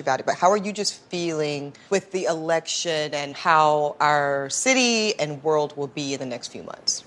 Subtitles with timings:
[0.00, 5.18] About it, but how are you just feeling with the election and how our city
[5.18, 7.04] and world will be in the next few months?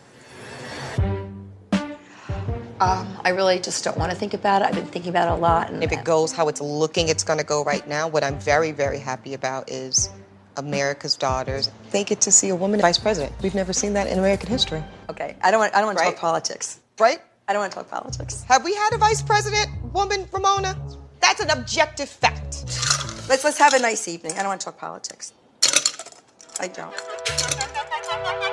[2.79, 4.65] Um, I really just don't want to think about it.
[4.65, 5.69] I've been thinking about it a lot.
[5.69, 8.07] And if it goes how it's looking, it's going to go right now.
[8.07, 10.09] What I'm very, very happy about is
[10.57, 11.69] America's daughters.
[11.91, 13.33] They get to see a woman vice president.
[13.43, 14.83] We've never seen that in American history.
[15.07, 15.75] Okay, I don't want.
[15.75, 16.79] I don't want to talk politics.
[16.97, 17.19] Right?
[17.47, 18.41] I don't want to talk politics.
[18.43, 20.75] Have we had a vice president woman, Ramona?
[21.21, 22.65] That's an objective fact.
[23.29, 24.33] Let's let's have a nice evening.
[24.33, 25.33] I don't want to talk politics.
[26.59, 28.50] I don't.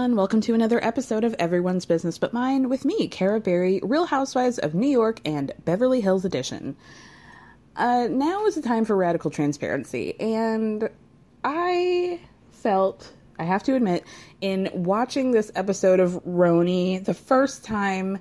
[0.00, 0.16] Everyone.
[0.16, 4.58] Welcome to another episode of Everyone's Business But Mine with me, Cara Berry, Real Housewives
[4.58, 6.74] of New York and Beverly Hills Edition.
[7.76, 10.88] Uh, now is the time for radical transparency, and
[11.44, 12.18] I
[12.50, 14.04] felt, I have to admit,
[14.40, 18.20] in watching this episode of RHONY the first time,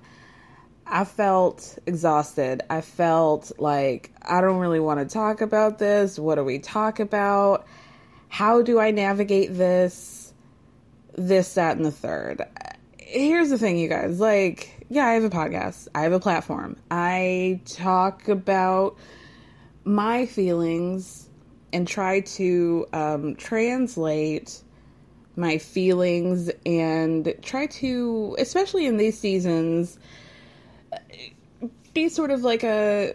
[0.86, 2.62] I felt exhausted.
[2.70, 6.20] I felt like I don't really want to talk about this.
[6.20, 7.66] What do we talk about?
[8.28, 10.19] How do I navigate this?
[11.20, 12.42] This, that, and the third.
[12.98, 14.20] Here's the thing, you guys.
[14.20, 16.78] Like, yeah, I have a podcast, I have a platform.
[16.90, 18.98] I talk about
[19.84, 21.30] my feelings
[21.74, 24.64] and try to um, translate
[25.36, 30.00] my feelings and try to, especially in these seasons,
[31.94, 33.14] be sort of like a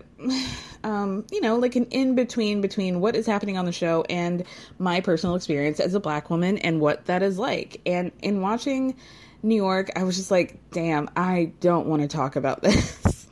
[0.84, 4.44] um, you know like an in between between what is happening on the show and
[4.78, 7.80] my personal experience as a black woman and what that is like.
[7.86, 8.96] And in watching
[9.42, 13.24] new york i was just like damn i don't want to talk about this.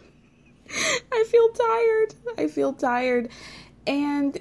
[1.13, 2.15] I feel tired.
[2.39, 3.29] I feel tired.
[3.87, 4.39] And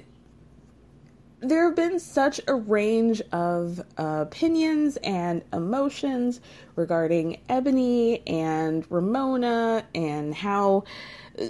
[1.40, 6.40] there have been such a range of uh, opinions and emotions
[6.76, 10.84] regarding Eboni and Ramona and how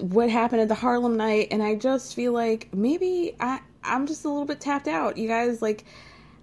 [0.01, 4.25] what happened at the Harlem night and I just feel like maybe I I'm just
[4.25, 5.17] a little bit tapped out.
[5.17, 5.85] You guys like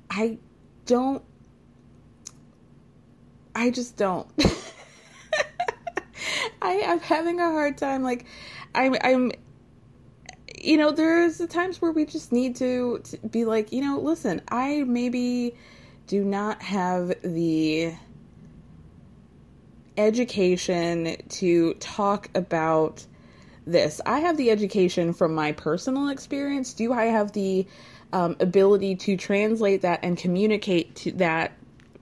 [0.10, 0.38] I
[0.86, 1.24] don't
[3.56, 4.28] I just don't.
[6.62, 8.26] I I'm having a hard time like
[8.76, 9.32] I'm I'm
[10.62, 14.00] you know, there's the times where we just need to, to be like, you know,
[14.00, 15.56] listen, I maybe
[16.08, 17.94] do not have the
[19.98, 23.06] education to talk about
[23.72, 24.02] this.
[24.06, 26.74] I have the education from my personal experience.
[26.74, 27.68] Do I have the
[28.12, 31.54] um, ability to translate that and communicate to that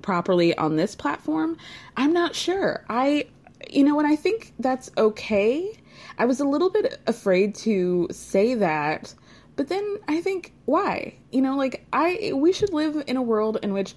[0.01, 1.57] properly on this platform?
[1.95, 2.85] I'm not sure.
[2.89, 3.27] I,
[3.69, 5.73] you know, and I think that's okay.
[6.17, 9.13] I was a little bit afraid to say that,
[9.55, 11.15] but then I think why?
[11.31, 13.95] You know, like I we should live in a world in which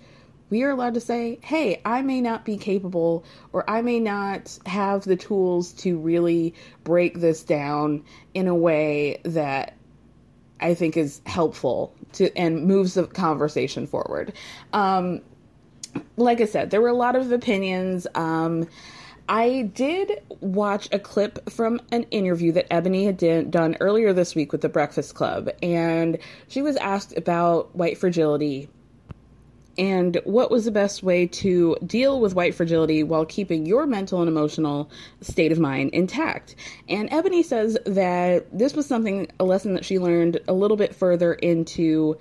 [0.50, 4.59] we are allowed to say, "Hey, I may not be capable or I may not
[4.66, 8.02] have the tools to really break this down
[8.35, 9.75] in a way that
[10.61, 14.32] I think is helpful to and moves the conversation forward."
[14.73, 15.20] Um
[16.17, 18.67] like I said, there were a lot of opinions um
[19.29, 24.35] I did watch a clip from an interview that Eboni had did, done earlier this
[24.35, 26.19] week with the Breakfast Club, and
[26.49, 28.69] she was asked about white fragility
[29.81, 34.21] and what was the best way to deal with white fragility while keeping your mental
[34.21, 34.91] and emotional
[35.23, 36.55] state of mind intact.
[36.87, 40.94] And Eboni says that this was something, a lesson that she learned a little bit
[40.94, 42.19] further into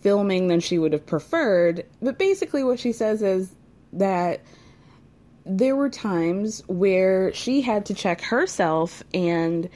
[0.00, 1.84] filming than she would have preferred.
[2.00, 3.50] But basically, what she says is
[3.92, 4.42] that
[5.44, 9.68] there were times where she had to check herself and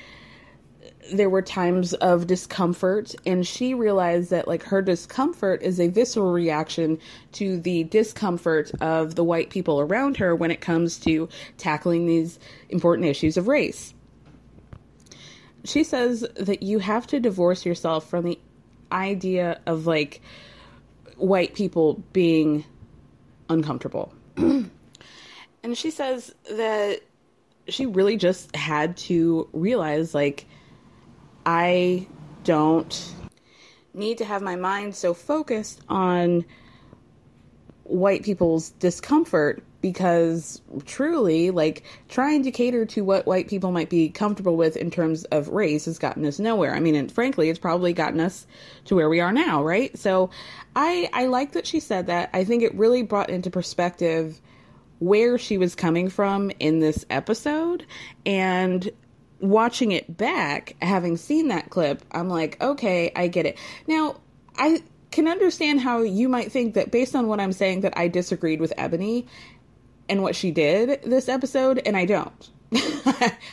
[1.13, 6.33] there were times of discomfort and she realized that like her discomfort is a visceral
[6.33, 6.99] reaction
[7.33, 11.29] to the discomfort of the white people around her when it comes to
[11.59, 13.95] tackling these important issues of race.
[15.65, 18.39] She says that you have to divorce yourself from the
[18.91, 20.21] idea of like
[21.17, 22.65] white people being
[23.49, 24.15] uncomfortable.
[25.63, 27.01] And she says that
[27.69, 30.47] she really just had to realize like
[31.45, 32.07] I
[32.45, 33.15] don't
[33.95, 36.45] need to have my mind so focused on
[37.85, 44.11] white people's discomfort because truly like trying to cater to what white people might be
[44.11, 46.75] comfortable with in terms of race has gotten us nowhere.
[46.75, 48.47] I mean, and frankly, it's probably gotten us
[48.87, 49.97] to where we are now, right?
[49.99, 50.31] So
[50.77, 52.31] I I like that she said that.
[52.33, 54.41] I think it really brought into perspective
[54.99, 57.87] where she was coming from in this episode
[58.27, 58.91] and
[59.41, 63.59] watching it back, having seen that clip, I'm like, okay, I get it.
[63.87, 64.17] Now,
[64.57, 68.09] I can understand how you might think that based on what I'm saying that I
[68.09, 69.27] disagreed with Eboni
[70.09, 72.51] and what she did this episode, and I don't.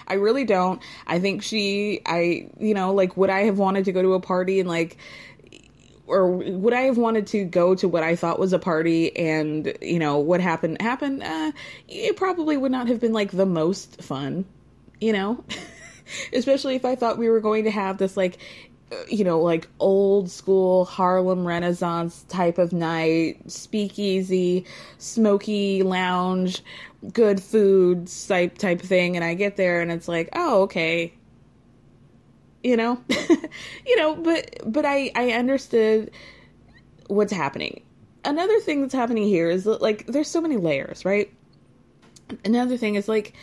[0.07, 0.81] I really don't.
[1.05, 4.19] I think she, I, you know, like, would I have wanted to go to a
[4.19, 4.97] party and, like,
[6.05, 9.75] or would I have wanted to go to what I thought was a party and,
[9.81, 11.23] you know, what happened happened?
[11.23, 11.51] Uh,
[11.87, 14.45] it probably would not have been, like, the most fun,
[15.01, 15.43] you know?
[16.33, 18.37] especially if I thought we were going to have this like
[18.89, 24.65] uh, you know, like old school Harlem Renaissance type of night, speakeasy,
[24.97, 26.63] smoky lounge,
[27.11, 31.13] good food type type thing, and I get there and it's like, oh, okay,
[32.63, 33.01] you know,
[33.85, 36.11] you know, but but I I understood
[37.07, 37.81] what's happening.
[38.23, 41.29] Another thing that's happening here is that, like there's so many layers, right?
[42.45, 43.33] Another thing is like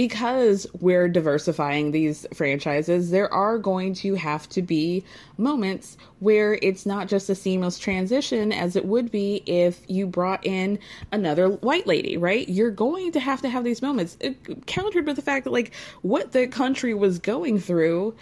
[0.00, 5.04] because we're diversifying these franchises, there are going to have to be
[5.36, 10.46] moments where it's not just a seamless transition as it would be if you brought
[10.46, 10.78] in
[11.12, 12.48] another white lady, right?
[12.48, 14.16] You're going to have to have these moments,
[14.64, 18.16] countered with the fact that, like, what the country was going through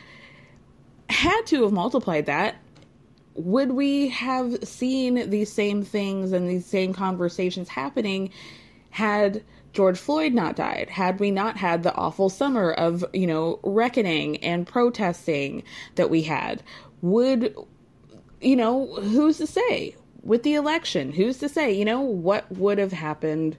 [1.11, 2.57] had to have multiplied that.
[3.35, 8.31] Would we have seen these same things and these same conversations happening
[8.91, 9.45] had
[9.79, 14.37] George Floyd not died, had we not had the awful summer of, you know, reckoning
[14.39, 15.63] and protesting
[15.95, 16.65] that we had,
[17.01, 17.55] would,
[18.41, 19.95] you know, who's to say?
[20.25, 23.57] With the election, who's to say, you know, what would have happened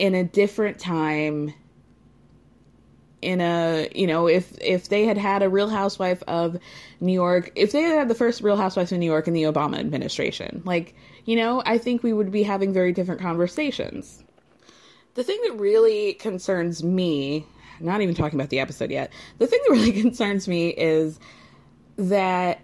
[0.00, 1.54] in a different time
[3.20, 6.58] in a you know if if they had had a real housewife of
[6.98, 9.44] new york if they had had the first real housewife of new york in the
[9.44, 10.96] obama administration like
[11.26, 14.24] you know i think we would be having very different conversations
[15.14, 17.46] the thing that really concerns me,
[17.80, 21.18] not even talking about the episode yet, the thing that really concerns me is
[21.96, 22.60] that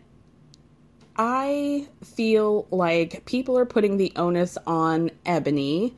[1.17, 5.95] I feel like people are putting the onus on Eboni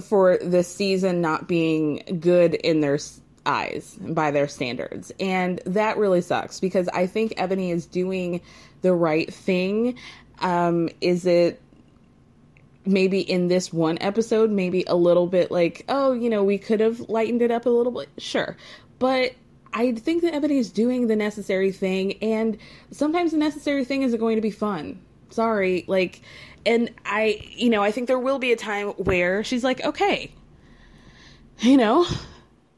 [0.00, 2.98] for this season not being good in their
[3.44, 5.12] eyes by their standards.
[5.18, 8.40] And that really sucks because I think Eboni is doing
[8.82, 9.96] the right thing.
[10.40, 11.60] Um, is it
[12.90, 16.80] maybe in this one episode, maybe a little bit like, oh, you know, we could
[16.80, 18.08] have lightened it up a little bit.
[18.18, 18.56] Sure.
[18.98, 19.34] But
[19.72, 22.58] I think that Eboni is doing the necessary thing, and
[22.90, 25.00] sometimes the necessary thing isn't going to be fun.
[25.30, 25.84] Sorry.
[25.86, 26.22] Like,
[26.66, 30.32] and I, you know, I think there will be a time where she's like, okay,
[31.60, 32.06] you know,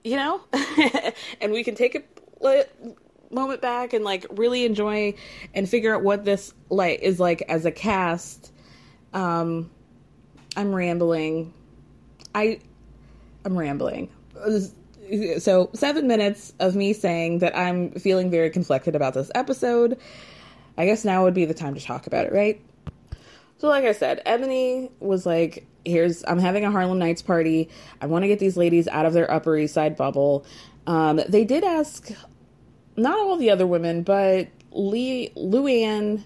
[0.05, 0.41] you know,
[1.41, 2.67] and we can take a
[3.31, 5.15] moment back and like really enjoy
[5.55, 8.53] and figure out what this like is like as a cast
[9.15, 9.71] um
[10.57, 11.53] I'm rambling.
[12.35, 12.61] I
[13.45, 14.11] I'm rambling.
[15.39, 19.99] So, 7 minutes of me saying that I'm feeling very conflicted about this episode.
[20.79, 22.61] I guess now would be the time to talk about it, right?
[23.59, 27.69] So, like I said, Eboni was like, "Here's I'm having a Harlem Nights party.
[28.01, 30.45] I want to get these ladies out of their Upper East Side bubble."
[30.87, 32.11] Um, they did ask
[32.97, 36.25] not all the other women, but Lee, Luann,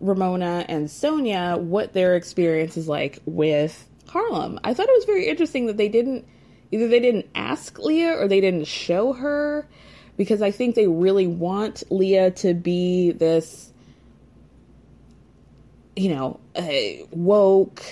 [0.00, 4.58] Ramona and Sonja what their experience is like with Harlem.
[4.64, 6.26] I thought it was very interesting that they didn't
[6.72, 9.68] either they didn't ask Leah or they didn't show her
[10.16, 13.70] because I think they really want Leah to be this
[15.96, 17.82] you know, uh, woke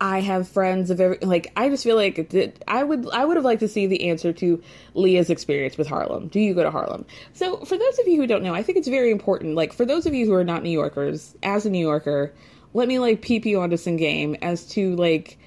[0.00, 2.34] I have friends of every like I just feel like
[2.66, 4.62] I would I would have liked to see the answer to
[4.94, 6.28] Leah's experience with Harlem.
[6.28, 7.04] Do you go to Harlem?
[7.34, 9.84] So for those of you who don't know, I think it's very important like for
[9.84, 12.32] those of you who are not New Yorkers, as a New Yorker,
[12.72, 15.38] let me like peep you onto some game as to like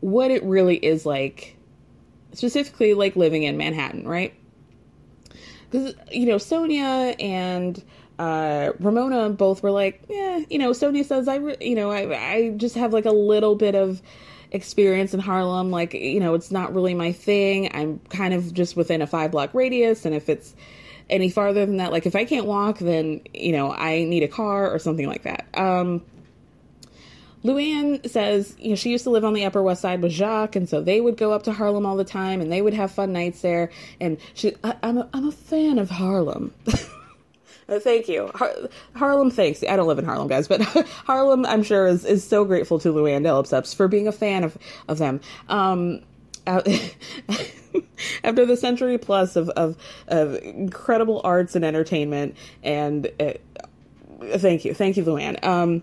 [0.00, 1.56] what it really is like,
[2.32, 4.34] specifically like living in Manhattan, right?
[5.70, 7.84] Because you know Sonja and
[8.20, 11.90] uh, Ramona and both were like, yeah, you know, Sonja says I, re- you know,
[11.90, 14.02] I, I just have like a little bit of
[14.50, 15.70] experience in Harlem.
[15.70, 17.70] Like, you know, it's not really my thing.
[17.72, 20.54] I'm kind of just within a five block radius, and if it's
[21.08, 24.28] any farther than that, like if I can't walk, then you know I need a
[24.28, 25.46] car or something like that.
[25.54, 26.02] Um,
[27.42, 30.56] Luann says, you know, she used to live on the Upper West Side with Jacques,
[30.56, 32.90] and so they would go up to Harlem all the time, and they would have
[32.90, 33.70] fun nights there.
[33.98, 36.52] And she, I, am a, I'm a fan of Harlem.
[37.70, 39.30] Uh, thank you, Har- Harlem.
[39.30, 39.62] Thanks.
[39.62, 40.60] I don't live in Harlem, guys, but
[41.06, 44.44] Harlem, I'm sure, is, is so grateful to Luann de Lesseps for being a fan
[44.44, 44.58] of
[44.88, 45.20] of them.
[45.48, 46.00] Um,
[46.46, 49.76] after the century plus of, of,
[50.08, 52.34] of incredible arts and entertainment,
[52.64, 53.34] and uh,
[54.38, 55.42] thank you, thank you, Luann.
[55.44, 55.82] Um,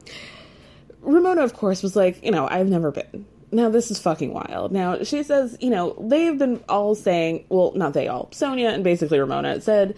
[1.01, 3.25] Ramona, of course, was like, you know, I've never been.
[3.49, 4.73] Now this is fucking wild.
[4.73, 8.83] Now she says, you know, they've been all saying, well, not they all, Sonja and
[8.83, 9.95] basically Ramona said,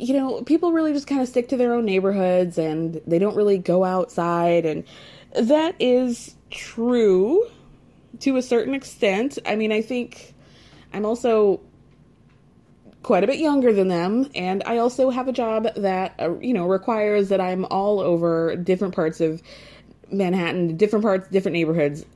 [0.00, 3.36] you know, people really just kind of stick to their own neighborhoods and they don't
[3.36, 4.84] really go outside, and
[5.38, 7.46] that is true
[8.20, 9.38] to a certain extent.
[9.44, 10.34] I mean, I think
[10.92, 11.60] I'm also
[13.02, 16.54] quite a bit younger than them, and I also have a job that uh, you
[16.54, 19.42] know requires that I'm all over different parts of
[20.10, 22.06] Manhattan, different parts, different neighborhoods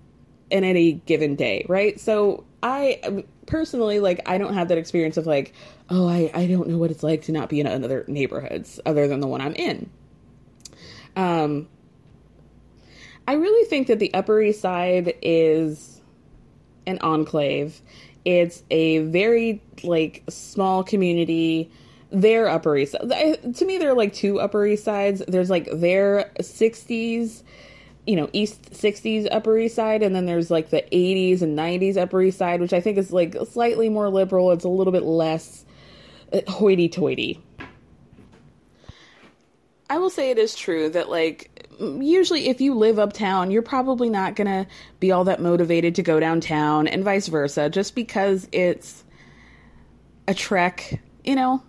[0.50, 2.00] in any given day, right?
[2.00, 5.52] So I personally like I don't have that experience of like,
[5.90, 9.08] oh, I I don't know what it's like to not be in other neighborhoods other
[9.08, 9.90] than the one I'm in.
[11.16, 11.68] Um
[13.26, 16.00] I really think that the Upper East Side is
[16.86, 17.80] an enclave.
[18.24, 21.70] It's a very like small community.
[22.10, 23.54] Their Upper East Side.
[23.56, 25.22] To me, there are like two Upper East Sides.
[25.26, 27.42] There's like their 60s
[28.06, 31.96] you know east 60s upper east side and then there's like the 80s and 90s
[31.96, 35.04] upper east side which i think is like slightly more liberal it's a little bit
[35.04, 35.64] less
[36.34, 37.40] uh, hoity-toity.
[39.88, 44.08] I will say it is true that like usually if you live uptown you're probably
[44.08, 44.66] not gonna
[45.00, 49.04] be all that motivated to go downtown and vice versa just because it's
[50.26, 51.62] a trek you know?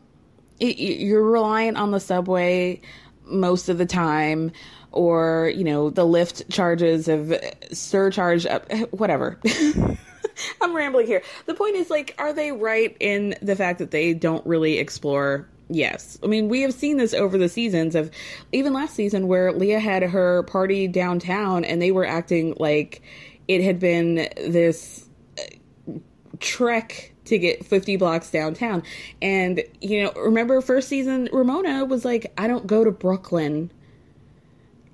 [0.59, 2.81] It, you're reliant on the subway
[3.25, 4.51] most of the time
[4.91, 7.33] or you know the Lyft charges of
[7.73, 9.39] surcharge up whatever
[10.61, 11.21] i'm rambling here.
[11.45, 15.47] The point is like are they right in the fact that they don't really explore?
[15.69, 16.17] Yes.
[16.23, 18.11] I mean we have seen this over the seasons of
[18.51, 23.01] even last season where leah had her party downtown and they were acting like
[23.47, 25.07] it had been this
[25.39, 25.93] uh,
[26.39, 28.83] trek to get 50 blocks downtown.
[29.21, 33.71] And you know remember first season ramona was like i don't go to brooklyn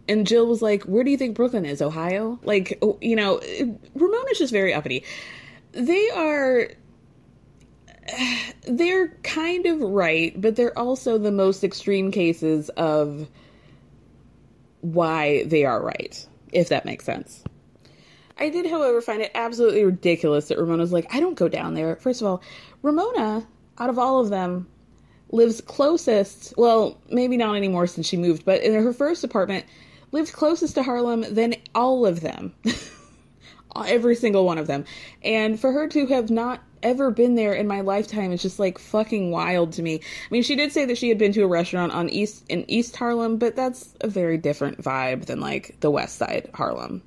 [0.07, 1.81] and Jill was like, "Where do you think Brooklyn is?
[1.81, 3.39] Ohio?" Like, oh, you know,
[3.95, 5.03] Ramona's just very uppity.
[5.73, 6.69] They are
[8.67, 13.27] they're kind of right, but they're also the most extreme cases of
[14.81, 17.43] why they are right, if that makes sense.
[18.37, 21.95] I did, however, find it absolutely ridiculous that Ramona's like, I don't go down there.
[21.97, 22.41] First of all,
[22.81, 23.45] Ramona,
[23.77, 24.67] out of all of them,
[25.31, 29.65] lives closest, well, maybe not anymore since she moved, but in her first apartment,
[30.11, 32.53] lived closest to Harlem than all of them.
[33.85, 34.85] Every single one of them.
[35.23, 38.77] And for her to have not ever been there in my lifetime is just like
[38.77, 39.95] fucking wild to me.
[39.95, 42.69] I mean, she did say that she had been to a restaurant on East in
[42.69, 47.01] East Harlem, but that's a very different vibe than like the West Side Harlem.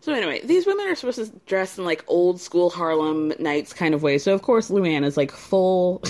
[0.00, 3.94] So anyway, these women are supposed to dress in like old school Harlem nights kind
[3.94, 4.18] of way.
[4.18, 6.02] So of course Luann is like full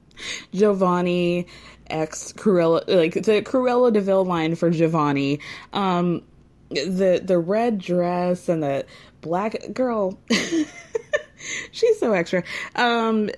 [0.54, 1.46] Giovanni
[1.92, 5.40] X Cruella, like the Cruella de Vil line for Giovanni.
[5.72, 6.22] Um,
[6.70, 8.86] the the red dress and the
[9.20, 10.18] black girl.
[11.70, 12.44] She's so extra.
[12.74, 13.30] Um,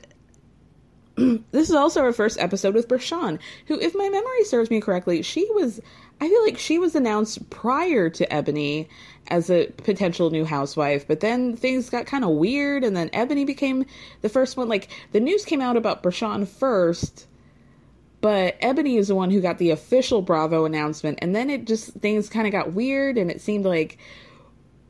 [1.17, 5.23] this is also our first episode with Bershan, who, if my memory serves me correctly,
[5.23, 5.81] she was.
[6.21, 8.87] I feel like she was announced prior to Eboni
[9.29, 13.45] as a potential new housewife, but then things got kind of weird, and then Eboni
[13.45, 13.85] became
[14.21, 14.69] the first one.
[14.69, 17.27] Like the news came out about Bershan first,
[18.25, 21.93] but Eboni is the one who got the official Bravo announcement, and then it just
[21.93, 23.99] things kind of got weird, and it seemed like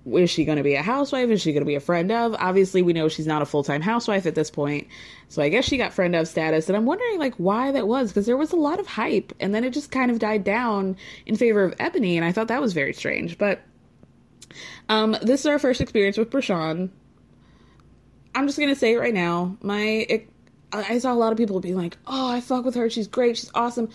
[0.06, 1.28] is she going to be a housewife?
[1.30, 2.36] Is she going to be a friend of?
[2.38, 4.86] Obviously, we know she's not a full time housewife at this point,
[5.26, 6.68] so I guess she got friend of status.
[6.68, 9.52] And I'm wondering like why that was because there was a lot of hype, and
[9.52, 12.62] then it just kind of died down in favor of Eboni, and I thought that
[12.62, 13.36] was very strange.
[13.36, 13.62] But
[14.88, 16.88] um, this is our first experience with Bershan.
[18.32, 19.56] I'm just gonna say it right now.
[19.60, 20.22] My
[20.76, 22.88] I saw a lot of people being like, "Oh, I fuck with her.
[22.90, 23.36] She's great.
[23.36, 23.88] She's awesome."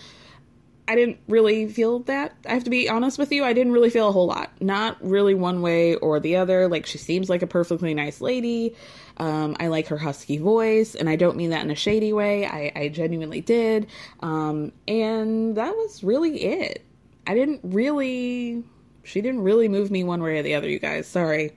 [0.90, 2.34] I didn't really feel that.
[2.48, 3.44] I have to be honest with you.
[3.44, 4.50] I didn't really feel a whole lot.
[4.60, 6.66] Not really one way or the other.
[6.66, 8.74] Like, she seems like a perfectly nice lady.
[9.16, 12.44] Um, I like her husky voice, and I don't mean that in a shady way.
[12.44, 13.86] I, I genuinely did.
[14.18, 16.84] Um, and that was really it.
[17.24, 18.64] I didn't really.
[19.04, 21.06] She didn't really move me one way or the other, you guys.
[21.06, 21.52] Sorry.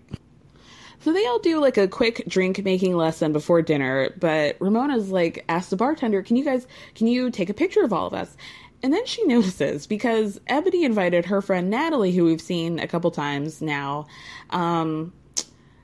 [1.04, 5.44] So they all do like a quick drink making lesson before dinner, but Ramona's like
[5.50, 8.38] asks the bartender, "Can you guys can you take a picture of all of us?"
[8.82, 13.12] And then she notices because Eboni invited her friend Natalie, who we've seen a couple
[13.12, 14.06] times now,
[14.52, 15.12] um,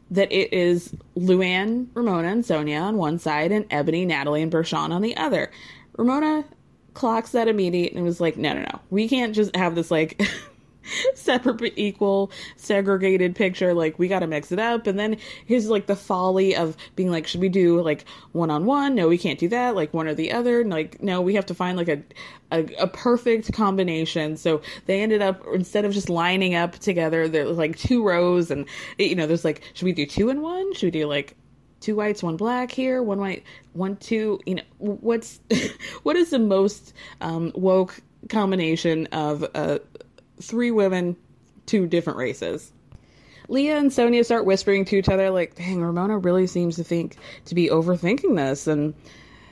[0.09, 4.91] that it is Luann, Ramona, and Sonja on one side, and Eboni, Natalie, and Bershan
[4.91, 5.51] on the other.
[5.97, 6.45] Ramona
[6.93, 10.21] clocks that immediate and was like, "No, no, no, we can't just have this like."
[11.15, 14.87] separate but equal segregated picture like we got to mix it up.
[14.87, 18.65] And then here's like the folly of being like should we do like one on
[18.65, 19.75] one no we can't do that.
[19.75, 20.61] Like one or the other.
[20.61, 22.01] And like no we have to find like a,
[22.51, 24.37] a, a perfect combination.
[24.37, 28.65] So they ended up instead of just lining up together there's like two rows and
[28.97, 30.73] you know there's like should we do two and one?
[30.73, 31.35] Should we do like
[31.79, 33.43] two whites, one black here, one white,
[33.73, 34.39] one two.
[34.45, 35.39] You know, what's
[36.03, 39.79] what is the most um, woke combination of uh,
[40.41, 41.15] three women,
[41.65, 42.71] two different races.
[43.47, 47.17] Leah and Sonja start whispering to each other, like, dang, Ramona really seems to think
[47.45, 48.67] to be overthinking this.
[48.67, 48.93] And,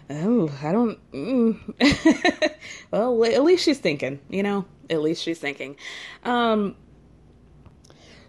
[0.09, 1.11] oh, I don't.
[1.11, 2.53] Mm.
[2.91, 4.65] well, at least she's thinking, you know?
[4.89, 5.77] At least she's thinking.
[6.23, 6.75] Um,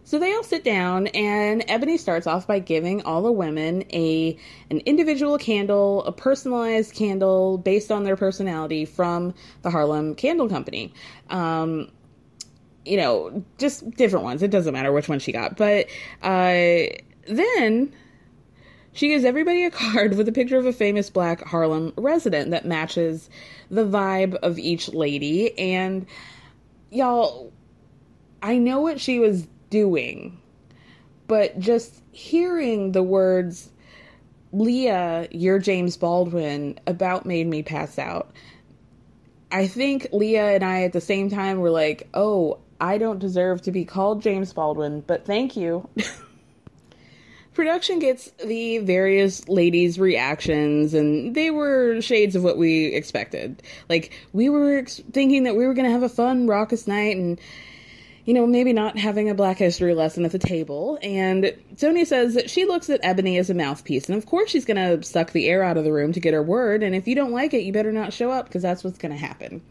[0.09, 4.39] so they all sit down, and Eboni starts off by giving all the women a
[4.71, 10.95] an individual candle, a personalized candle based on their personality from the Harlem Candle Company.
[11.29, 11.91] Um,
[12.85, 14.43] you know, just different ones.
[14.43, 15.57] It doesn't matter which one she got.
[15.57, 15.87] But
[16.23, 16.87] uh,
[17.27, 17.93] then
[18.93, 22.67] she gives everybody a card with a picture of a famous black Harlem resident that
[22.67, 23.31] matches
[23.71, 25.57] the vibe of each lady.
[25.59, 26.07] And
[26.91, 27.53] y'all,
[28.43, 30.41] I know what she was doing,
[31.27, 33.71] but just hearing the words,
[34.53, 38.33] Leah, you're James Baldwin, about made me pass out.
[39.51, 43.63] I think Leah and I at the same time were like, oh, I don't deserve
[43.63, 45.89] to be called James Baldwin, but thank you.
[47.55, 53.65] Production gets the various ladies' reactions, and they were shades of what we expected.
[53.89, 57.17] Like, we were ex- thinking that we were going to have a fun, raucous night,
[57.17, 57.41] and,
[58.25, 61.01] you know, maybe not having a Black History lesson at the table.
[61.03, 64.65] And Sonja says that she looks at Eboni as a mouthpiece, and of course she's
[64.65, 67.09] going to suck the air out of the room to get her word, and if
[67.09, 69.63] you don't like it, you better not show up, because that's what's going to happen.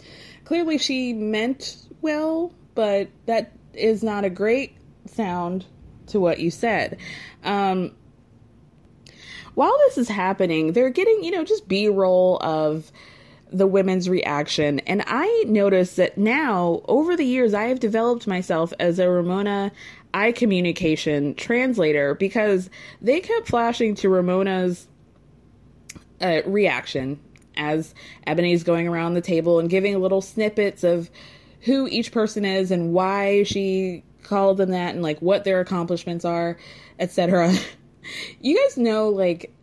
[0.43, 5.66] Clearly, she meant well, but that is not a great sound
[6.06, 7.00] to what you said.
[7.44, 7.92] Um,
[9.56, 12.92] while this is happening, they're getting, you know, just B roll of
[13.52, 14.78] the women's reaction.
[14.82, 19.72] And I notice that now, over the years, I have developed myself as a Ramona
[20.13, 22.70] eye communication translator because
[23.02, 24.88] they kept flashing to Ramona's
[26.22, 27.20] uh, reaction
[27.56, 27.96] as
[28.28, 31.10] Eboni's going around the table and giving little snippets of
[31.67, 36.25] who each person is and why she called them that and like what their accomplishments
[36.25, 36.58] are,
[36.97, 37.53] etc.
[38.41, 39.53] you guys know like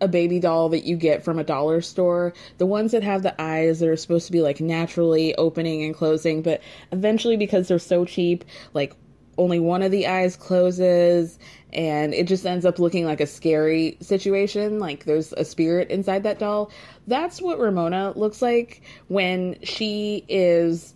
[0.00, 3.40] a baby doll that you get from a dollar store, the ones that have the
[3.40, 6.60] eyes that are supposed to be like naturally opening and closing, but
[6.92, 8.94] eventually because they're so cheap, like
[9.36, 11.38] only one of the eyes closes
[11.72, 16.24] and it just ends up looking like a scary situation like there's a spirit inside
[16.24, 16.72] that doll
[17.06, 20.94] that's what ramona looks like when she is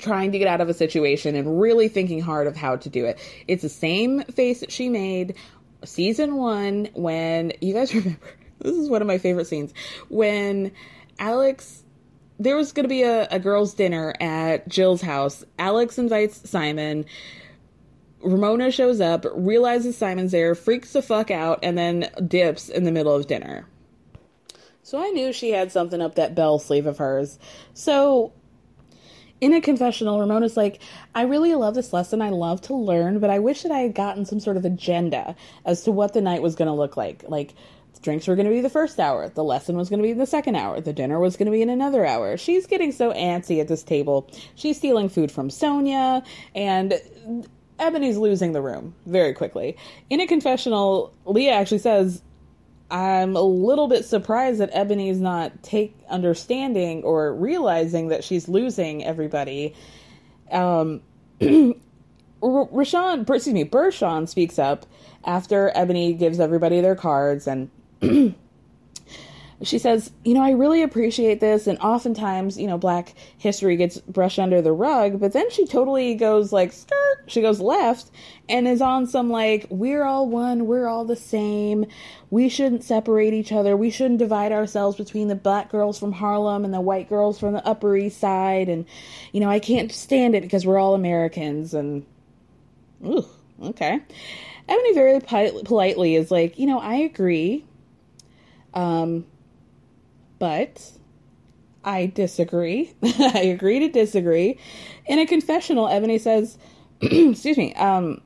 [0.00, 3.04] trying to get out of a situation and really thinking hard of how to do
[3.04, 3.18] it.
[3.46, 5.36] It's the same face that she made
[5.84, 8.20] season one when you guys remember
[8.60, 9.72] this is one of my favorite scenes
[10.08, 10.72] when
[11.18, 11.84] Alex
[12.38, 15.44] there was going to be a, a girls' dinner at Jill's house.
[15.58, 17.04] Alex invites Simon.
[18.22, 22.92] Ramona shows up, realizes Simon's there, freaks the fuck out, and then dips in the
[22.92, 23.66] middle of dinner.
[24.82, 27.38] So I knew she had something up that bell sleeve of hers.
[27.74, 28.32] So
[29.40, 30.80] in a confessional, Ramona's like,
[31.14, 32.20] I really love this lesson.
[32.20, 35.34] I love to learn, but I wish that I had gotten some sort of agenda
[35.64, 37.24] as to what the night was going to look like.
[37.28, 37.54] Like,
[38.02, 40.26] drinks were going to be the first hour, the lesson was going to be the
[40.26, 42.36] second hour, the dinner was going to be in another hour.
[42.36, 44.30] She's getting so antsy at this table.
[44.54, 46.24] She's stealing food from Sonja,
[46.54, 47.00] and
[47.78, 49.76] Eboni's losing the room very quickly.
[50.08, 52.22] In a confessional, Leah actually says,
[52.90, 59.04] I'm a little bit surprised that Eboni's not take understanding or realizing that she's losing
[59.04, 59.74] everybody.
[60.50, 61.02] Um,
[62.42, 64.86] Rashawn, excuse me, Bershan speaks up
[65.24, 67.70] after Eboni gives everybody their cards, and
[69.62, 71.66] she says, You know, I really appreciate this.
[71.66, 75.20] And oftentimes, you know, black history gets brushed under the rug.
[75.20, 77.24] But then she totally goes like, skirt.
[77.26, 78.10] She goes left
[78.48, 80.66] and is on some like, We're all one.
[80.66, 81.84] We're all the same.
[82.30, 83.76] We shouldn't separate each other.
[83.76, 87.52] We shouldn't divide ourselves between the black girls from Harlem and the white girls from
[87.52, 88.68] the Upper East Side.
[88.68, 88.86] And,
[89.32, 91.74] you know, I can't stand it because we're all Americans.
[91.74, 92.06] And,
[93.04, 93.26] ooh,
[93.62, 94.00] okay.
[94.68, 97.66] Eboni very politely is like, You know, I agree.
[98.72, 99.26] Um,
[100.40, 100.90] but
[101.84, 102.92] I disagree.
[103.02, 104.58] I agree to disagree.
[105.06, 106.58] In a confessional, Eboni says,
[107.00, 108.20] excuse me, um,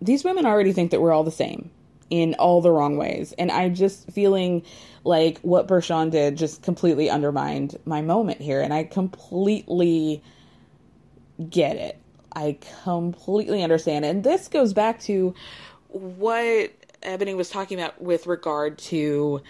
[0.00, 1.70] these women already think that we're all the same
[2.08, 3.34] in all the wrong ways.
[3.38, 4.62] And I'm just feeling
[5.02, 8.60] like what Bershan did just completely undermined my moment here.
[8.60, 10.22] And I completely
[11.50, 11.98] get it.
[12.32, 14.04] I completely understand.
[14.04, 15.34] And this goes back to
[15.88, 19.42] what Eboni was talking about with regard to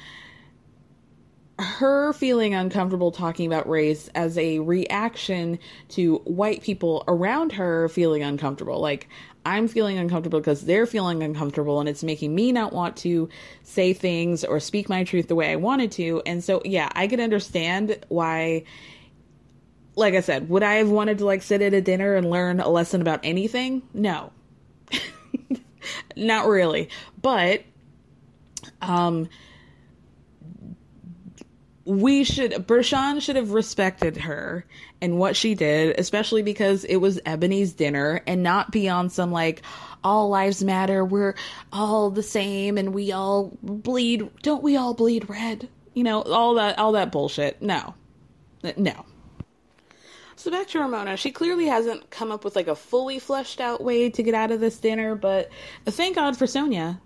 [1.64, 8.22] her feeling uncomfortable talking about race as a reaction to white people around her feeling
[8.22, 8.81] uncomfortable.
[8.81, 9.09] Like,
[9.46, 13.29] I'm feeling uncomfortable because they're feeling uncomfortable, and it's making me not want to
[13.62, 16.22] say things or speak my truth the way I wanted to.
[16.24, 18.64] And so, yeah, I can understand why.
[19.96, 22.59] Like I said, would I have wanted to like sit at a dinner and learn
[22.59, 23.83] a lesson about anything?
[23.92, 24.33] No.
[26.16, 26.88] not really.
[27.22, 27.62] But
[28.83, 29.29] um
[31.85, 34.64] we should Bershan should have respected her
[35.01, 39.31] and what she did, especially because it was Eboni's dinner and not be on some
[39.31, 39.62] like
[40.03, 41.35] all lives matter, we're
[41.73, 45.68] all the same and we all bleed don't we all bleed red?
[45.92, 47.61] You know, all that all that bullshit.
[47.61, 47.94] No.
[48.77, 49.05] No.
[50.37, 51.16] So back to Ramona.
[51.16, 54.51] She clearly hasn't come up with like a fully fleshed out way to get out
[54.51, 55.51] of this dinner, but
[55.87, 56.99] thank God for Sonja.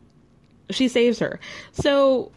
[0.71, 1.41] She saves her.
[1.73, 2.33] So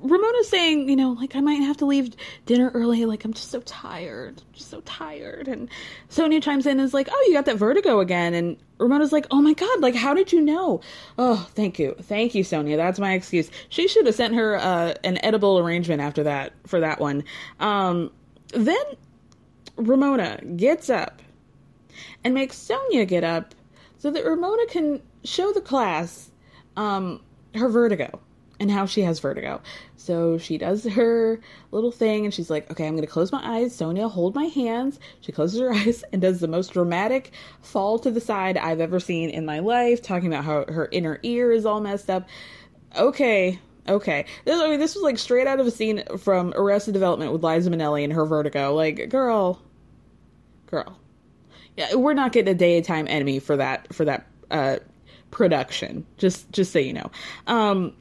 [0.00, 2.14] Ramona's saying, you know, like I might have to leave
[2.46, 3.04] dinner early.
[3.04, 5.48] Like I'm just so tired, just so tired.
[5.48, 5.68] And
[6.10, 9.26] Sonja chimes in and is like, "Oh, you got that vertigo again." And Ramona's like,
[9.30, 10.80] "Oh my god, like how did you know?"
[11.18, 12.76] Oh, thank you, thank you, Sonja.
[12.76, 13.50] That's my excuse.
[13.68, 17.24] She should have sent her uh, an edible arrangement after that for that one.
[17.58, 18.10] Um,
[18.54, 18.82] then
[19.76, 21.22] Ramona gets up
[22.24, 23.54] and makes Sonja get up
[23.98, 26.30] so that Ramona can show the class
[26.76, 27.20] um,
[27.54, 28.20] her vertigo
[28.60, 29.60] and how she has vertigo.
[29.96, 31.40] So she does her
[31.70, 33.76] little thing and she's like, okay, I'm going to close my eyes.
[33.76, 34.98] Sonja, hold my hands.
[35.20, 39.00] She closes her eyes and does the most dramatic fall to the side I've ever
[39.00, 42.28] seen in my life, talking about how her inner ear is all messed up.
[42.96, 44.24] Okay, okay.
[44.44, 47.44] This, I mean, this was like straight out of a scene from Arrested Development with
[47.44, 48.74] Liza Minnelli and her vertigo.
[48.74, 49.60] Like, girl,
[50.66, 50.98] girl.
[51.76, 54.78] Yeah, we're not getting a daytime Emmy for that, for that, uh,
[55.30, 56.06] production.
[56.16, 57.10] Just, just so you know.
[57.46, 57.94] Um,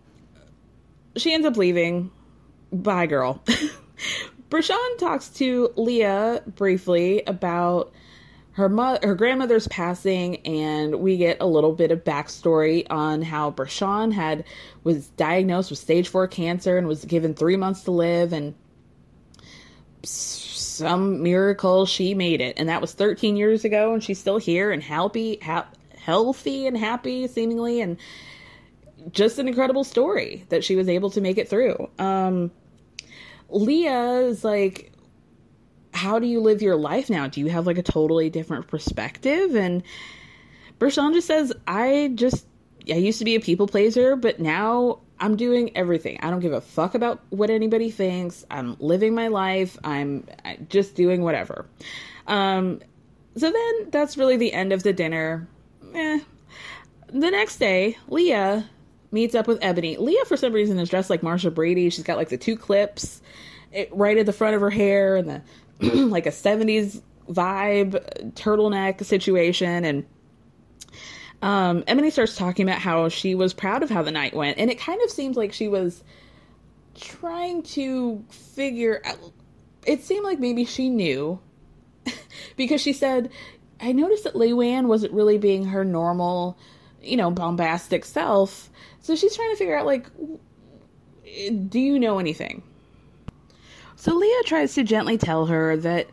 [1.17, 2.11] she ends up leaving.
[2.71, 3.43] Bye, girl.
[4.49, 7.91] Bershan talks to Leah briefly about
[8.53, 13.51] her mo- her grandmother's passing, and we get a little bit of backstory on how
[13.51, 14.45] Bershan had
[14.83, 18.55] was diagnosed with stage four cancer and was given three months to live, and
[20.03, 24.71] some miracle she made it, and that was 13 years ago, and she's still here
[24.71, 27.97] and healthy, ha- healthy and happy seemingly, and
[29.11, 31.89] just an incredible story that she was able to make it through.
[31.99, 32.51] Um,
[33.49, 34.91] Leah is like,
[35.93, 37.27] how do you live your life now?
[37.27, 39.55] Do you have like a totally different perspective?
[39.55, 39.83] And
[40.79, 42.45] Bershan just says, I just,
[42.89, 46.19] I used to be a people pleaser, but now I'm doing everything.
[46.21, 48.45] I don't give a fuck about what anybody thinks.
[48.51, 49.77] I'm living my life.
[49.83, 50.27] I'm
[50.69, 51.65] just doing whatever.
[52.27, 52.81] Um,
[53.35, 55.47] so then that's really the end of the dinner.
[55.93, 56.19] Eh.
[57.09, 58.69] The next day, Leah
[59.11, 59.97] meets up with Eboni.
[59.97, 61.89] Leah, for some reason, is dressed like Marcia Brady.
[61.89, 63.21] She's got like the two clips
[63.71, 65.41] it, right at the front of her hair and the
[66.05, 69.85] like a 70s vibe turtleneck situation.
[69.85, 70.05] And
[71.41, 74.57] um, Eboni starts talking about how she was proud of how the night went.
[74.57, 76.03] And it kind of seems like she was
[76.95, 79.17] trying to figure out.
[79.85, 81.39] It seemed like maybe she knew
[82.57, 83.29] because she said,
[83.79, 86.57] I noticed that Luann wasn't really being her normal,
[87.07, 88.69] you know, bombastic self.
[89.01, 90.07] So she's trying to figure out, like,
[91.69, 92.63] do you know anything?
[93.95, 96.07] So Leah tries to gently tell her that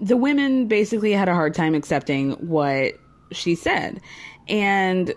[0.00, 2.94] the women basically had a hard time accepting what
[3.30, 4.00] she said
[4.48, 5.14] and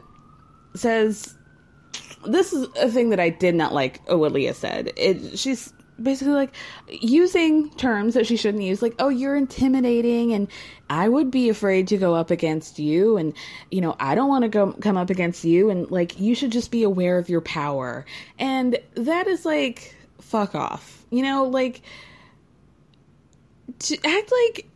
[0.76, 1.36] says
[2.26, 4.92] this is a thing that I did not like oh, what Leah said.
[4.96, 6.54] It she's basically like
[6.90, 10.50] using terms that she shouldn't use like oh you're intimidating and
[10.90, 13.34] i would be afraid to go up against you and
[13.72, 16.52] you know i don't want to go come up against you and like you should
[16.52, 18.06] just be aware of your power
[18.38, 21.06] and that is like fuck off.
[21.12, 21.82] You know, like
[23.80, 24.68] to act like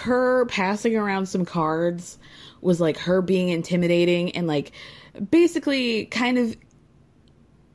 [0.00, 2.18] her passing around some cards
[2.60, 4.72] was like her being intimidating and like
[5.30, 6.56] basically kind of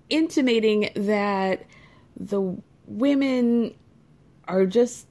[0.10, 1.66] intimating that
[2.18, 2.56] the
[2.98, 3.74] women
[4.48, 5.08] are just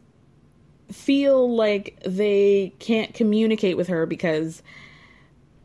[0.90, 4.62] feel like they can't communicate with her because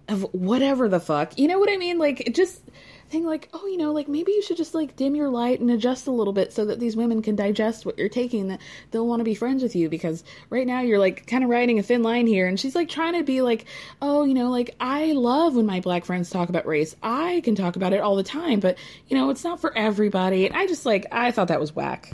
[0.08, 1.38] of whatever the fuck.
[1.38, 2.00] You know what I mean?
[2.00, 2.62] Like just
[3.10, 5.72] think like, oh, you know, like maybe you should just like dim your light and
[5.72, 9.08] adjust a little bit so that these women can digest what you're taking that they'll
[9.08, 11.84] want to be friends with you because right now you're like kind of riding a
[11.84, 13.66] thin line here and she's like trying to be like,
[14.02, 16.96] oh, you know, like I love when my black friends talk about race.
[17.02, 20.46] I can talk about it all the time, but you know, it's not for everybody.
[20.46, 22.12] And I just like I thought that was whack.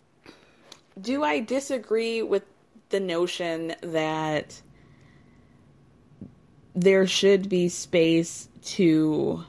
[1.00, 2.44] Do I disagree with
[2.90, 4.62] the notion that
[6.76, 9.44] there should be space to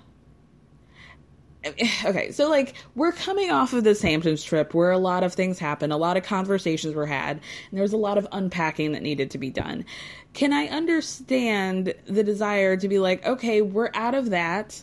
[2.04, 5.58] okay, so like we're coming off of this Hamptons trip where a lot of things
[5.58, 9.02] happened, a lot of conversations were had, and there was a lot of unpacking that
[9.02, 9.84] needed to be done.
[10.32, 14.82] Can I understand the desire to be like, okay, we're out of that.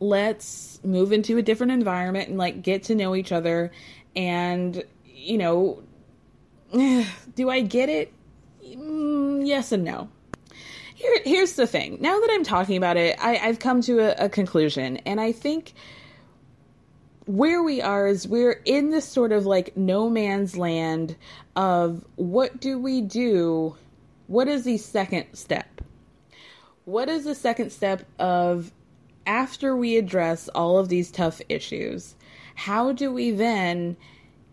[0.00, 3.70] Let's move into a different environment and like get to know each other
[4.14, 5.82] and you know,
[7.34, 8.12] do I get it?
[8.64, 10.08] Mm, yes and no.
[10.94, 11.98] Here, here's the thing.
[12.00, 15.30] Now that I'm talking about it, I, have come to a, a conclusion, and I
[15.30, 15.74] think
[17.26, 21.16] where we are is we're in this sort of like no man's land
[21.54, 23.76] of what do we do?
[24.28, 25.80] What is the second step?
[26.84, 28.72] What is the second step of
[29.26, 32.14] after we address all of these tough issues?
[32.54, 33.96] How do we then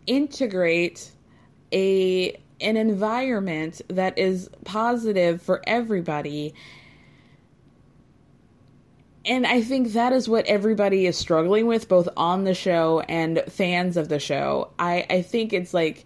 [0.07, 1.11] integrate
[1.71, 6.53] a an environment that is positive for everybody
[9.25, 13.43] and I think that is what everybody is struggling with, both on the show and
[13.47, 14.71] fans of the show.
[14.77, 16.05] I, I think it's like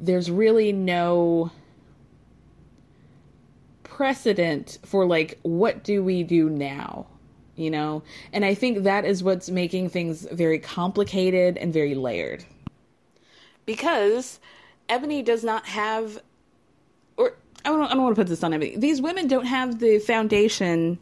[0.00, 1.50] there's really no
[3.82, 7.06] precedent for like what do we do now
[7.56, 8.02] you know?
[8.32, 12.44] And i think that is what's making things very complicated and very layered.
[13.66, 14.40] Because
[14.88, 16.20] eboni does not have
[17.16, 18.78] or i don't, I don't want to put this on eboni.
[18.78, 20.98] These women don't have the foundation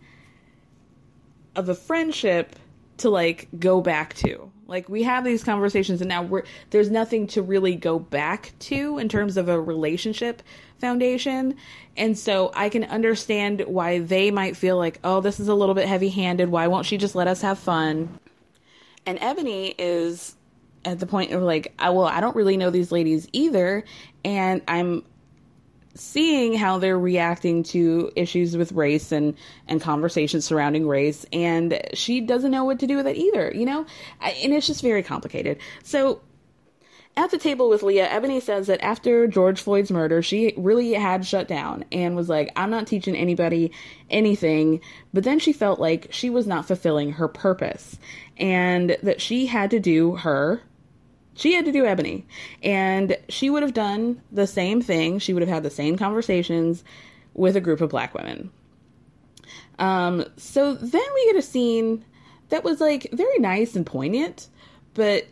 [1.57, 2.57] of a friendship
[2.99, 4.51] to like go back to.
[4.67, 8.99] Like we have these conversations and now we're there's nothing to really go back to
[8.99, 10.43] in terms of a relationship
[10.79, 11.57] foundation.
[11.97, 15.75] And so I can understand why they might feel like, "Oh, this is a little
[15.75, 16.49] bit heavy-handed.
[16.49, 18.19] Why won't she just let us have fun?"
[19.05, 20.37] And Eboni is
[20.85, 23.85] at the point of like, I, well, I don't really know these ladies either,
[24.25, 25.05] and I'm
[25.95, 29.35] seeing how they're reacting to issues with race and
[29.69, 33.67] and conversations surrounding race and she doesn't know what to do with it either you
[33.67, 33.85] know
[34.21, 36.21] and it's just very complicated so
[37.15, 41.27] at the table with Leah, Eboni says that after George Floyd's murder, she really had
[41.27, 43.71] shut down and was like, I'm not teaching anybody
[44.09, 44.81] anything.
[45.13, 47.99] But then she felt like she was not fulfilling her purpose
[48.39, 50.63] and that she had to do her
[51.35, 52.25] she had to do Eboni.
[52.62, 55.18] And she would have done the same thing.
[55.18, 56.85] She would have had the same conversations
[57.35, 58.51] with a group of black women.
[59.79, 62.05] Um, so then we get a scene
[62.51, 64.49] that was like very nice and poignant,
[64.95, 65.27] but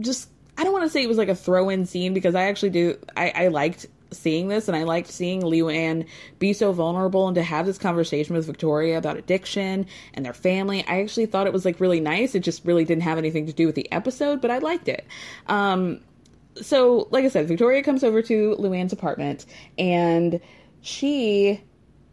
[0.00, 2.44] just I don't want to say it was like a throw in scene because I
[2.44, 6.06] actually do I, I liked seeing this and I liked seeing Luann
[6.38, 10.84] be so vulnerable and to have this conversation with Victoria about addiction and their family.
[10.86, 12.34] I actually thought it was like really nice.
[12.34, 15.06] It just really didn't have anything to do with the episode, but I liked it.
[15.46, 16.00] Um,
[16.60, 19.46] so like I said, Victoria comes over to Luann's apartment
[19.78, 20.40] and
[20.80, 21.60] she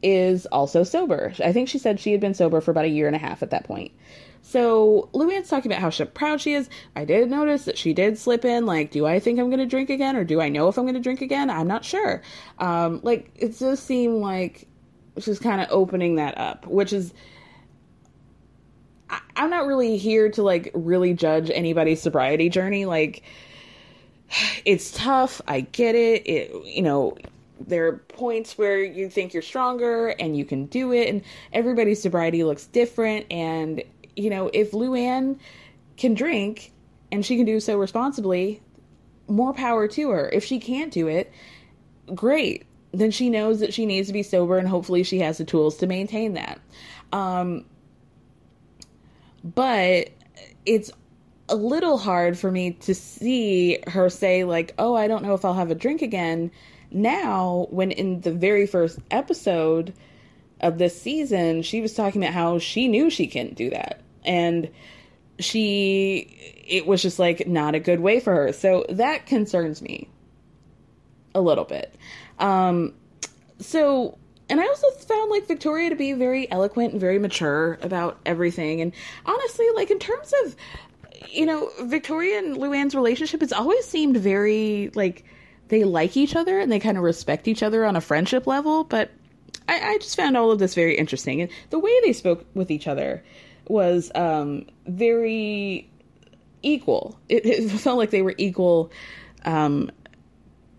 [0.01, 1.33] is also sober.
[1.43, 3.41] I think she said she had been sober for about a year and a half
[3.41, 3.91] at that point.
[4.53, 6.69] So Luann's talking about how proud she is.
[6.95, 9.65] I did notice that she did slip in, like, do I think I'm going to
[9.65, 11.49] drink again, or do I know if I'm going to drink again?
[11.49, 12.21] I'm not sure.
[12.59, 14.67] Um, like, it does seem like
[15.17, 17.15] she's kind of opening that up, which is.
[19.09, 22.85] I, I'm not really here to like really judge anybody's sobriety journey.
[22.85, 23.23] Like,
[24.65, 25.41] it's tough.
[25.47, 26.27] I get it.
[26.27, 27.17] It, you know,
[27.59, 31.99] there are points where you think you're stronger and you can do it and everybody's
[31.99, 33.81] sobriety looks different and
[34.15, 35.39] you know, if Luann
[35.97, 36.71] can drink
[37.11, 38.61] and she can do so responsibly,
[39.27, 40.29] more power to her.
[40.29, 41.31] If she can't do it,
[42.13, 42.65] great.
[42.91, 45.77] Then she knows that she needs to be sober and hopefully she has the tools
[45.77, 46.59] to maintain that.
[47.11, 47.65] Um,
[49.43, 50.09] but
[50.65, 50.91] it's
[51.49, 55.43] a little hard for me to see her say, like, oh, I don't know if
[55.43, 56.51] I'll have a drink again.
[56.91, 59.93] Now, when in the very first episode
[60.61, 64.02] of this season, she was talking about how she knew she couldn't do that.
[64.25, 64.69] And
[65.39, 68.53] she it was just like not a good way for her.
[68.53, 70.09] So that concerns me
[71.35, 71.95] a little bit.
[72.39, 72.93] Um
[73.59, 74.17] so
[74.49, 78.81] and I also found like Victoria to be very eloquent and very mature about everything.
[78.81, 78.91] And
[79.25, 80.55] honestly, like in terms of
[81.29, 85.23] you know, Victoria and Luann's relationship, it's always seemed very like
[85.69, 88.83] they like each other and they kind of respect each other on a friendship level.
[88.83, 89.11] But
[89.67, 91.41] I, I just found all of this very interesting.
[91.41, 93.23] And the way they spoke with each other
[93.67, 95.89] was um, very
[96.61, 97.19] equal.
[97.29, 98.91] It, it, felt like they were equal
[99.45, 99.91] um,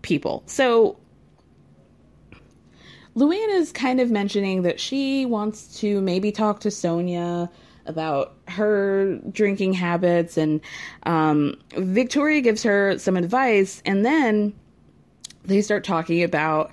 [0.01, 0.43] people.
[0.45, 0.97] So
[3.15, 7.49] Luann is kind of mentioning that she wants to maybe talk to Sonja
[7.85, 10.59] about her drinking habits, and
[11.03, 14.53] um, Victoria gives her some advice, and then
[15.43, 16.71] they start talking about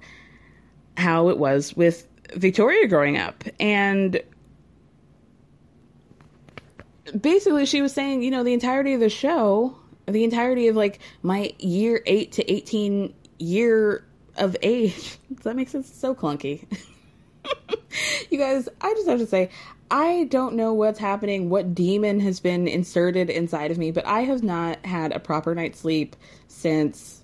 [0.97, 3.45] how it was with Victoria growing up.
[3.61, 4.21] And
[7.21, 11.01] basically, she was saying, you know, the entirety of the show, the entirety of like
[11.23, 14.05] my year 8 to 18 year
[14.37, 16.67] of age, that makes it so clunky.
[18.31, 19.51] you guys, I just have to say,
[19.91, 24.21] I don't know what's happening, what demon has been inserted inside of me, but I
[24.21, 26.17] have not had a proper night's sleep
[26.49, 27.23] since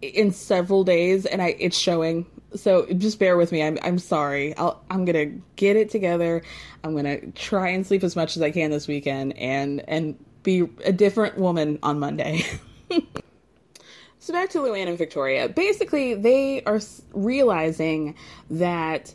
[0.00, 2.26] in several days and I it's showing.
[2.56, 3.62] So just bear with me.
[3.62, 4.56] I'm I'm sorry.
[4.56, 6.42] I'll I'm to get it together.
[6.82, 10.68] I'm to try and sleep as much as I can this weekend and and be
[10.84, 12.44] a different woman on Monday.
[14.18, 15.48] so back to Luann and Victoria.
[15.48, 16.80] Basically, they are
[17.12, 18.14] realizing
[18.50, 19.14] that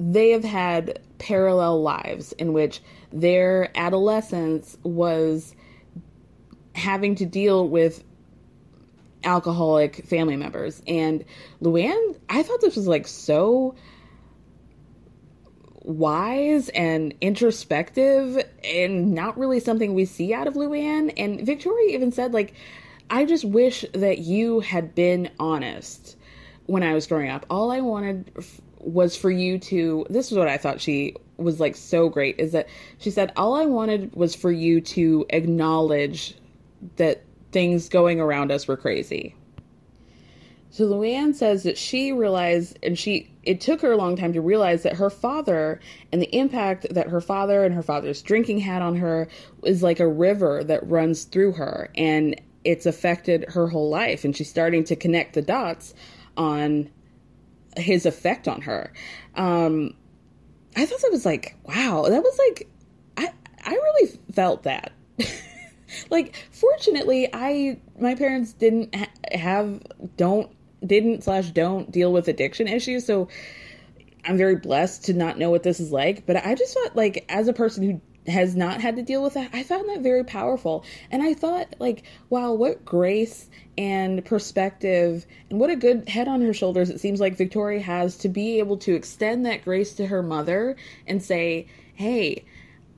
[0.00, 2.80] they have had parallel lives in which
[3.12, 5.54] their adolescence was
[6.74, 8.04] having to deal with
[9.28, 10.82] alcoholic family members.
[10.86, 11.24] And
[11.62, 13.74] Luann, I thought this was like so
[15.82, 21.12] wise and introspective and not really something we see out of Luann.
[21.18, 22.54] And Victoria even said, like,
[23.10, 26.16] I just wish that you had been honest
[26.64, 27.44] when I was growing up.
[27.50, 28.32] All I wanted
[28.80, 32.52] was for you to this is what I thought she was like so great is
[32.52, 36.36] that she said all I wanted was for you to acknowledge
[36.96, 39.34] that things going around us were crazy.
[40.70, 44.40] So Luann says that she realized and she it took her a long time to
[44.40, 45.80] realize that her father
[46.12, 49.28] and the impact that her father and her father's drinking had on her
[49.64, 54.36] is like a river that runs through her and it's affected her whole life and
[54.36, 55.94] she's starting to connect the dots
[56.36, 56.90] on
[57.76, 58.92] his effect on her.
[59.36, 59.94] Um,
[60.76, 62.68] I thought that was like, wow, that was like,
[63.16, 63.32] I
[63.64, 64.92] I really felt that.
[66.10, 69.82] like, fortunately, I my parents didn't ha- have
[70.16, 70.50] don't
[70.84, 73.28] didn't slash don't deal with addiction issues, so
[74.24, 76.26] I'm very blessed to not know what this is like.
[76.26, 79.34] But I just thought like as a person who has not had to deal with
[79.34, 80.84] that, I found that very powerful.
[81.10, 86.40] And I thought, like, wow, what grace and perspective, and what a good head on
[86.42, 90.06] her shoulders it seems like Victoria has to be able to extend that grace to
[90.06, 92.44] her mother and say, hey,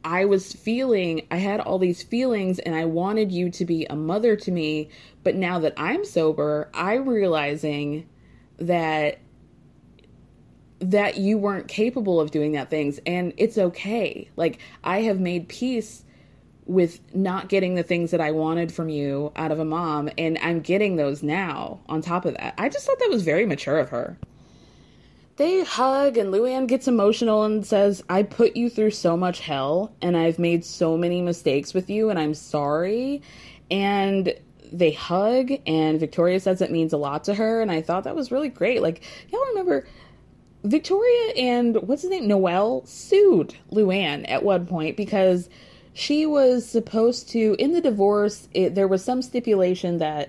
[0.05, 3.97] I was feeling, I had all these feelings, and I wanted you to be a
[3.97, 4.89] mother to me.
[5.23, 8.09] But now that I'm sober, I'm realizing
[8.59, 9.19] that
[10.81, 12.99] that you weren't capable of doing that things.
[13.07, 14.31] And it's okay.
[14.37, 16.05] Like i have made peace
[16.65, 20.09] with not getting the things that i wanted from you out of a mom.
[20.17, 22.55] And i'm getting those now on top of that.
[22.57, 24.19] I just thought that was very mature of her
[25.40, 29.90] they hug and luann gets emotional and says i put you through so much hell
[30.03, 33.22] and i've made so many mistakes with you and i'm sorry
[33.70, 34.35] and
[34.70, 38.14] they hug and victoria says it means a lot to her and i thought that
[38.14, 39.87] was really great like y'all remember
[40.62, 42.29] Victoria and what's his name?
[42.29, 45.48] Noel sued Luann at one point because
[45.94, 50.29] she was supposed to, in the divorce, it, there was some stipulation that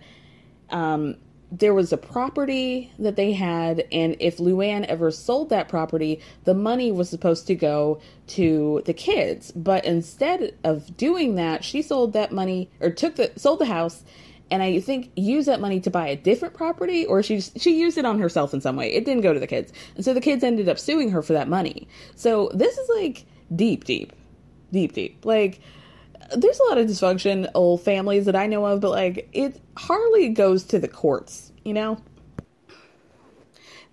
[0.69, 1.17] um,
[1.51, 6.53] there was a property that they had, and if Luann ever sold that property, the
[6.53, 9.51] money was supposed to go to the kids.
[9.51, 14.03] But instead of doing that, she sold that money or took the sold the house
[14.51, 17.97] and I think used that money to buy a different property, or she she used
[17.97, 18.93] it on herself in some way.
[18.93, 21.33] It didn't go to the kids, and so the kids ended up suing her for
[21.33, 21.87] that money.
[22.15, 23.25] So this is like
[23.55, 24.11] deep, deep,
[24.71, 25.25] deep, deep.
[25.25, 25.61] Like
[26.35, 30.63] there's a lot of dysfunctional families that I know of, but like it hardly goes
[30.65, 31.97] to the courts, you know.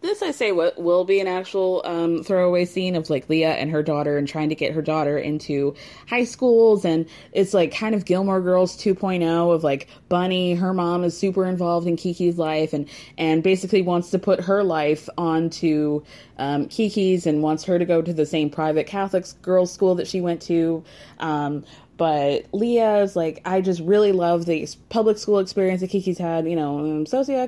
[0.00, 3.68] This, I say, what will be an actual um, throwaway scene of like Leah and
[3.72, 5.74] her daughter and trying to get her daughter into
[6.08, 6.84] high schools.
[6.84, 11.44] And it's like kind of Gilmore Girls 2.0 of like Bunny, her mom is super
[11.44, 16.04] involved in Kiki's life and, and basically wants to put her life onto
[16.38, 20.06] um, Kiki's and wants her to go to the same private Catholic girls' school that
[20.06, 20.84] she went to.
[21.18, 21.64] Um,
[21.98, 26.48] but Leah is like, I just really love the public school experience that Kiki's had,
[26.48, 27.46] you know, um, socio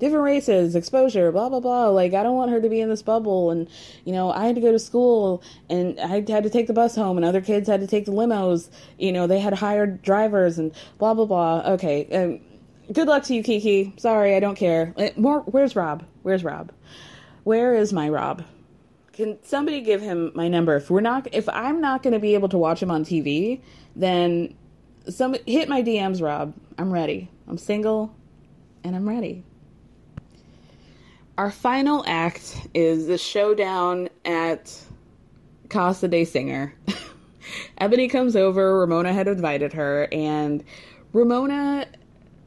[0.00, 1.88] different races, exposure, blah blah blah.
[1.88, 3.68] Like I don't want her to be in this bubble and
[4.04, 6.96] you know, I had to go to school and I had to take the bus
[6.96, 8.70] home and other kids had to take the limos.
[8.98, 11.62] You know, they had hired drivers and blah blah blah.
[11.74, 12.08] Okay.
[12.10, 12.40] Um,
[12.92, 13.92] good luck to you, Kiki.
[13.98, 14.94] Sorry, I don't care.
[14.96, 16.04] Uh, more where's Rob?
[16.22, 16.72] Where's Rob?
[17.44, 18.42] Where is my Rob?
[19.20, 20.76] Can somebody give him my number?
[20.76, 23.60] If we're not, if I'm not going to be able to watch him on TV,
[23.94, 24.54] then
[25.10, 26.54] some hit my DMs, Rob.
[26.78, 27.28] I'm ready.
[27.46, 28.16] I'm single,
[28.82, 29.44] and I'm ready.
[31.36, 34.74] Our final act is the showdown at
[35.68, 36.74] Casa de Singer.
[37.78, 38.78] Eboni comes over.
[38.78, 40.64] Ramona had invited her, and
[41.12, 41.84] Ramona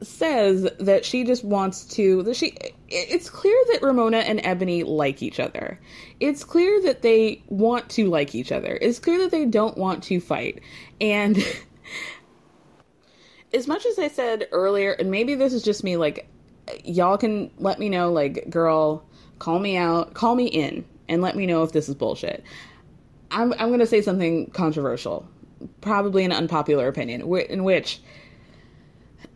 [0.04, 2.56] says that she just wants to that she
[2.88, 5.80] it's clear that Ramona and Eboni like each other.
[6.20, 8.78] It's clear that they want to like each other.
[8.80, 10.60] It's clear that they don't want to fight.
[11.00, 11.38] And
[13.54, 16.28] as much as I said earlier and maybe this is just me like
[16.84, 19.04] y'all can let me know like girl
[19.38, 22.44] call me out, call me in and let me know if this is bullshit.
[23.30, 25.26] I'm I'm going to say something controversial.
[25.80, 28.00] Probably an unpopular opinion in which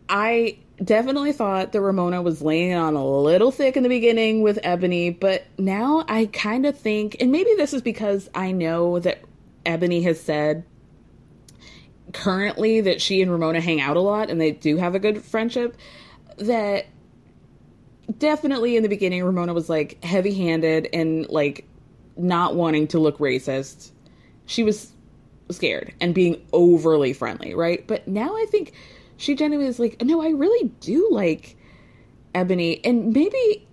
[0.09, 4.57] I definitely thought that Ramona was laying on a little thick in the beginning with
[4.63, 9.19] Eboni, but now I kind of think, and maybe this is because I know that
[9.65, 10.63] Eboni has said
[12.13, 15.21] currently that she and Ramona hang out a lot and they do have a good
[15.21, 15.77] friendship,
[16.37, 16.87] that
[18.17, 21.67] definitely in the beginning Ramona was like heavy handed and like
[22.17, 23.91] not wanting to look racist.
[24.47, 24.91] She was
[25.51, 27.85] scared and being overly friendly, right?
[27.85, 28.73] But now I think
[29.19, 31.57] she genuinely is like, no, I really do like
[32.33, 32.79] Eboni.
[32.85, 33.67] And maybe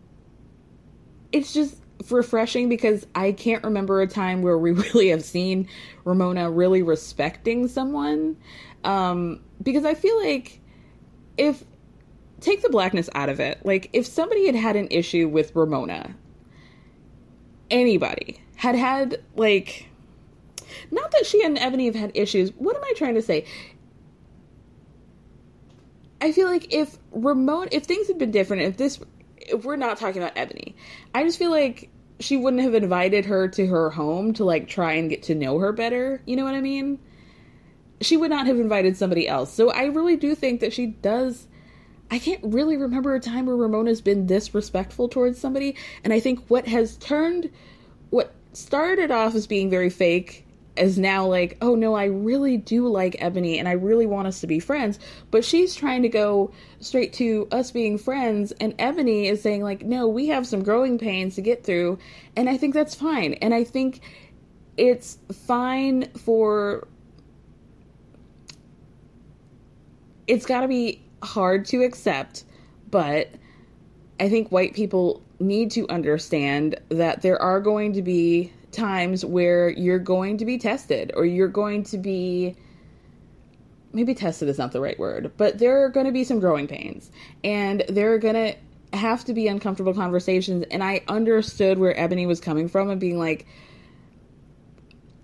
[1.30, 1.76] it's just
[2.10, 5.68] refreshing because I can't remember a time where we really have seen
[6.04, 8.36] Ramona really respecting someone.
[8.82, 10.60] Um, because I feel like
[11.38, 11.62] if
[12.40, 16.16] take the blackness out of it, like if somebody had had an issue with Ramona,
[17.70, 19.86] anybody had had like
[20.90, 22.50] not that she and Eboni have had issues.
[22.58, 23.46] What am I trying to say?
[26.20, 28.98] I feel like if Ramona, if things had been different, if this,
[29.36, 30.74] if we're not talking about Eboni,
[31.14, 31.90] I just feel like
[32.20, 35.58] she wouldn't have invited her to her home to like try and get to know
[35.58, 36.22] her better.
[36.24, 36.98] You know what I mean?
[38.00, 39.52] She would not have invited somebody else.
[39.52, 41.46] So I really do think that she does.
[42.10, 45.76] I can't really remember a time where Ramona's been disrespectful towards somebody.
[46.04, 47.50] And I think what has turned,
[48.10, 50.45] what started off as being very fake
[50.76, 54.40] is now like, oh no, I really do like Eboni and I really want us
[54.40, 54.98] to be friends.
[55.30, 59.82] But she's trying to go straight to us being friends, and Eboni is saying, like,
[59.82, 61.98] no, we have some growing pains to get through.
[62.36, 63.34] And I think that's fine.
[63.34, 64.00] And I think
[64.76, 66.86] it's fine for.
[70.26, 72.44] It's got to be hard to accept,
[72.90, 73.30] but
[74.18, 79.70] I think white people need to understand that there are going to be times where
[79.70, 82.56] you're going to be tested or you're going to be
[83.92, 86.68] maybe tested is not the right word, but there are going to be some growing
[86.68, 87.10] pains
[87.42, 88.54] and there are going to
[88.96, 90.64] have to be uncomfortable conversations.
[90.70, 93.46] And I understood where Eboni was coming from and being like,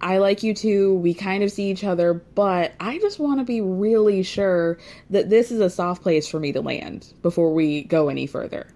[0.00, 0.94] I like you too.
[0.96, 4.78] We kind of see each other, but I just want to be really sure
[5.10, 8.66] that this is a soft place for me to land before we go any further.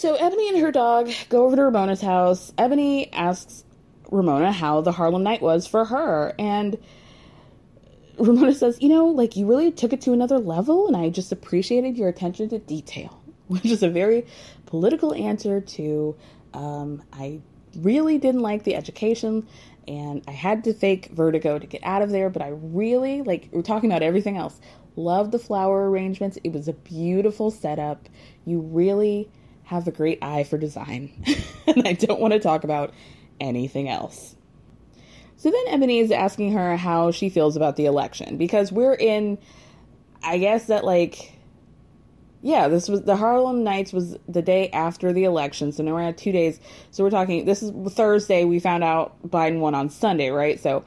[0.00, 2.54] So Eboni and her dog go over to Ramona's house.
[2.56, 3.64] Eboni asks
[4.10, 6.78] Ramona how the Harlem night was for her, and
[8.18, 11.32] Ramona says, You know, like you really took it to another level, and I just
[11.32, 14.24] appreciated your attention to detail, which is a very
[14.64, 16.16] political answer to
[16.54, 17.42] um, I
[17.76, 19.46] really didn't like the education
[19.86, 23.50] and I had to fake vertigo to get out of there, but I really like
[23.52, 24.62] we're talking about everything else.
[24.96, 26.38] Loved the flower arrangements.
[26.42, 28.08] It was a beautiful setup.
[28.46, 29.28] You really
[29.70, 31.12] have a great eye for design,
[31.68, 32.92] and I don't want to talk about
[33.38, 34.34] anything else.
[35.36, 39.38] So then Eboni is asking her how she feels about the election because we're in,
[40.24, 41.38] I guess that like,
[42.42, 46.02] yeah, this was the Harlem Nights was the day after the election, so now we're
[46.02, 46.58] at two days.
[46.90, 47.44] So we're talking.
[47.44, 48.44] This is Thursday.
[48.44, 50.58] We found out Biden won on Sunday, right?
[50.58, 50.84] So,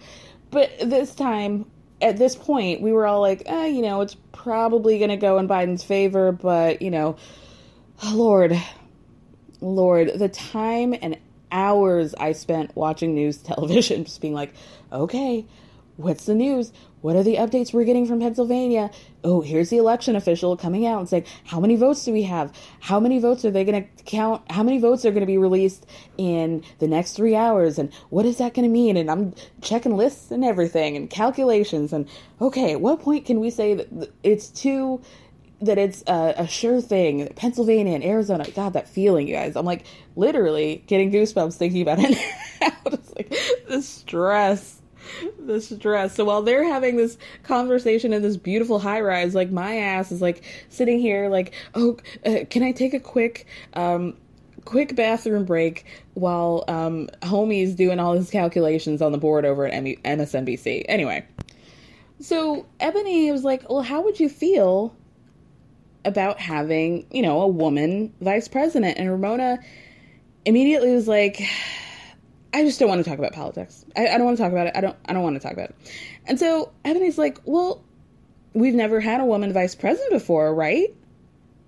[0.52, 1.72] but this time
[2.02, 5.38] at this point, we were all like, eh, you know, it's probably going to go
[5.38, 7.16] in Biden's favor, but you know,
[8.12, 8.60] Lord,
[9.62, 11.18] Lord, the time and
[11.52, 14.54] hours I spent watching news television, just being like,
[14.92, 15.46] okay,
[15.98, 16.74] what's the news?
[17.04, 18.90] what are the updates we're getting from Pennsylvania?
[19.26, 22.54] Oh, here's the election official coming out and saying, how many votes do we have?
[22.80, 24.50] How many votes are they going to count?
[24.50, 25.86] How many votes are going to be released
[26.18, 27.78] in the next three hours?
[27.78, 28.96] And what is that going to mean?
[28.96, 31.92] And I'm checking lists and everything and calculations.
[31.92, 32.08] And
[32.40, 35.02] okay, at what point can we say that it's too
[35.66, 37.28] that it's a, a, sure thing.
[37.36, 39.56] Pennsylvania and Arizona, God, that feeling, you guys.
[39.56, 39.86] I'm like
[40.16, 42.18] literally getting goosebumps thinking about it.
[42.86, 43.36] it's like
[43.68, 44.82] the stress
[45.40, 46.16] the stress.
[46.16, 50.22] So while they're having this conversation in this beautiful high rise, like my ass is
[50.22, 54.16] like sitting here, like, oh, uh, can I take a quick, um,
[54.66, 59.74] quick bathroom break while um, homie's doing all his calculations on the board over at
[59.74, 60.86] MSNBC?
[60.88, 61.26] Anyway,
[62.20, 64.96] so Eboni was like, well, how would you feel
[66.06, 68.98] about having, you know, a woman vice president?
[68.98, 69.60] And Ramona
[70.46, 71.42] immediately was like,
[72.54, 73.84] I just don't want to talk about politics.
[73.96, 74.74] I, I don't want to talk about it.
[74.76, 74.96] I don't.
[75.06, 75.76] I don't want to talk about it.
[76.26, 77.84] And so Eboni's like, well,
[78.54, 80.94] we've never had a woman vice president before, right?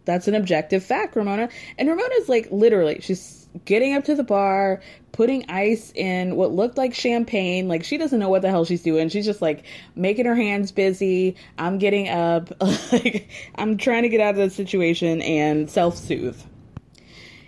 [0.06, 1.50] That's an objective fact, Ramona.
[1.78, 4.82] And Ramona's like, literally, she's getting up to the bar,
[5.12, 7.68] putting ice in what looked like champagne.
[7.68, 9.10] Like she doesn't know what the hell she's doing.
[9.10, 9.64] She's just like
[9.96, 11.36] making her hands busy.
[11.58, 12.52] I'm getting up.
[12.92, 16.42] like I'm trying to get out of the situation and self soothe.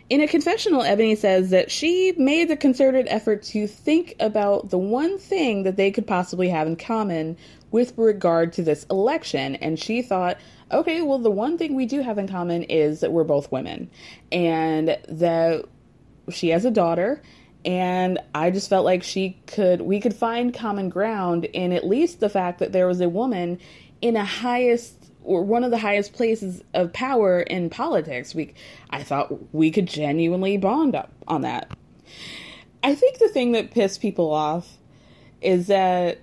[0.10, 4.78] In a confessional, Eboni says that she made the concerted effort to think about the
[4.78, 7.36] one thing that they could possibly have in common
[7.72, 9.56] with regard to this election.
[9.56, 10.38] And she thought,
[10.72, 13.90] okay, well, the one thing we do have in common is that we're both women
[14.32, 15.66] and that
[16.30, 17.22] she has a daughter.
[17.66, 22.20] And I just felt like she could, we could find common ground in at least
[22.20, 23.60] the fact that there was a woman
[24.02, 28.34] in a highest or one of the highest places of power in politics.
[28.34, 28.54] We,
[28.90, 31.70] I thought we could genuinely bond up on that.
[32.82, 34.78] I think the thing that pissed people off
[35.42, 36.20] is that,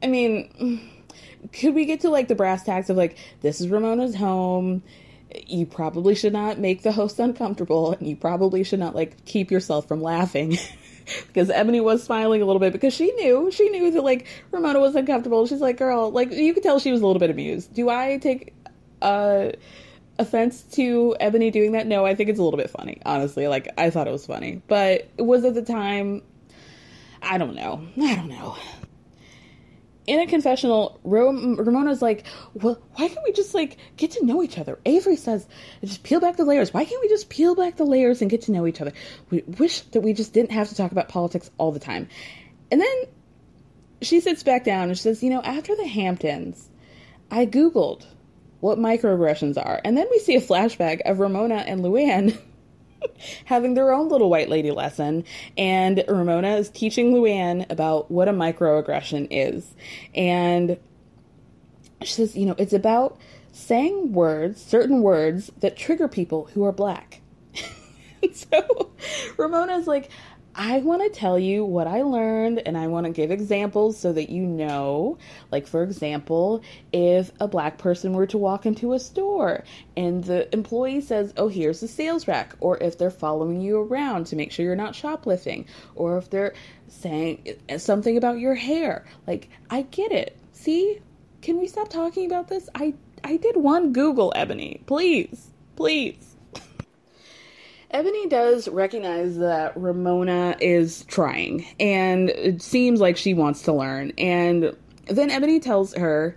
[0.00, 0.80] I mean,
[1.52, 4.84] could we get to like the brass tacks of like, this is Ramona's home.
[5.46, 9.50] You probably should not make the host uncomfortable, and you probably should not like keep
[9.50, 10.58] yourself from laughing.
[11.26, 14.80] because Eboni was smiling a little bit because she knew she knew that like Ramona
[14.80, 15.46] was uncomfortable.
[15.46, 18.18] She's like, "Girl, like you could tell she was a little bit amused." Do I
[18.18, 18.54] take
[19.02, 19.50] uh
[20.18, 21.86] offense to Eboni doing that?
[21.86, 23.00] No, I think it's a little bit funny.
[23.04, 26.22] Honestly, like I thought it was funny, but it was at the time.
[27.22, 27.86] I don't know.
[28.00, 28.56] I don't know
[30.06, 34.58] in a confessional, Ramona's like, well, why can't we just like get to know each
[34.58, 34.78] other?
[34.84, 35.46] Avery says,
[35.82, 36.74] just peel back the layers.
[36.74, 38.92] Why can't we just peel back the layers and get to know each other?
[39.30, 42.08] We wish that we just didn't have to talk about politics all the time.
[42.70, 43.04] And then
[44.02, 46.68] she sits back down and she says, you know, after the Hamptons,
[47.30, 48.04] I Googled
[48.60, 49.80] what microaggressions are.
[49.84, 52.38] And then we see a flashback of Ramona and Luann
[53.44, 55.24] having their own little white lady lesson,
[55.56, 59.74] and Ramona is teaching Luann about what a microaggression is.
[60.14, 60.78] And
[62.02, 63.18] she says, you know, it's about
[63.52, 67.20] saying words, certain words that trigger people who are black.
[68.32, 68.90] so
[69.36, 70.10] Ramona's like,
[70.56, 74.12] I want to tell you what I learned and I want to give examples so
[74.12, 75.18] that you know.
[75.50, 79.64] Like, for example, if a black person were to walk into a store
[79.96, 84.26] and the employee says, Oh, here's the sales rack, or if they're following you around
[84.26, 86.54] to make sure you're not shoplifting, or if they're
[86.88, 89.04] saying something about your hair.
[89.26, 90.36] Like, I get it.
[90.52, 91.00] See?
[91.42, 92.68] Can we stop talking about this?
[92.74, 94.86] I, I did one Google, Eboni.
[94.86, 95.50] Please.
[95.76, 96.33] Please.
[97.94, 104.12] Eboni does recognize that Ramona is trying, and it seems like she wants to learn.
[104.18, 104.76] And
[105.06, 106.36] then Eboni tells her,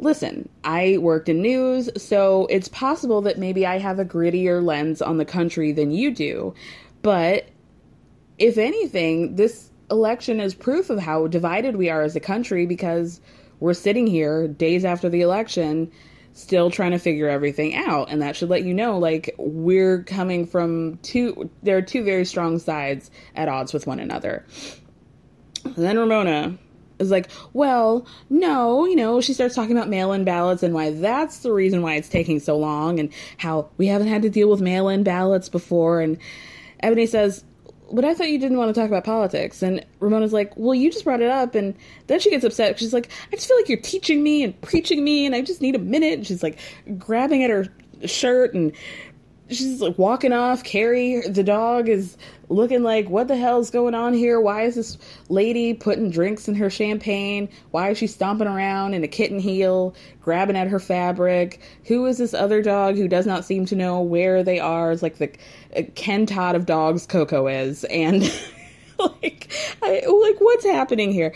[0.00, 5.00] Listen, I worked in news, so it's possible that maybe I have a grittier lens
[5.00, 6.52] on the country than you do.
[7.02, 7.46] But
[8.38, 13.20] if anything, this election is proof of how divided we are as a country because
[13.60, 15.92] we're sitting here days after the election
[16.34, 20.44] still trying to figure everything out and that should let you know like we're coming
[20.44, 24.44] from two there are two very strong sides at odds with one another.
[25.64, 26.58] And then ramona
[26.98, 31.38] is like well no you know she starts talking about mail-in ballots and why that's
[31.38, 34.60] the reason why it's taking so long and how we haven't had to deal with
[34.60, 36.18] mail-in ballots before and
[36.82, 37.44] eboni says
[37.94, 39.62] but I thought you didn't want to talk about politics.
[39.62, 41.54] And Ramona's like, well, you just brought it up.
[41.54, 41.74] And
[42.08, 42.78] then she gets upset.
[42.78, 45.60] She's like, I just feel like you're teaching me and preaching me, and I just
[45.62, 46.14] need a minute.
[46.14, 46.58] And she's like
[46.98, 47.66] grabbing at her
[48.04, 48.72] shirt and
[49.50, 50.64] she's like walking off.
[50.64, 52.16] Carrie, the dog, is
[52.48, 54.40] looking like, what the hell's going on here?
[54.40, 57.48] Why is this lady putting drinks in her champagne?
[57.70, 61.60] Why is she stomping around in a kitten heel, grabbing at her fabric?
[61.86, 64.92] Who is this other dog who does not seem to know where they are?
[64.92, 65.30] It's like the
[65.76, 67.84] uh, Ken Todd of dogs, Coco is.
[67.84, 68.22] And
[68.98, 71.34] like, I, like, what's happening here?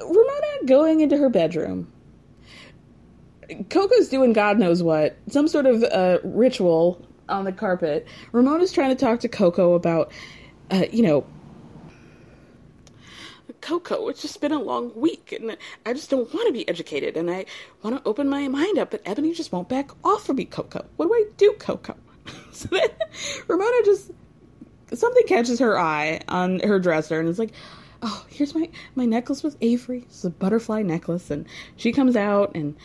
[0.00, 1.92] Ramona going into her bedroom.
[3.70, 8.06] Coco's doing God knows what, some sort of uh, ritual on the carpet.
[8.32, 10.12] Ramona's trying to talk to Coco about,
[10.70, 11.26] uh, you know,
[13.60, 17.16] Coco, it's just been a long week and I just don't want to be educated
[17.16, 17.46] and I
[17.82, 20.84] want to open my mind up, but Ebony just won't back off for me, Coco.
[20.96, 21.96] What do I do, Coco?
[22.52, 22.88] so then
[23.46, 24.10] Ramona just,
[24.94, 27.52] something catches her eye on her dresser and is like,
[28.02, 30.04] oh, here's my, my necklace with Avery.
[30.06, 31.30] It's a butterfly necklace.
[31.30, 31.46] And
[31.76, 32.76] she comes out and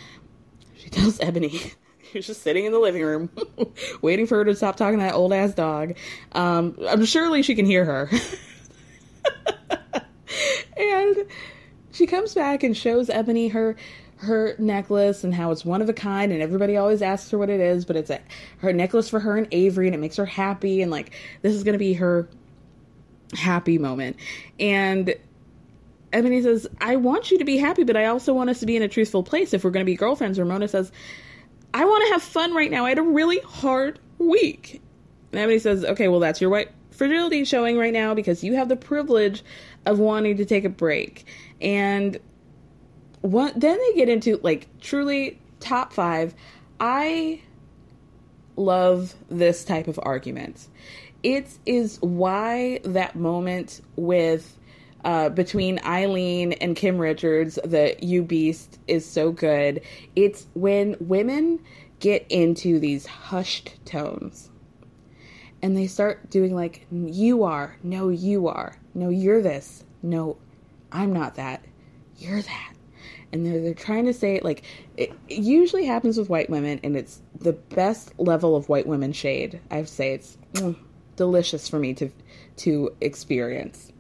[0.84, 1.74] she tells Eboni,
[2.12, 3.30] who's just sitting in the living room,
[4.02, 5.96] waiting for her to stop talking to that old ass dog.
[6.34, 8.10] Um, I'm surely she can hear her.
[10.78, 11.26] and
[11.94, 13.78] she comes back and shows Eboni her
[14.18, 17.50] her necklace and how it's one of a kind and everybody always asks her what
[17.50, 18.22] it is but it's a
[18.60, 21.12] her necklace for her and Avery and it makes her happy and like
[21.42, 22.30] this is going to be her
[23.34, 24.16] happy moment
[24.62, 25.14] and
[26.14, 28.76] Eboni says I want you to be happy but I also want us to be
[28.76, 30.92] in a truthful place if we're going to be girlfriends Ramona says
[31.74, 34.82] I want to have fun right now I had a really hard week
[35.32, 38.70] and Eboni says okay well that's your white fragility showing right now because you have
[38.70, 39.44] the privilege
[39.86, 41.26] of wanting to take a break.
[41.62, 42.20] And
[43.22, 46.34] what then they get into like truly top 5.
[46.80, 47.42] I
[48.56, 50.68] love this type of argument.
[51.24, 54.58] It is why that moment with
[55.04, 59.82] uh, between Eileen and Kim Richards, the You Beast, is so good.
[60.16, 61.60] It's when women
[62.00, 64.50] get into these hushed tones
[65.62, 70.38] and they start doing like, you are, no, you are, no, you're this, no,
[70.92, 71.64] I'm not that,
[72.18, 72.74] you're that.
[73.32, 74.64] And they're, they're trying to say it like,
[74.98, 79.14] it, it usually happens with white women, and it's the best level of white women
[79.14, 79.62] shade.
[79.72, 80.76] I'd say it's mm,
[81.16, 82.12] delicious for me to
[82.58, 83.93] to experience.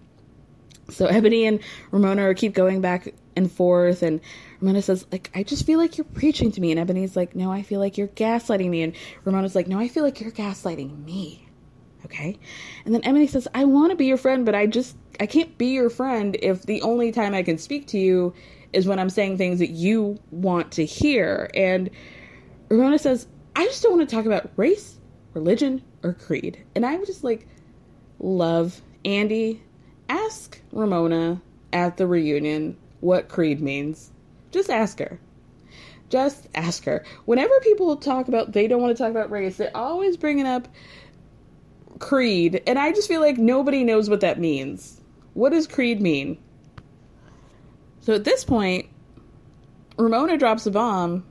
[0.89, 1.59] So Eboni and
[1.91, 4.19] Ramona keep going back and forth, and
[4.59, 6.71] Ramona says, like, I just feel like you're preaching to me.
[6.71, 8.83] And Eboni's like, no, I feel like you're gaslighting me.
[8.83, 11.47] And Ramona's like, no, I feel like you're gaslighting me.
[12.05, 12.37] Okay.
[12.85, 15.57] And then Ebony says, I want to be your friend, but I just, I can't
[15.57, 18.33] be your friend if the only time I can speak to you
[18.73, 21.49] is when I'm saying things that you want to hear.
[21.55, 21.89] And
[22.69, 24.99] Ramona says, I just don't want to talk about race,
[25.33, 26.63] religion, or creed.
[26.75, 27.47] And I would just like,
[28.19, 29.61] love Andy,
[30.09, 31.41] ask Ramona
[31.71, 34.11] at the reunion what creed means.
[34.51, 35.19] Just ask her.
[36.09, 37.03] Just ask her.
[37.25, 40.67] Whenever people talk about they don't want to talk about race, they're always bringing up
[41.99, 45.01] creed, and I just feel like nobody knows what that means.
[45.33, 46.37] What does creed mean?
[48.01, 48.87] So at this point,
[49.97, 51.25] Ramona drops a bomb.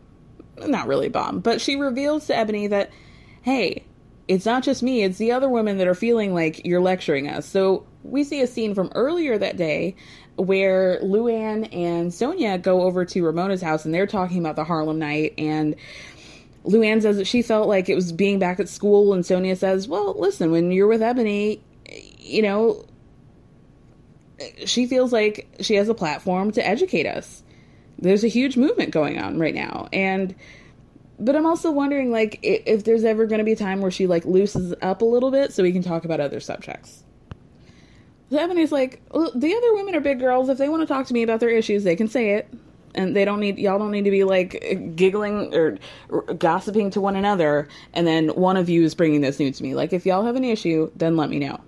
[0.59, 2.91] Not really a bomb, but she reveals to Eboni that,
[3.43, 3.85] hey,
[4.29, 7.47] it's not just me, it's the other women that are feeling like you're lecturing us.
[7.47, 9.97] So we see a scene from earlier that day
[10.37, 14.99] where Luann and Sonja go over to Ramona's house and they're talking about the Harlem
[14.99, 15.77] night and
[16.65, 19.89] Luann says that she felt like it was being back at school, and Sonja says,
[19.89, 21.61] Well, listen, when you're with Eboni,
[22.19, 22.85] you know,
[24.65, 27.43] she feels like she has a platform to educate us.
[27.99, 29.89] There's a huge movement going on right now.
[29.93, 30.35] And,
[31.19, 34.07] but I'm also wondering, like, if there's ever going to be a time where she,
[34.07, 37.05] like, loosens up a little bit so we can talk about other subjects.
[38.33, 40.49] Eboni's like, the other women are big girls.
[40.49, 42.49] If they want to talk to me about their issues, they can say it.
[42.95, 45.79] And they don't need y'all don't need to be like giggling or,
[46.35, 49.75] gossiping to one another and then one of you is bringing this news to me.
[49.75, 51.59] Like if y'all have an issue then let me know.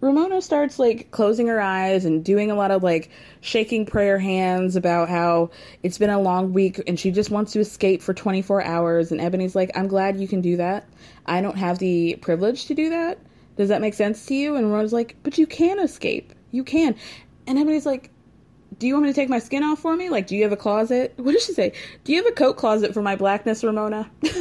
[0.00, 3.10] Ramona starts like closing her eyes and doing a lot of like
[3.42, 5.50] shaking prayer hands about how
[5.84, 9.12] it's been a long week and she just wants to escape for 24 hours.
[9.12, 10.88] And eboni's like i'm glad you can do that.
[11.26, 13.18] I don't have the privilege to do that
[13.56, 16.94] does that make sense to you and ramona's like but you can escape you can
[17.46, 18.10] and eboni's like
[18.78, 20.08] do you want me to take my skin off for me?
[20.08, 21.14] Like, do you have a closet?
[21.24, 21.72] What does she say?
[22.04, 24.10] Do you have a coat closet for my blackness, Ramona?
[24.22, 24.32] and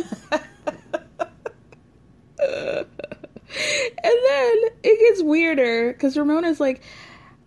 [4.03, 6.81] then it gets weirder because Ramona's like,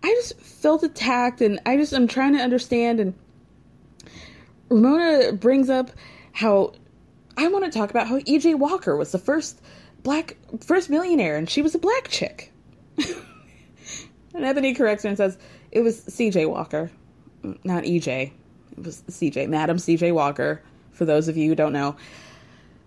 [0.03, 2.99] I just felt attacked and I just, I'm trying to understand.
[2.99, 3.13] And
[4.69, 5.91] Ramona brings up
[6.31, 6.73] how
[7.35, 8.55] I want to talk about how E.J.
[8.55, 9.61] Walker was the first
[10.07, 12.53] black, first millionaire and she was a black chick.
[12.97, 13.07] and
[14.35, 15.37] Eboni corrects her and says,
[15.73, 16.89] it was CJ Walker,
[17.65, 18.31] not EJ.
[18.77, 20.61] It was CJ, Madam CJ Walker,
[20.93, 21.97] for those of you who don't know.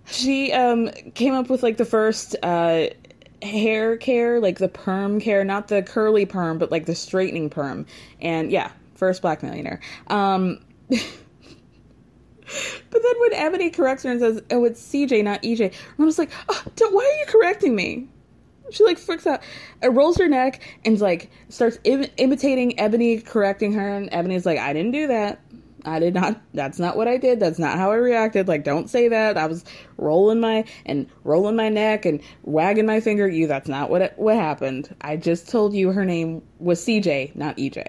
[0.06, 2.86] She um, came up with like the first uh,
[3.42, 7.84] hair care, like the perm care, not the curly perm, but like the straightening perm.
[8.22, 9.80] And yeah, first black millionaire.
[10.06, 10.64] Um,
[12.90, 16.18] but then when Eboni corrects her and says, "Oh, it's CJ, not EJ," I'm just
[16.18, 18.08] like, oh, why are you correcting me?
[18.70, 19.42] She like freaks out,
[19.82, 23.88] uh, rolls her neck, and like starts Im- imitating Eboni, correcting her.
[23.88, 25.40] And Eboni's like, "I didn't do that.
[25.84, 26.40] I did not.
[26.54, 27.40] That's not what I did.
[27.40, 28.48] That's not how I reacted.
[28.48, 29.36] Like, don't say that.
[29.38, 29.64] I was
[29.96, 33.46] rolling my and rolling my neck and wagging my finger at you.
[33.46, 34.94] That's not what it, what happened.
[35.00, 37.88] I just told you her name was CJ, not EJ."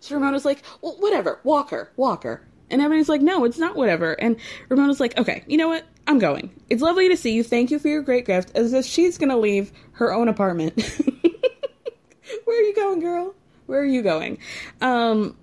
[0.00, 2.46] So Ramona's like, well, whatever, Walker, Walker.
[2.70, 4.12] And everybody's like, no, it's not whatever.
[4.12, 4.36] And
[4.68, 5.84] Ramona's like, okay, you know what?
[6.06, 6.50] I'm going.
[6.68, 7.42] It's lovely to see you.
[7.42, 8.56] Thank you for your great gift.
[8.56, 10.74] As if she's going to leave her own apartment.
[12.44, 13.34] Where are you going, girl?
[13.66, 14.38] Where are you going?
[14.80, 15.36] Um,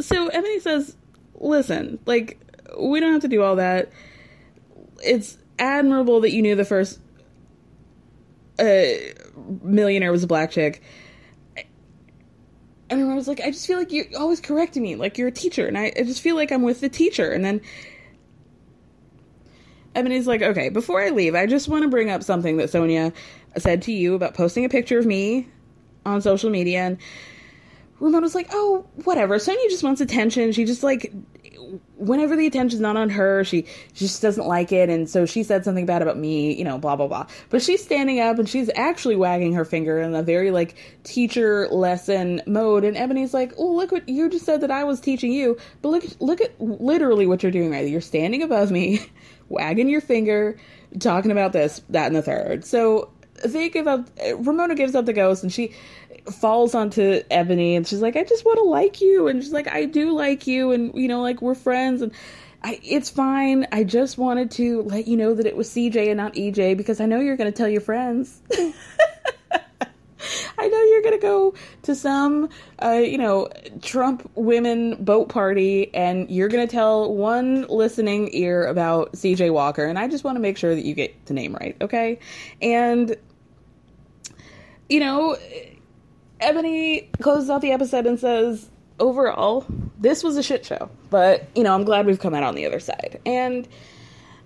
[0.00, 0.96] so Eboni says,
[1.34, 2.40] listen, like,
[2.78, 3.90] we don't have to do all that.
[5.02, 7.00] It's admirable that you knew the first
[8.58, 8.82] uh,
[9.62, 10.82] millionaire was a black chick.
[12.90, 15.32] And I was like, I just feel like you're always correcting me, like you're a
[15.32, 17.30] teacher, and I, I just feel like I'm with the teacher.
[17.30, 17.60] And then
[19.94, 23.12] Eboni's like, okay, before I leave, I just want to bring up something that Sonja
[23.58, 25.48] said to you about posting a picture of me
[26.06, 26.80] on social media.
[26.80, 26.98] And
[28.00, 29.36] Ramona's like, oh, whatever.
[29.36, 30.52] Sonja just wants attention.
[30.52, 31.12] She just like,
[31.96, 33.62] whenever the attention's not on her, she,
[33.92, 34.88] she just doesn't like it.
[34.88, 37.26] And so she said something bad about me, you know, blah, blah, blah.
[37.50, 41.68] But she's standing up and she's actually wagging her finger in a very like teacher
[41.68, 42.84] lesson mode.
[42.84, 45.58] And Eboni's like, oh, look what you just said that I was teaching you.
[45.82, 47.88] But look, look at literally what you're doing right.
[47.88, 49.00] You're standing above me,
[49.48, 50.58] wagging your finger,
[51.00, 52.64] talking about this, that, and the third.
[52.64, 53.10] So
[53.44, 55.72] they give up, Ramona gives up the ghost and she,
[56.34, 59.28] falls onto Eboni and she's like, I just want to like you.
[59.28, 60.72] And she's like, I do like you.
[60.72, 62.02] And, you know, like we're friends.
[62.02, 62.12] And
[62.62, 63.66] I, it's fine.
[63.70, 67.00] I just wanted to let you know that it was CJ and not EJ because
[67.00, 68.40] I know you're going to tell your friends.
[70.58, 72.48] I know you're going to go to some,
[72.82, 73.48] uh, you know,
[73.80, 79.84] Trump women boat party and you're going to tell one listening ear about CJ Walker.
[79.84, 81.76] And I just want to make sure that you get the name right.
[81.80, 82.18] Okay.
[82.60, 83.16] And,
[84.88, 85.36] you know,
[86.40, 88.68] Eboni closes out the episode and says,
[89.00, 89.66] overall,
[89.98, 90.90] this was a shit show.
[91.10, 93.20] But, you know, I'm glad we've come out on the other side.
[93.26, 93.66] And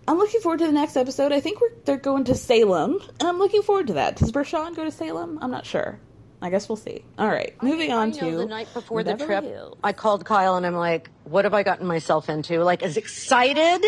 [0.07, 1.32] I'm looking forward to the next episode.
[1.32, 4.16] I think we're they're going to Salem, and I'm looking forward to that.
[4.16, 5.38] Does Bershan go to Salem?
[5.40, 5.99] I'm not sure.
[6.40, 7.05] I guess we'll see.
[7.18, 9.45] All right, moving I, on I to the night before the trip.
[9.45, 9.78] Hills.
[9.84, 13.84] I called Kyle and I'm like, "What have I gotten myself into?" Like as excited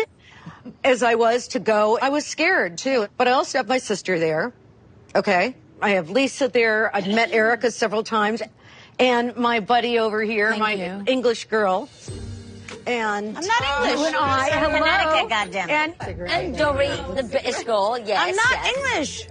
[0.81, 3.07] as I was to go, I was scared too.
[3.17, 4.53] But I also have my sister there.
[5.13, 6.95] Okay, I have Lisa there.
[6.95, 8.41] I've met Erika several times,
[8.99, 11.03] and my buddy over here, Thank my you.
[11.07, 11.89] English girl.
[12.87, 13.99] And I'm not English.
[13.99, 15.27] You and I, I'm hello.
[15.27, 15.69] Connecticut, goddammit.
[15.69, 18.19] And, And Dorit, the British girl, yes.
[18.21, 18.77] I'm not yes.
[18.77, 19.27] English.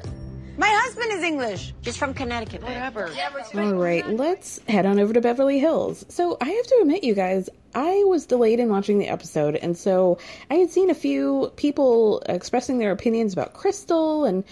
[0.57, 1.75] My husband is English.
[1.83, 2.63] Just from Connecticut.
[2.63, 3.11] Whatever.
[3.55, 6.05] All right, let's head on over to Beverly Hills.
[6.09, 9.77] So I have to admit, you guys, I was delayed in watching the episode, and
[9.77, 10.19] so
[10.51, 14.45] I had seen a few people expressing their opinions about Crystal and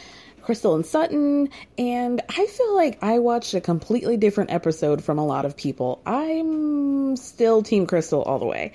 [0.42, 5.24] Crystal and Sutton, and I feel like I watched a completely different episode from a
[5.26, 6.02] lot of people.
[6.04, 8.72] I'm still Team Crystal all the way,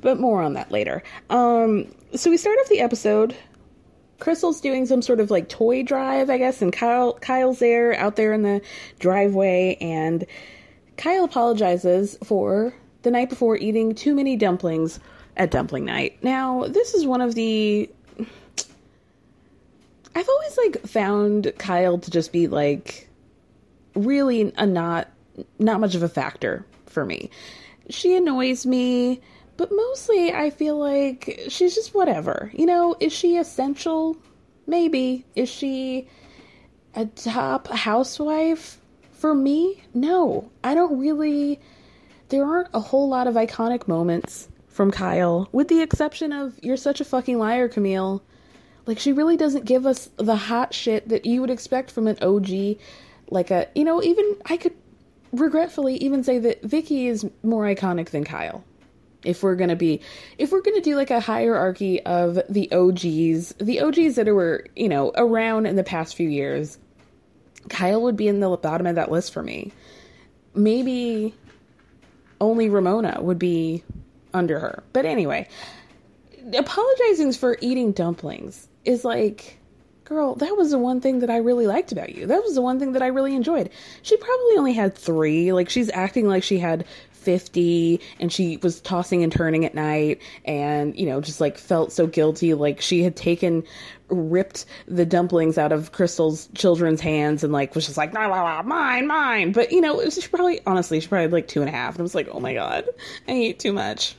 [0.00, 1.02] but more on that later.
[1.30, 3.36] Um, so we start off the episode.
[4.18, 8.16] Crystal's doing some sort of like toy drive, I guess, and Kyle Kyle's there out
[8.16, 8.60] there in the
[8.98, 10.26] driveway, and
[10.96, 14.98] Kyle apologizes for the night before eating too many dumplings
[15.36, 16.18] at dumpling night.
[16.22, 17.88] Now, this is one of the
[20.14, 23.08] I've always like found Kyle to just be like
[23.94, 25.08] really a not
[25.58, 27.30] not much of a factor for me.
[27.90, 29.20] She annoys me,
[29.56, 32.50] but mostly I feel like she's just whatever.
[32.54, 34.16] You know, is she essential?
[34.66, 35.24] Maybe.
[35.34, 36.08] Is she
[36.94, 38.80] a top housewife?
[39.12, 40.50] For me, no.
[40.62, 41.60] I don't really
[42.28, 46.76] there aren't a whole lot of iconic moments from Kyle, with the exception of You're
[46.76, 48.22] Such a Fucking Liar, Camille.
[48.88, 52.16] Like, she really doesn't give us the hot shit that you would expect from an
[52.22, 52.78] OG.
[53.28, 54.72] Like, a, you know, even I could
[55.30, 58.64] regretfully even say that Vicki is more iconic than Kyle.
[59.22, 60.00] If we're gonna be,
[60.38, 64.88] if we're gonna do like a hierarchy of the OGs, the OGs that were, you
[64.88, 66.78] know, around in the past few years,
[67.68, 69.70] Kyle would be in the bottom of that list for me.
[70.54, 71.34] Maybe
[72.40, 73.84] only Ramona would be
[74.32, 74.82] under her.
[74.94, 75.46] But anyway,
[76.54, 79.58] apologizing for eating dumplings is like,
[80.04, 82.26] girl, that was the one thing that I really liked about you.
[82.26, 83.70] That was the one thing that I really enjoyed.
[84.02, 85.52] She probably only had three.
[85.52, 90.22] Like, she's acting like she had 50 and she was tossing and turning at night
[90.46, 92.54] and, you know, just like felt so guilty.
[92.54, 93.64] Like, she had taken
[94.08, 98.62] ripped the dumplings out of Crystal's children's hands and like was just like, nah, nah,
[98.62, 99.52] nah, mine, mine.
[99.52, 101.94] But you know, it was probably honestly, she probably had like two and a half.
[101.94, 102.86] And I was like, oh my god,
[103.26, 104.16] I ate too much.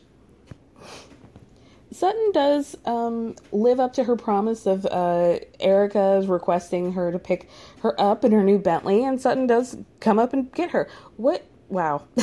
[2.00, 7.50] Sutton does um, live up to her promise of uh, Erika requesting her to pick
[7.82, 10.88] her up in her new Bentley, and Sutton does come up and get her.
[11.18, 11.45] What?
[11.68, 12.08] Wow.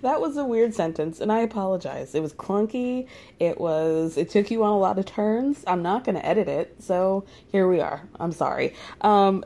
[0.00, 2.14] that was a weird sentence, and I apologize.
[2.14, 3.06] It was clunky.
[3.38, 4.16] It was.
[4.16, 5.62] It took you on a lot of turns.
[5.66, 8.08] I'm not going to edit it, so here we are.
[8.18, 8.72] I'm sorry.
[9.02, 9.44] Um,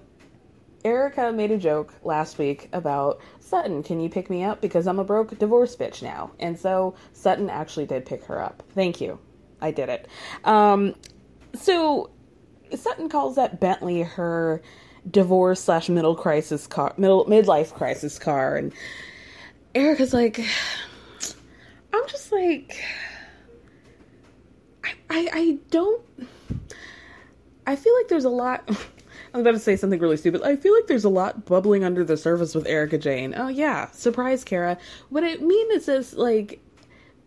[0.84, 3.82] Erika made a joke last week about Sutton.
[3.82, 6.32] Can you pick me up because I'm a broke divorce bitch now?
[6.40, 8.62] And so Sutton actually did pick her up.
[8.74, 9.18] Thank you.
[9.60, 10.08] I did it.
[10.44, 10.94] Um,
[11.54, 12.10] so
[12.74, 14.60] Sutton calls that Bentley her
[15.08, 18.72] divorce slash middle crisis car, middle midlife crisis car, and
[19.74, 20.40] Erika's like,
[21.92, 22.82] I'm just like,
[24.84, 26.02] I, I, I don't,
[27.66, 28.68] I feel like there's a lot.
[29.32, 30.42] I was about to say something really stupid.
[30.42, 33.34] I feel like there's a lot bubbling under the surface with Erika Jayne.
[33.36, 34.76] Oh yeah, surprise, Kara.
[35.08, 36.60] What I mean is this like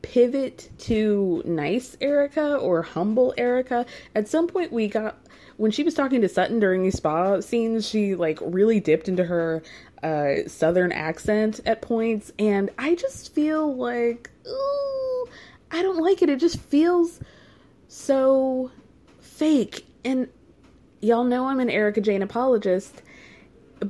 [0.03, 3.87] pivot to nice Erika or humble Erika.
[4.13, 5.17] At some point, we got
[5.57, 9.23] when she was talking to Sutton during these spa scenes, she like really dipped into
[9.23, 9.63] her
[10.03, 15.27] uh, southern accent at points, and I just feel like, ooh,
[15.71, 16.29] I don't like it.
[16.29, 17.19] It just feels
[17.87, 18.71] so
[19.21, 19.87] fake.
[20.03, 20.27] And
[21.05, 23.01] y'all know I'm an Erika Jayne apologist,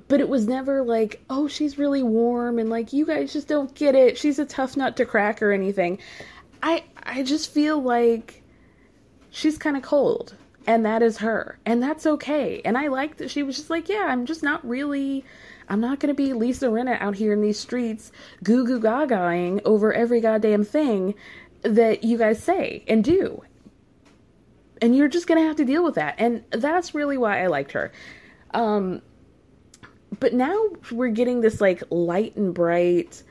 [0.07, 3.74] but it was never like, oh, she's really warm and like you guys just don't
[3.74, 4.18] get it.
[4.18, 5.99] She's a tough nut to crack or anything.
[6.61, 8.43] I I just feel like
[9.30, 10.36] she's kind of cold
[10.68, 12.61] and that is her and that's okay.
[12.66, 15.24] And I like that she was just like, yeah, I'm just not really
[15.70, 18.11] I'm not going to be Lisa Rinna out here in these streets
[18.43, 21.16] goo goo gagaing over every goddamn thing
[21.63, 23.43] that you guys say and do.
[24.82, 26.16] And you're just going to have to deal with that.
[26.18, 27.92] And that's really why I liked her.
[28.54, 29.02] Um,
[30.20, 33.24] but now we're getting this like light and bright,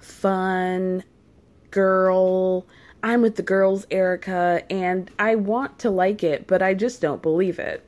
[0.00, 1.04] fun
[1.70, 2.66] girl.
[3.02, 7.20] I'm with the girls, Erika, and I want to like it, but I just don't
[7.20, 7.84] believe it.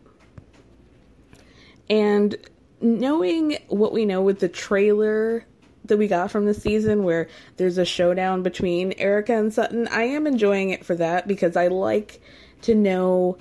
[1.88, 2.36] And
[2.80, 5.46] knowing what we know with the trailer
[5.84, 10.04] that we got from the season where there's a showdown between Erika and Sutton, I
[10.04, 12.20] am enjoying it for that because I like
[12.64, 13.38] to know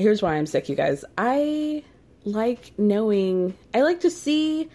[0.00, 1.04] here's why I'm sick, you guys.
[1.16, 1.84] I
[2.24, 4.68] like knowing I like to see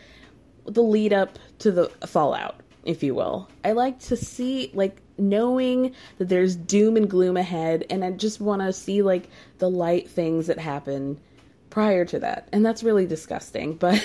[0.66, 3.50] the lead up to the fallout, if you will.
[3.64, 8.42] I like to see like knowing that there's doom and gloom ahead and I just
[8.42, 11.20] want to see like the light things that happen
[11.70, 12.48] prior to that.
[12.52, 13.76] And that's really disgusting.
[13.76, 14.04] But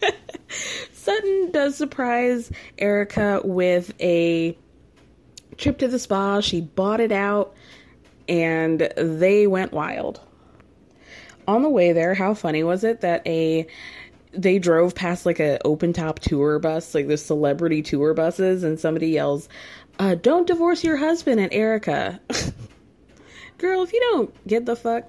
[0.92, 4.56] Sutton does surprise Erika with a
[5.56, 6.40] trip to the spa.
[6.40, 7.54] She bought it out
[8.28, 10.20] and they went wild.
[11.48, 13.66] On the way there, how funny was it that a
[14.32, 18.80] they drove past like a open top tour bus, like the celebrity tour buses, and
[18.80, 19.48] somebody yells,
[19.98, 22.20] uh, "Don't divorce your husband!" And Erika,
[23.58, 25.04] girl, if you don't get the fuck.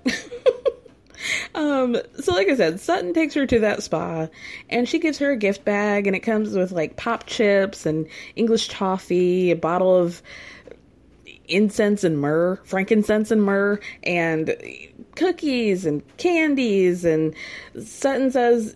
[1.56, 4.28] um, so like I said, Sutton takes her to that spa,
[4.70, 8.08] and she gives her a gift bag, and it comes with like pop chips and
[8.36, 10.22] English toffee, a bottle of
[11.48, 14.56] incense and myrrh, frankincense and myrrh, and
[15.16, 17.06] cookies and candies.
[17.06, 17.36] And
[17.84, 18.76] Sutton says,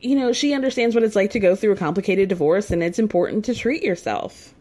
[0.00, 2.98] you know, she understands what it's like to go through a complicated divorce and it's
[2.98, 4.54] important to treat yourself.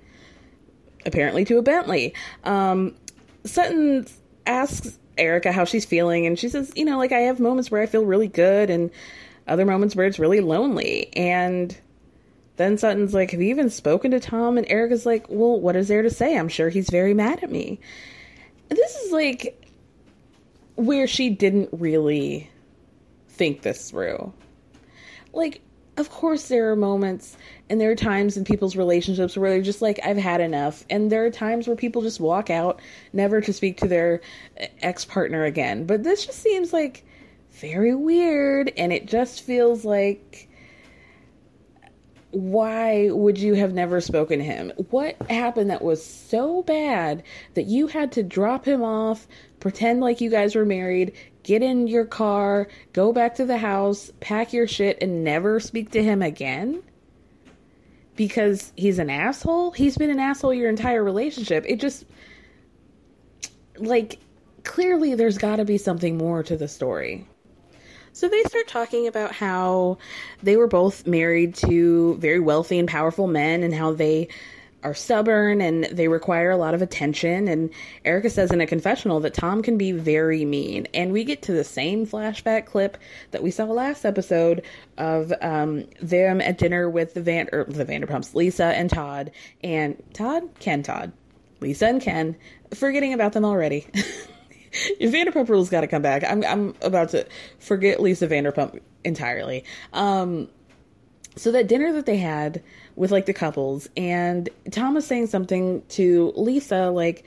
[1.05, 2.15] Apparently, to a Bentley.
[2.45, 2.95] Um,
[3.43, 4.07] Sutton
[4.47, 7.82] asks Erika how she's feeling, and she says, you know, like I have moments where
[7.82, 8.89] I feel really good and
[9.47, 11.15] other moments where it's really lonely.
[11.15, 11.78] And
[12.58, 14.58] then Sutton's like, Have you even spoken to Tom?
[14.58, 16.38] And Erika's like, Well, what is there to say?
[16.38, 17.80] I'm sure he's very mad at me.
[18.70, 19.62] This is like
[20.76, 22.49] where she didn't really
[23.30, 24.34] think this through.
[25.34, 25.62] Like,
[25.97, 27.38] of course, there are moments
[27.70, 30.86] and there are times in people's relationships where they're just like, I've had enough.
[30.89, 32.82] And there are times where people just walk out,
[33.14, 34.22] never to speak to their
[34.82, 35.86] ex partner again.
[35.86, 37.06] But this just seems like
[37.51, 38.72] very weird.
[38.78, 40.49] And it just feels like
[42.32, 44.71] why would you have never spoken to him?
[44.89, 47.23] What happened that was so bad
[47.53, 49.28] that you had to drop him off,
[49.59, 51.13] pretend like you guys were married,
[51.43, 55.91] get in your car, go back to the house, pack your shit, and never speak
[55.91, 56.84] to him again?
[58.15, 59.71] Because he's an asshole?
[59.71, 61.65] He's been an asshole your entire relationship.
[61.67, 62.05] It just.
[63.78, 64.19] Like,
[64.63, 67.28] clearly there's gotta be something more to the story.
[68.16, 69.97] So they start talking about how
[70.41, 74.30] they were both married to very wealthy and powerful men and how they
[74.84, 77.49] are stubborn and they require a lot of attention.
[77.49, 77.72] And
[78.05, 80.88] Erika says in a confessional that Tom can be very mean.
[80.93, 82.97] And we get to the same flashback clip
[83.32, 84.63] that we saw last episode
[84.97, 89.30] of um, them at dinner with the Van or the Vanderpumps, Lisa and Todd,
[89.61, 91.11] and Todd, Ken, Todd,
[91.59, 92.38] Lisa and Ken.
[92.74, 93.88] Forgetting about them already.
[95.01, 96.23] Vanderpump Rules got to come back.
[96.23, 97.26] I'm I'm about to
[97.59, 99.63] forget Lisa Vanderpump entirely.
[99.93, 100.49] Um,
[101.36, 102.63] so that dinner that they had
[102.95, 107.26] with like the couples, and Tom was saying something to Lisa like,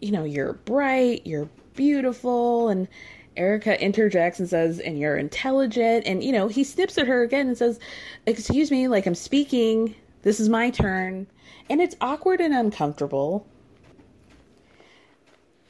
[0.00, 2.88] you know, you're bright, you're beautiful, and
[3.36, 7.48] Erika interjects and says, and you're intelligent, and you know he snips at her again
[7.48, 7.78] and says,
[8.26, 9.94] excuse me, like I'm speaking.
[10.22, 11.28] This is my turn,
[11.70, 13.46] and it's awkward and uncomfortable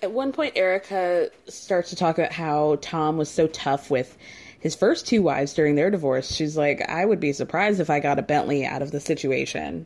[0.07, 4.17] at one point, Erika starts to talk about how Tom was so tough with
[4.61, 6.33] his first two wives during their divorce.
[6.33, 9.85] She's like, I would be surprised if I got a Bentley out of the situation.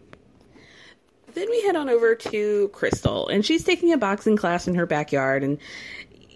[1.33, 4.85] Then we head on over to Crystal, and she's taking a boxing class in her
[4.85, 5.59] backyard, and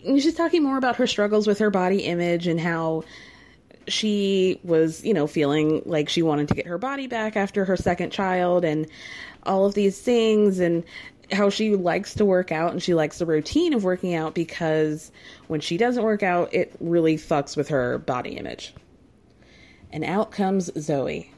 [0.03, 3.05] she's talking more about her struggles with her body image and how
[3.87, 7.77] she was, you know, feeling like she wanted to get her body back after her
[7.77, 8.87] second child and
[9.43, 10.59] all of these things.
[10.59, 10.85] And
[11.35, 15.13] how she likes to work out and she likes the routine of working out because
[15.49, 18.75] when she doesn't work out, it really fucks with her body image.
[19.93, 21.33] And out comes Zoe,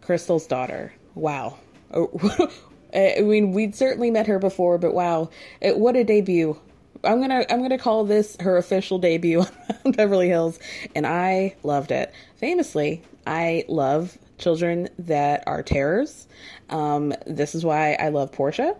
[0.00, 0.92] Crystal's daughter.
[1.14, 1.58] Wow.
[1.92, 2.50] Oh,
[2.94, 5.30] I mean, we'd certainly met her before, but wow,
[5.62, 6.58] what a debut!
[7.04, 9.44] I'm gonna I'm gonna call this her official debut
[9.84, 10.58] on Beverly Hills,
[10.94, 12.12] and I loved it.
[12.36, 16.26] Famously, I love children that are terrors.
[16.70, 18.76] Um, this is why I love Portia.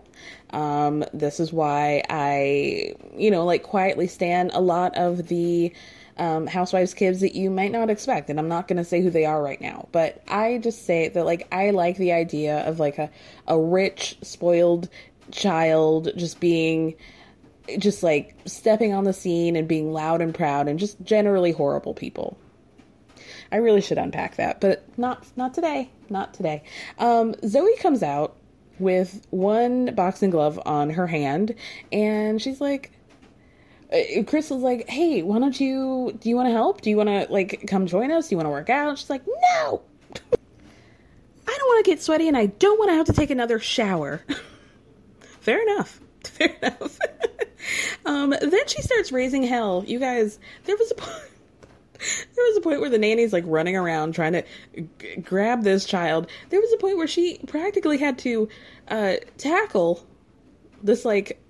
[0.51, 5.73] Um, this is why I, you know, like quietly stand a lot of the
[6.17, 8.29] um, housewives kids that you might not expect.
[8.29, 11.07] And I'm not going to say who they are right now, but I just say
[11.09, 13.09] that like I like the idea of like a,
[13.47, 14.89] a rich, spoiled
[15.31, 16.95] child just being
[17.77, 21.93] just like stepping on the scene and being loud and proud and just generally horrible
[21.93, 22.37] people.
[23.51, 25.89] I really should unpack that, but not not today.
[26.09, 26.63] Not today.
[26.97, 28.35] Um, Zoe comes out
[28.79, 31.55] with one boxing glove on her hand,
[31.91, 32.91] and she's like,
[33.89, 36.15] Chris Crystal's like, "Hey, why don't you?
[36.19, 36.81] Do you want to help?
[36.81, 38.29] Do you want to like come join us?
[38.29, 39.81] Do you want to work out?" She's like, "No,
[40.33, 43.59] I don't want to get sweaty, and I don't want to have to take another
[43.59, 44.23] shower."
[45.41, 45.99] Fair enough.
[46.23, 46.99] Fair enough.
[48.05, 49.83] um, then she starts raising hell.
[49.87, 50.95] You guys, there was a
[52.35, 54.43] there was a point where the nanny's like running around trying to
[54.99, 56.27] g- grab this child.
[56.49, 58.49] There was a point where she practically had to
[58.87, 60.05] uh, tackle
[60.81, 61.41] this like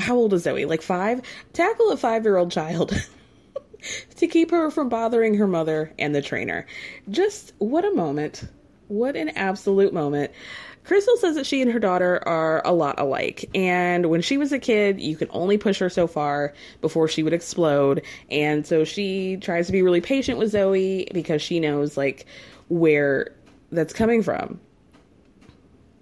[0.00, 0.64] how old is Zoe?
[0.64, 1.20] Like five?
[1.52, 2.92] Tackle a five year old child
[4.16, 6.66] to keep her from bothering her mother and the trainer.
[7.10, 8.44] Just what a moment.
[8.88, 10.32] What an absolute moment.
[10.84, 13.48] Crystal says that she and her daughter are a lot alike.
[13.54, 17.22] And when she was a kid, you could only push her so far before she
[17.22, 18.04] would explode.
[18.30, 22.26] And so she tries to be really patient with Zoe because she knows, like,
[22.68, 23.34] where
[23.72, 24.60] that's coming from.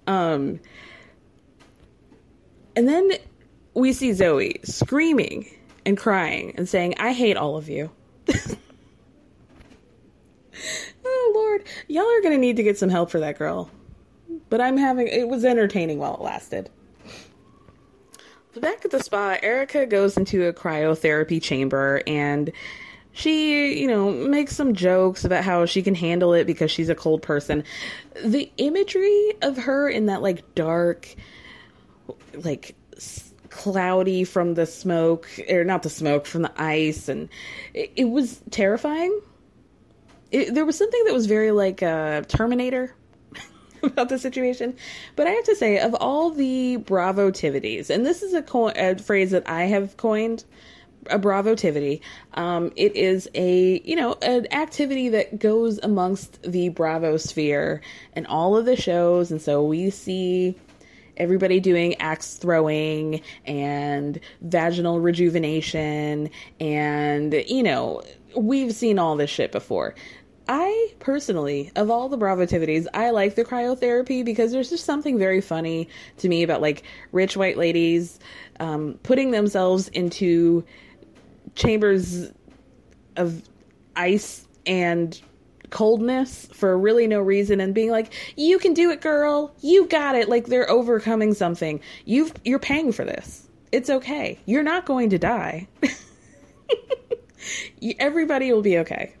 [0.05, 0.59] Um,
[2.75, 3.11] and then
[3.73, 5.49] we see Zoe screaming
[5.85, 7.89] and crying and saying, I hate all of you.
[11.05, 11.63] oh, Lord.
[11.87, 13.71] Y'all are to need to get some help for that girl.
[14.53, 16.69] But I'm having, it was entertaining while it lasted.
[18.55, 22.51] Back at the spa, Erika goes into a cryotherapy chamber and
[23.13, 26.93] she, you know, makes some jokes about how she can handle it because she's a
[26.93, 27.63] cold person.
[28.23, 31.15] The imagery of her in that, like, dark,
[32.35, 32.75] like,
[33.49, 37.27] cloudy from the smoke, or not the smoke, from the ice, and
[37.73, 39.19] it, it was terrifying.
[40.31, 42.93] It, there was something that was very like uh, Terminator
[43.87, 44.75] about the situation.
[45.15, 48.95] But I have to say, of all the bravotivities, and this is a, co- a
[48.97, 50.45] phrase that I have coined,
[51.07, 51.99] a bravotivity.
[52.33, 57.81] Um, it is a you know an activity that goes amongst the bravo sphere
[58.13, 60.55] and all of the shows, and so we see
[61.17, 66.27] everybody doing axe throwing and vaginal rejuvenation
[66.59, 68.01] and you know
[68.35, 69.93] we've seen all this shit before
[70.47, 75.39] I personally, of all the Bravotivities, I like the cryotherapy because there's just something very
[75.39, 75.87] funny
[76.17, 78.19] to me about like rich white ladies
[78.59, 80.65] um, putting themselves into
[81.55, 82.29] chambers
[83.15, 83.41] of
[83.95, 85.21] ice and
[85.69, 89.55] coldness for really no reason and being like you can do it girl.
[89.61, 90.27] You got it.
[90.27, 91.79] Like they're overcoming something.
[92.05, 93.47] You've you're paying for this.
[93.71, 94.39] It's okay.
[94.45, 95.67] You're not going to die.
[97.99, 99.15] Everybody will be okay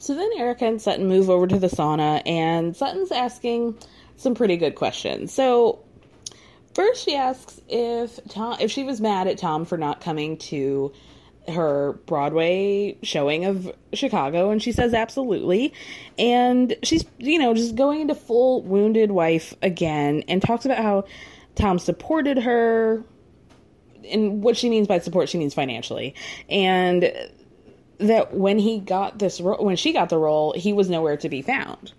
[0.00, 3.78] so then Erika and Sutton move over to the sauna, and Sutton's asking
[4.16, 5.32] some pretty good questions.
[5.32, 5.84] So
[6.74, 10.92] first, she asks if Tom, if she was mad at Tom for not coming to
[11.48, 15.72] her Broadway showing of Chicago, and she says absolutely.
[16.18, 21.04] And she's, you know, just going into full wounded wife again, and talks about how
[21.54, 23.04] Tom supported her.
[24.10, 26.14] And what she means by support, she means financially.
[26.48, 27.12] And
[28.00, 31.28] that when he got this ro- when she got the role, he was nowhere to
[31.28, 31.92] be found.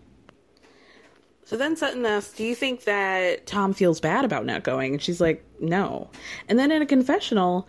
[1.45, 5.02] So then Sutton asks, "Do you think that Tom feels bad about not going?" And
[5.02, 6.10] she's like, "No."
[6.47, 7.68] And then in a confessional,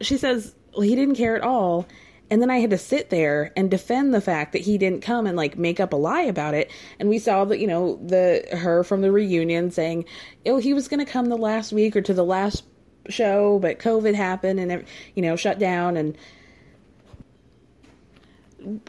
[0.00, 1.86] she says, "Well, he didn't care at all."
[2.30, 5.26] And then I had to sit there and defend the fact that he didn't come
[5.26, 6.70] and like make up a lie about it.
[6.98, 10.04] And we saw that, you know, the her from the reunion saying,
[10.46, 12.64] "Oh, he was going to come the last week or to the last
[13.08, 14.84] show, but COVID happened and
[15.14, 16.16] you know, shut down and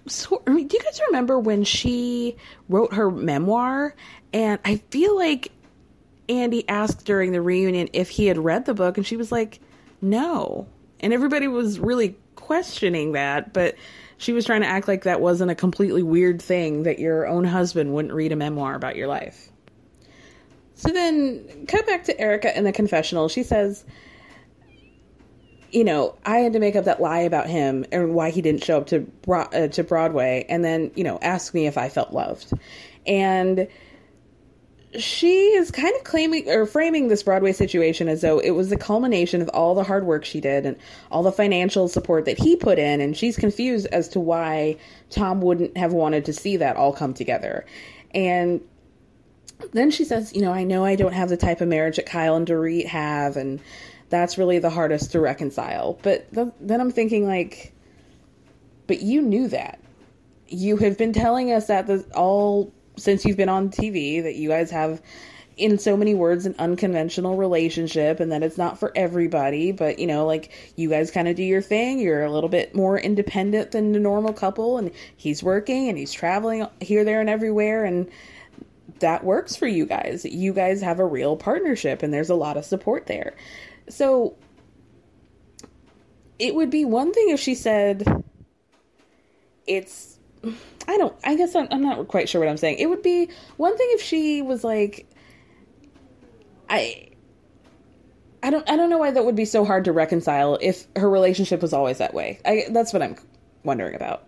[0.08, 2.36] so, I mean, do you guys remember when she
[2.70, 3.96] wrote her memoir?
[4.34, 5.52] And I feel like
[6.30, 9.60] Andy asked during the reunion if he had read the book, and she was like,
[10.02, 10.68] no.
[11.00, 13.76] And everybody was really questioning that, but
[14.18, 17.44] she was trying to act like that wasn't a completely weird thing that your own
[17.44, 19.50] husband wouldn't read a memoir about your life.
[20.76, 23.30] So then, cut back to Erika in the confessional.
[23.30, 23.86] She says,
[25.74, 28.64] you know, I had to make up that lie about him and why he didn't
[28.64, 32.14] show up to uh, to Broadway, and then you know, ask me if I felt
[32.14, 32.54] loved,
[33.08, 33.68] and
[35.00, 38.78] she is kind of claiming or framing this Broadway situation as though it was the
[38.78, 40.78] culmination of all the hard work she did and
[41.10, 44.78] all the financial support that he put in, and she's confused as to why
[45.10, 47.66] Tom wouldn't have wanted to see that all come together,
[48.14, 48.62] and
[49.72, 52.06] then she says, you know, I know I don't have the type of marriage that
[52.06, 53.60] Kyle and Dorit have, and
[54.14, 55.98] that's really the hardest to reconcile.
[56.04, 57.74] But then I'm thinking, like,
[58.86, 59.80] but you knew that.
[60.48, 64.50] You have been telling us that the, all since you've been on TV that you
[64.50, 65.02] guys have,
[65.58, 69.72] in so many words, an unconventional relationship and that it's not for everybody.
[69.72, 72.00] But, you know, like, you guys kind of do your thing.
[72.00, 76.12] You're a little bit more independent than the normal couple, and he's working and he's
[76.12, 77.84] traveling here, there, and everywhere.
[77.84, 78.12] And,
[79.00, 80.24] that works for you guys.
[80.24, 83.34] You guys have a real partnership and there's a lot of support there.
[83.90, 84.36] So
[86.40, 88.24] it would be one thing if she said
[89.66, 90.20] it's
[90.88, 92.78] I don't I guess I'm, I'm not quite sure what I'm saying.
[92.80, 95.08] It would be one thing if she was like
[96.70, 97.10] I
[98.42, 101.10] I don't I don't know why that would be so hard to reconcile if her
[101.10, 102.40] relationship was always that way.
[102.46, 103.16] I that's what I'm
[103.64, 104.28] wondering about.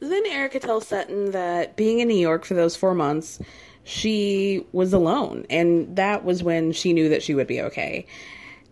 [0.00, 3.38] Then Erika tells Sutton that being in New York for those 4 months,
[3.84, 8.06] she was alone and that was when she knew that she would be okay.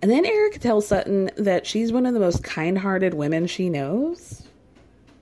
[0.02, 3.68] And then Erika tells Sutton that she's one of the most kind hearted women she
[3.68, 4.42] knows.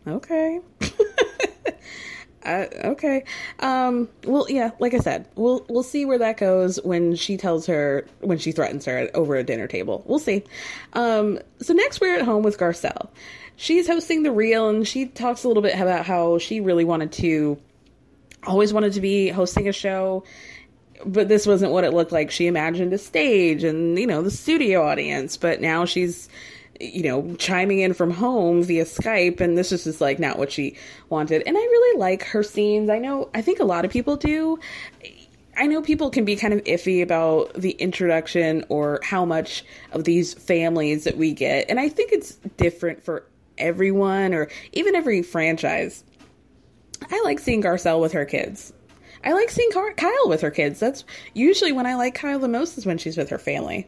[0.07, 0.61] Okay.
[2.45, 3.25] I, okay.
[3.59, 7.67] Um, well, yeah, like I said, we'll we'll see where that goes when she tells
[7.67, 10.05] her when she threatens her over a dinner table.
[10.07, 10.45] We'll see.
[10.93, 13.09] Um, so next we're at home with Garcelle.
[13.57, 17.11] She's hosting the reel and she talks a little bit about how she really wanted
[17.13, 17.59] to
[18.47, 20.23] always wanted to be hosting a show
[21.05, 22.31] but this wasn't what it looked like.
[22.31, 26.29] She imagined a stage and, you know, the studio audience, but now she's
[26.81, 30.53] you know, chiming in from home via Skype, and this is just like not what
[30.53, 30.77] she
[31.09, 31.43] wanted.
[31.47, 32.89] And I really like her scenes.
[32.89, 34.59] I know, I think a lot of people do.
[35.57, 40.05] I know people can be kind of iffy about the introduction or how much of
[40.05, 43.25] these families that we get, and I think it's different for
[43.57, 46.05] everyone or even every franchise.
[47.11, 48.73] I like seeing Garcelle with her kids.
[49.25, 50.81] I like seeing Kyle with her kids.
[50.81, 51.05] That's
[51.35, 53.87] usually when I like Kyle the most is when she's with her family.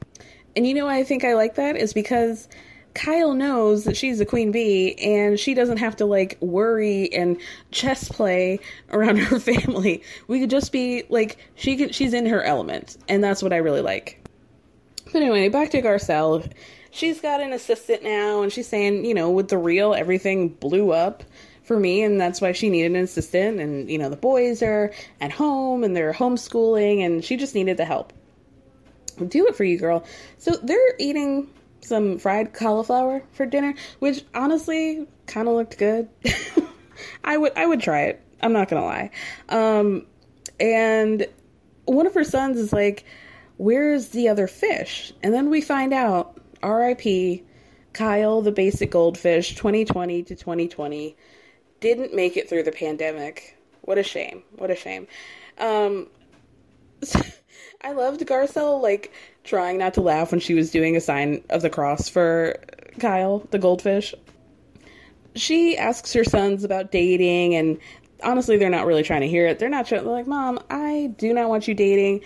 [0.57, 2.48] And you know why I think I like that is because
[2.94, 7.40] Kyle knows that she's the queen bee and she doesn't have to like worry and
[7.70, 8.59] chess play
[8.90, 10.02] around her family.
[10.27, 13.59] We could just be like she could she's in her element and that's what I
[13.59, 14.27] really like.
[15.07, 16.51] But anyway, back to Garcelle.
[16.90, 20.90] She's got an assistant now and she's saying, you know, with the reel everything blew
[20.90, 21.23] up
[21.71, 24.93] for me and that's why she needed an assistant and you know the boys are
[25.21, 28.13] at home and they're homeschooling and she just needed the help.
[29.29, 30.05] Do it for you, girl.
[30.39, 31.49] So they're eating
[31.81, 36.09] some fried cauliflower for dinner, which honestly kind of looked good.
[37.25, 38.21] I would I would try it.
[38.43, 39.11] I'm not gonna lie.
[39.49, 40.07] Um,
[40.59, 41.25] and
[41.85, 43.05] one of her sons is like,
[43.59, 47.45] "Where's the other fish?" And then we find out, R.I.P.
[47.93, 51.17] Kyle, the basic goldfish, 2020 to 2020,
[51.81, 53.57] didn't make it through the pandemic.
[53.82, 54.43] What a shame.
[54.57, 55.07] What a shame.
[55.59, 56.09] Um,
[57.82, 59.12] I loved Garcelle like
[59.44, 62.57] trying not to laugh when she was doing a sign of the cross for
[62.98, 64.15] Kyle, the goldfish.
[65.35, 67.78] She asks her sons about dating, and
[68.23, 69.59] honestly, they're not really trying to hear it.
[69.59, 72.23] They're not trying, they're like, Mom, I do not want you dating.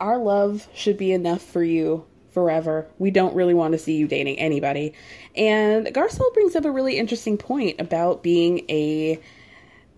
[0.00, 2.86] Our love should be enough for you forever.
[2.98, 4.94] We don't really want to see you dating anybody.
[5.36, 9.20] And Garcelle brings up a really interesting point about being a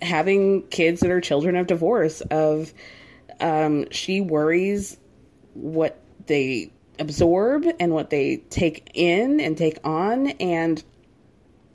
[0.03, 2.75] having kids that are children of divorce of
[3.41, 4.99] um, she worries
[5.55, 10.85] what they absorb and what they take in and take on and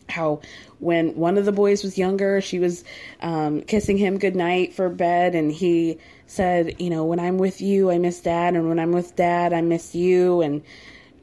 [0.08, 0.42] how
[0.80, 2.84] when one of the boys was younger she was
[3.22, 5.98] um, kissing him goodnight for bed and he
[6.30, 9.54] said you know when i'm with you i miss dad and when i'm with dad
[9.54, 10.62] i miss you and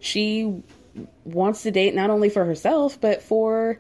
[0.00, 0.62] she
[1.24, 3.78] wants to date not only for herself but for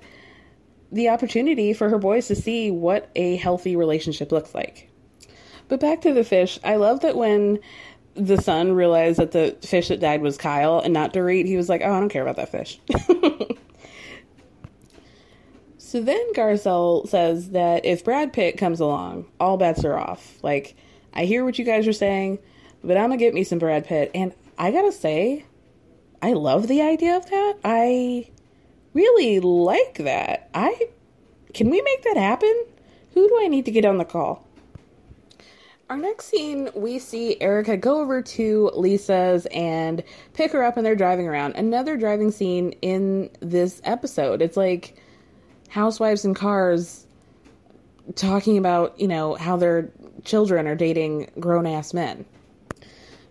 [0.92, 4.88] the opportunity for her boys to see what a healthy relationship looks like
[5.68, 7.58] but back to the fish i love that when
[8.16, 11.68] the son realized that the fish that died was Kyle and not Dorit, he was
[11.68, 12.80] like, "Oh, I don't care about that fish."
[15.78, 20.38] so then Garcelle says that if Brad Pitt comes along, all bets are off.
[20.42, 20.76] Like,
[21.12, 22.38] I hear what you guys are saying,
[22.82, 25.44] but I'm gonna get me some Brad Pitt, and I gotta say,
[26.22, 27.54] I love the idea of that.
[27.64, 28.30] I
[28.94, 30.48] really like that.
[30.54, 30.88] I
[31.52, 32.64] can we make that happen?
[33.14, 34.46] Who do I need to get on the call?
[35.88, 40.02] Our next scene, we see Erika go over to Lisa's and
[40.34, 41.54] pick her up, and they're driving around.
[41.54, 44.42] Another driving scene in this episode.
[44.42, 44.96] It's like
[45.68, 47.06] housewives and cars
[48.16, 49.92] talking about, you know, how their
[50.26, 52.26] children are dating grown ass men.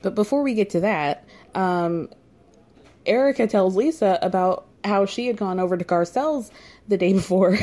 [0.01, 2.09] But before we get to that, um,
[3.05, 6.51] Erika tells Lisa about how she had gone over to Garcelle's
[6.87, 7.57] the day before.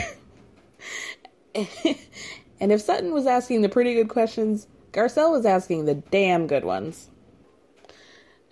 [1.54, 6.64] and if Sutton was asking the pretty good questions, Garcelle was asking the damn good
[6.64, 7.08] ones.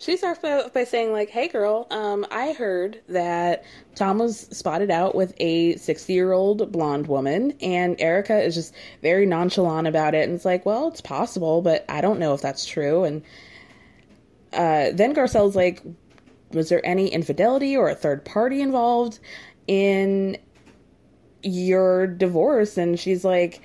[0.01, 3.65] She starts by, by saying, like, hey girl, um, I heard that
[3.95, 8.75] Tom was spotted out with a 60 year old blonde woman, and Erika is just
[9.03, 10.25] very nonchalant about it.
[10.25, 13.05] And it's like, well, it's possible, but I don't know if that's true.
[13.05, 13.23] And
[14.55, 15.83] uh, then Garcelle's like,
[16.51, 19.19] was there any infidelity or a third party involved
[19.67, 20.39] in
[21.43, 22.79] your divorce?
[22.79, 23.61] And she's like,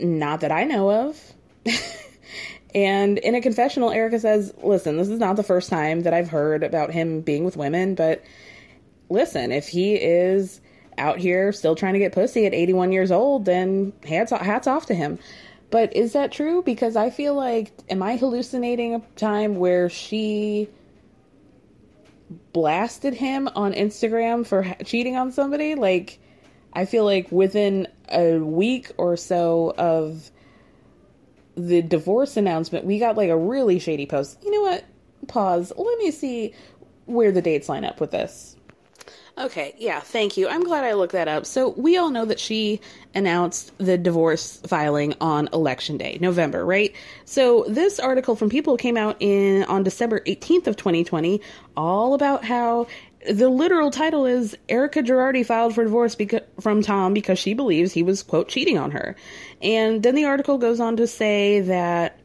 [0.00, 1.34] not that I know of.
[2.74, 6.28] and in a confessional, Erika says, Listen, this is not the first time that I've
[6.28, 8.22] heard about him being with women, but
[9.08, 10.60] listen, if he is
[10.98, 14.86] out here still trying to get pussy at 81 years old, then hats, hats off
[14.86, 15.18] to him.
[15.70, 16.62] But is that true?
[16.62, 20.68] Because I feel like, am I hallucinating a time where she
[22.52, 25.76] blasted him on Instagram for cheating on somebody?
[25.76, 26.18] Like,
[26.72, 30.30] I feel like within a week or so of
[31.66, 34.38] the divorce announcement, we got like a really shady post.
[34.42, 34.84] You know what?
[35.26, 35.72] Pause.
[35.76, 36.54] Let me see
[37.06, 38.56] where the dates line up with this.
[39.38, 40.48] Okay, yeah, thank you.
[40.48, 41.46] I'm glad I looked that up.
[41.46, 42.80] So, we all know that she
[43.14, 46.94] announced the divorce filing on election day, November, right?
[47.24, 51.40] So, this article from People came out in on December 18th of 2020,
[51.74, 52.86] all about how
[53.28, 57.92] the literal title is Erika Girardi filed for divorce beca- from Tom because she believes
[57.92, 59.14] he was quote cheating on her.
[59.60, 62.18] And then the article goes on to say that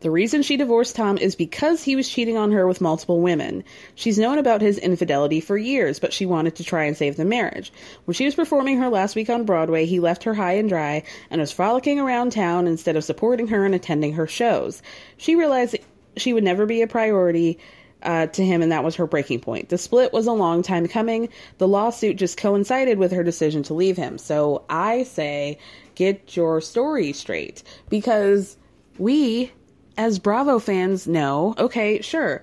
[0.00, 3.64] the reason she divorced Tom is because he was cheating on her with multiple women.
[3.94, 7.24] She's known about his infidelity for years, but she wanted to try and save the
[7.24, 7.72] marriage.
[8.04, 11.04] When she was performing her last week on Broadway, he left her high and dry
[11.30, 14.82] and was frolicking around town instead of supporting her and attending her shows.
[15.16, 15.76] She realized
[16.16, 17.58] she would never be a priority
[18.04, 19.68] uh, to him, and that was her breaking point.
[19.68, 21.28] The split was a long time coming.
[21.58, 24.18] The lawsuit just coincided with her decision to leave him.
[24.18, 25.58] So I say,
[25.94, 28.56] get your story straight because
[28.98, 29.52] we
[29.96, 32.42] as Bravo fans know, okay, sure,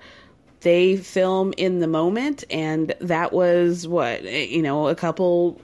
[0.60, 5.60] they film in the moment, and that was what, you know, a couple.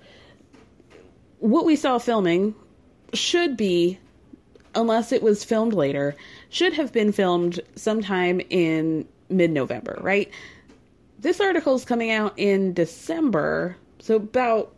[1.39, 2.55] What we saw filming
[3.15, 3.99] should be,
[4.75, 6.15] unless it was filmed later,
[6.51, 10.31] should have been filmed sometime in mid November, right?
[11.19, 14.75] This article is coming out in December, so about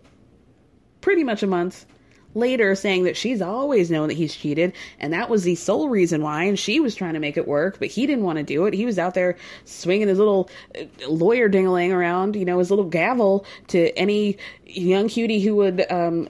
[1.01, 1.87] pretty much a month
[2.35, 6.23] later saying that she's always known that he's cheated and that was the sole reason
[6.23, 8.67] why and she was trying to make it work but he didn't want to do
[8.67, 10.49] it he was out there swinging his little
[10.79, 15.91] uh, lawyer dingling around you know his little gavel to any young cutie who would
[15.91, 16.29] um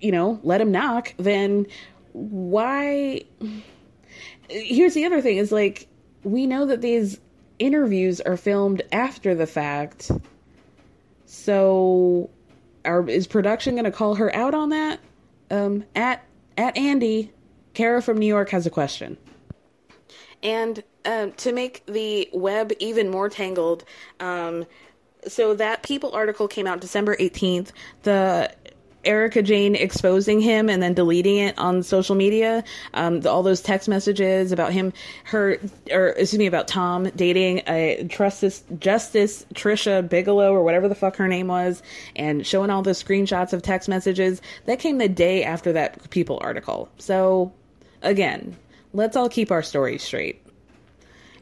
[0.00, 1.66] you know let him knock then
[2.12, 3.22] why
[4.50, 5.88] here's the other thing is like
[6.24, 7.18] we know that these
[7.58, 10.10] interviews are filmed after the fact
[11.26, 12.30] so
[12.84, 15.00] are, is production going to call her out on that
[15.50, 16.24] um, at
[16.56, 17.32] at Andy,
[17.74, 19.16] Kara from New York has a question.
[20.42, 23.84] And uh, to make the web even more tangled,
[24.20, 24.66] um,
[25.26, 27.70] so that People article came out December 18th.
[28.02, 28.52] The
[29.04, 32.64] Erika Jayne exposing him and then deleting it on social media.
[32.94, 34.92] Um, the, all those text messages about him,
[35.24, 35.58] her,
[35.90, 41.16] or excuse me, about Tom dating a Justice, Justice Tricia Bigelow or whatever the fuck
[41.16, 41.82] her name was,
[42.16, 44.42] and showing all the screenshots of text messages.
[44.66, 46.88] That came the day after that People article.
[46.98, 47.52] So,
[48.02, 48.56] again,
[48.92, 50.42] let's all keep our stories straight.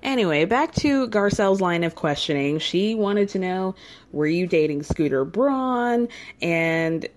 [0.02, 2.58] Anyway, back to Garcelle's line of questioning.
[2.58, 3.74] She wanted to know
[4.12, 6.08] were you dating Scooter Braun?
[6.40, 7.08] And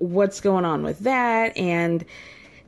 [0.00, 1.56] what's going on with that?
[1.56, 2.04] And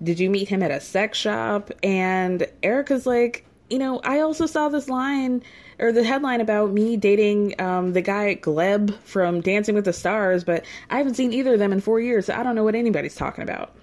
[0.02, 1.70] did you meet him at a sex shop?
[1.82, 5.42] And Erika's like you know i also saw this line
[5.78, 10.44] or the headline about me dating um, the guy gleb from dancing with the stars
[10.44, 12.74] but i haven't seen either of them in four years so i don't know what
[12.74, 13.74] anybody's talking about.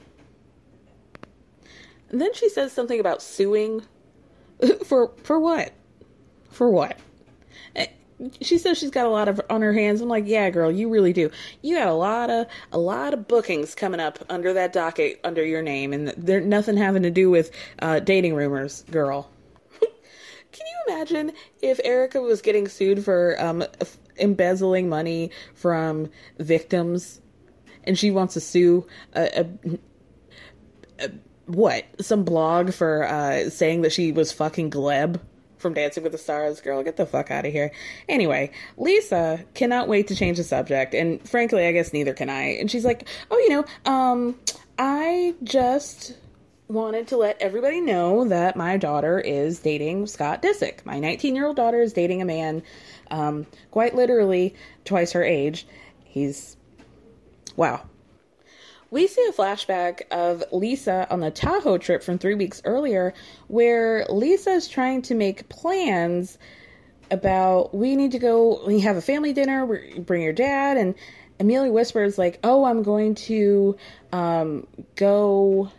[2.09, 3.83] And then she says something about suing.
[4.85, 5.71] For for what?
[6.49, 6.97] For what
[8.41, 10.01] she says she's got a lot of on her hands.
[10.01, 11.31] I'm like, yeah, girl, you really do.
[11.61, 15.45] You got a lot of a lot of bookings coming up under that docket under
[15.45, 19.29] your name, and they're nothing having to do with uh, dating rumors, girl.
[19.79, 21.31] Can you imagine
[21.61, 23.63] if Erika was getting sued for um,
[24.17, 26.09] embezzling money from
[26.39, 27.21] victims,
[27.85, 31.09] and she wants to sue a, a, a
[31.45, 35.19] what some blog for uh, saying that she was fucking Gleb?
[35.59, 36.61] From Dancing with the Stars.
[36.61, 37.71] Girl, get the fuck out of here.
[38.07, 42.55] Anyway, Lisa cannot wait to change the subject, and frankly, I guess neither can I.
[42.59, 44.35] And she's like, "Oh, you know, um,
[44.77, 46.15] I just
[46.69, 50.85] wanted to let everybody know that my daughter is dating Scott Disick.
[50.85, 52.61] My 19 year old daughter is dating a man,
[53.11, 54.55] um, quite literally
[54.85, 55.67] twice her age.
[56.03, 56.55] He's
[57.55, 57.81] wow,
[58.91, 63.13] we see a flashback of Lisa on the Tahoe trip from three weeks earlier,
[63.47, 66.37] where Lisa is trying to make plans
[67.11, 69.65] about we need to go, we have a family dinner,
[69.99, 70.95] bring your dad, and
[71.39, 73.77] Amelia whispers, like, oh, I'm going to
[74.11, 75.71] um, go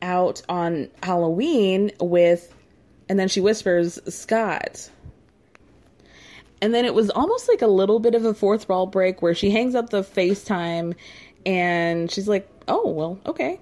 [0.00, 2.54] out on Halloween with,
[3.08, 4.90] and then she whispers, Scott.
[6.60, 9.34] And then it was almost like a little bit of a fourth wall break where
[9.34, 10.94] she hangs up the FaceTime
[11.46, 13.60] and she's like, "Oh, well, okay."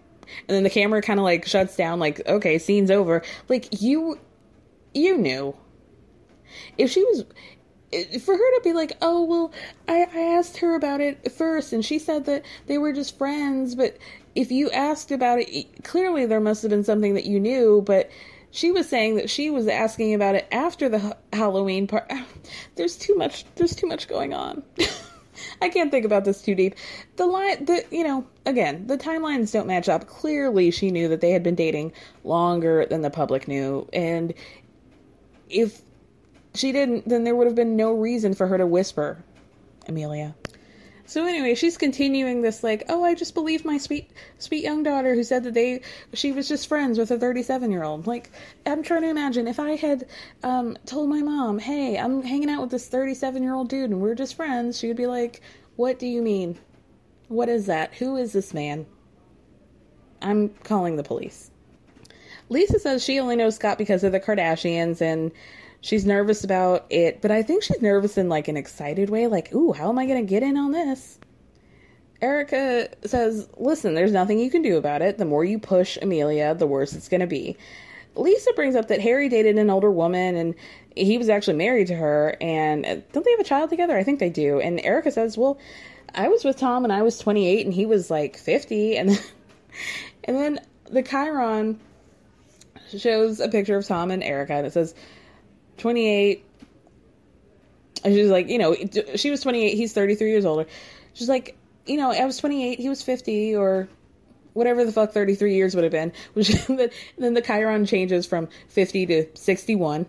[0.49, 4.19] And then the camera kind of like shuts down like, "Okay, scene's over." Like you
[4.95, 5.57] you knew.
[6.79, 7.25] If she was
[8.23, 9.53] for her to be like, "Oh, well,
[9.89, 13.75] I I asked her about it first and she said that they were just friends,
[13.75, 13.97] but
[14.35, 18.11] if you asked about it, clearly there must have been something that you knew, but
[18.51, 22.11] she was saying that she was asking about it after the Halloween part.
[22.77, 23.45] There's too much.
[23.57, 24.63] There's too much going on.
[25.61, 26.75] I can't think about this too deep.
[27.17, 30.07] The line, the you know, again, the timelines don't match up.
[30.07, 31.93] Clearly, she knew that they had been dating
[32.25, 34.35] longer than the public knew, and
[35.49, 35.83] if
[36.55, 39.23] she didn't, then there would have been no reason for her to whisper
[39.87, 40.35] Amelia.
[41.11, 45.13] So anyway, she's continuing this like, oh, I just believe my sweet, sweet young daughter
[45.17, 45.81] who said that they,
[46.15, 48.07] she was just friends with a 37 year old.
[48.07, 48.31] Like,
[48.65, 50.07] I'm trying to imagine if I had
[50.45, 54.01] um, told my mom, hey, I'm hanging out with this 37 year old dude and
[54.01, 55.41] we're just friends, she would be like,
[55.75, 56.57] what do you mean?
[57.27, 57.93] What is that?
[57.95, 58.87] Who is this man?
[60.23, 61.51] I'm calling the police.
[62.51, 65.33] Lisa says she only knows Scott because of the Kardashians and
[65.81, 69.55] she's nervous about it, but I think she's nervous in like an excited way, like,
[69.55, 71.19] ooh, how am I to get in on this?
[72.23, 75.17] Erika says, listen, there's nothing you can do about it.
[75.17, 77.57] The more you push Amelia, the worse it's to be.
[78.15, 80.55] Lisa brings up that Harry dated an older woman and
[80.97, 82.37] he was actually married to her.
[82.41, 83.97] And uh, don't they have a child together?
[83.97, 84.61] I think they do.
[84.61, 85.59] And Erika says, well,
[86.15, 88.99] I was with Tom and I was 28 and he was like 50.
[88.99, 89.19] And then,
[90.25, 91.81] and then the Chiron
[92.95, 94.95] shows a picture of Tom and Erika and it says
[95.81, 96.45] 28.
[98.03, 98.75] And she's like, you know,
[99.17, 100.67] she was 28, he's 33 years older.
[101.13, 103.89] She's like, you know, I was 28, he was 50, or
[104.53, 106.13] whatever the fuck 33 years would have been.
[106.35, 106.49] Which
[107.19, 110.07] then the Chiron changes from 50 to 61,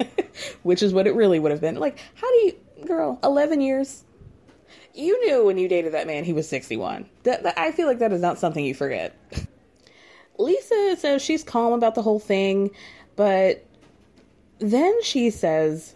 [0.62, 1.76] which is what it really would have been.
[1.76, 2.56] Like, how do you,
[2.86, 4.04] girl, 11 years?
[4.94, 7.08] You knew when you dated that man he was 61.
[7.22, 9.16] That, that, I feel like that is not something you forget.
[10.38, 12.70] Lisa says she's calm about the whole thing,
[13.16, 13.64] but
[14.62, 15.94] then she says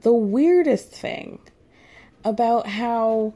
[0.00, 1.38] the weirdest thing
[2.24, 3.34] about how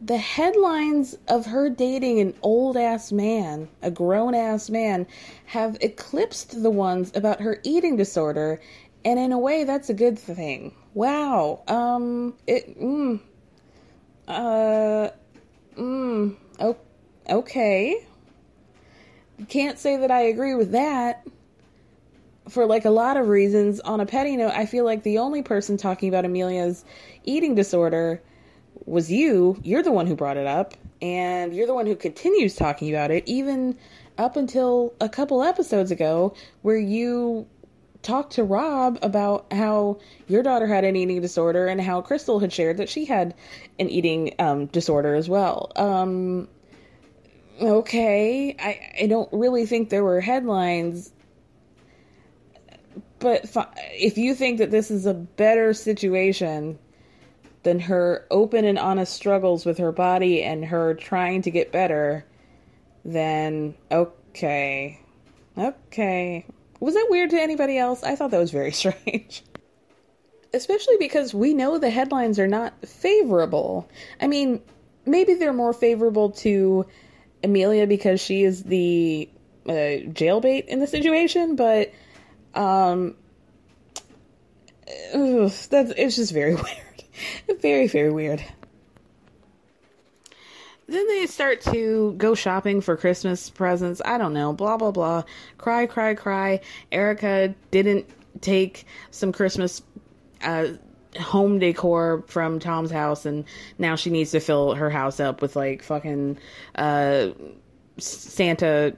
[0.00, 5.06] the headlines of her dating an old ass man, a grown ass man,
[5.46, 8.60] have eclipsed the ones about her eating disorder,
[9.04, 10.74] and in a way, that's a good thing.
[10.94, 11.62] Wow.
[11.68, 12.34] Um.
[12.46, 12.80] It.
[12.80, 13.20] Mm.
[14.26, 15.10] Uh.
[15.76, 16.36] Mm.
[16.60, 16.76] Oh.
[17.28, 18.06] Okay.
[19.48, 21.26] Can't say that I agree with that.
[22.48, 23.80] For like a lot of reasons.
[23.80, 26.84] On a petty note, I feel like the only person talking about Amelia's
[27.24, 28.22] eating disorder
[28.86, 29.58] was you.
[29.62, 33.10] You're the one who brought it up, and you're the one who continues talking about
[33.10, 33.76] it, even
[34.16, 37.46] up until a couple episodes ago, where you
[38.02, 39.98] talked to Rob about how
[40.28, 43.34] your daughter had an eating disorder and how Crystal had shared that she had
[43.78, 45.72] an eating um, disorder as well.
[45.76, 46.48] Um,
[47.60, 51.12] okay, I, I don't really think there were headlines.
[53.18, 53.46] But
[53.92, 56.78] if you think that this is a better situation
[57.64, 62.24] than her open and honest struggles with her body and her trying to get better,
[63.04, 65.00] then okay.
[65.56, 66.46] Okay.
[66.80, 68.04] Was that weird to anybody else?
[68.04, 69.42] I thought that was very strange.
[70.54, 73.88] Especially because we know the headlines are not favorable.
[74.20, 74.62] I mean,
[75.04, 76.86] maybe they're more favorable to
[77.42, 79.28] Amelia because she is the
[79.66, 81.92] uh, jailbait in the situation, but
[82.54, 83.14] um,
[85.12, 87.60] that's it's just very weird.
[87.60, 88.44] very, very weird.
[90.86, 94.00] Then they start to go shopping for Christmas presents.
[94.04, 95.24] I don't know, blah, blah, blah.
[95.58, 96.60] Cry, cry, cry.
[96.90, 98.06] Erika didn't
[98.40, 99.82] take some Christmas
[100.42, 100.68] uh,
[101.20, 103.44] home decor from Tom's house, and
[103.76, 106.38] now she needs to fill her house up with like fucking
[106.74, 107.28] uh,
[107.98, 108.96] Santa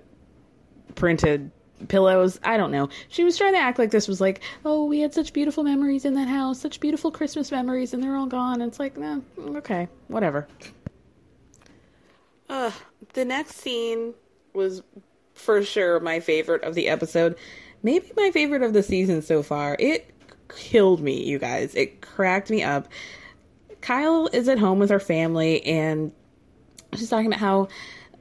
[0.95, 1.51] printed
[1.89, 2.39] pillows.
[2.43, 2.89] I don't know.
[3.09, 6.05] She was trying to act like this was like, oh, we had such beautiful memories
[6.05, 8.61] in that house, such beautiful Christmas memories, and they're all gone.
[8.61, 10.47] It's like, nah, okay, whatever.
[12.49, 12.73] Uh,
[13.13, 14.15] the next scene
[14.53, 14.83] was
[15.35, 17.37] for sure my favorite of the episode.
[17.83, 19.77] Maybe my favorite of the season so far.
[19.79, 20.13] It
[20.55, 21.75] killed me, you guys.
[21.75, 22.89] It cracked me up.
[23.81, 26.13] Kyle is at home with her family and
[26.95, 27.69] she's talking about how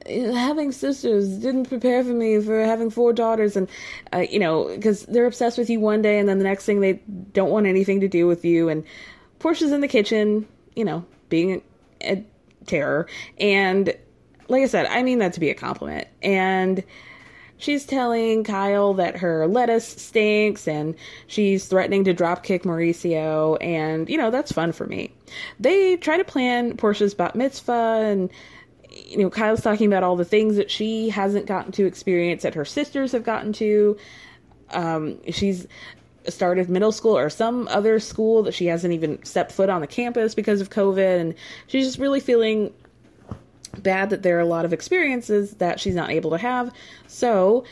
[0.09, 3.69] having sisters didn't prepare for me for having four daughters and
[4.13, 6.79] uh, you know because they're obsessed with you one day and then the next thing
[6.79, 6.93] they
[7.33, 8.69] don't want anything to do with you.
[8.69, 8.83] And
[9.39, 11.61] portia's in the kitchen you know being
[12.01, 12.23] a
[12.65, 13.07] terror.
[13.39, 13.93] And
[14.47, 16.07] like i said i mean that to be a compliment.
[16.21, 16.83] And
[17.57, 20.95] she's telling kyle that her lettuce stinks and
[21.27, 23.57] she's threatening to drop kick mauricio.
[23.61, 25.13] And you know that's fun for me.
[25.59, 28.31] They try to plan portia's bat mitzvah and
[28.91, 32.55] you know, Kyle's talking about all the things that she hasn't gotten to experience that
[32.55, 33.97] her sisters have gotten to.
[34.71, 35.67] Um, she's
[36.27, 39.87] started middle school or some other school that she hasn't even stepped foot on the
[39.87, 41.35] campus because of COVID, and
[41.67, 42.73] she's just really feeling
[43.77, 46.73] bad that there are a lot of experiences that she's not able to have.
[47.07, 47.63] So,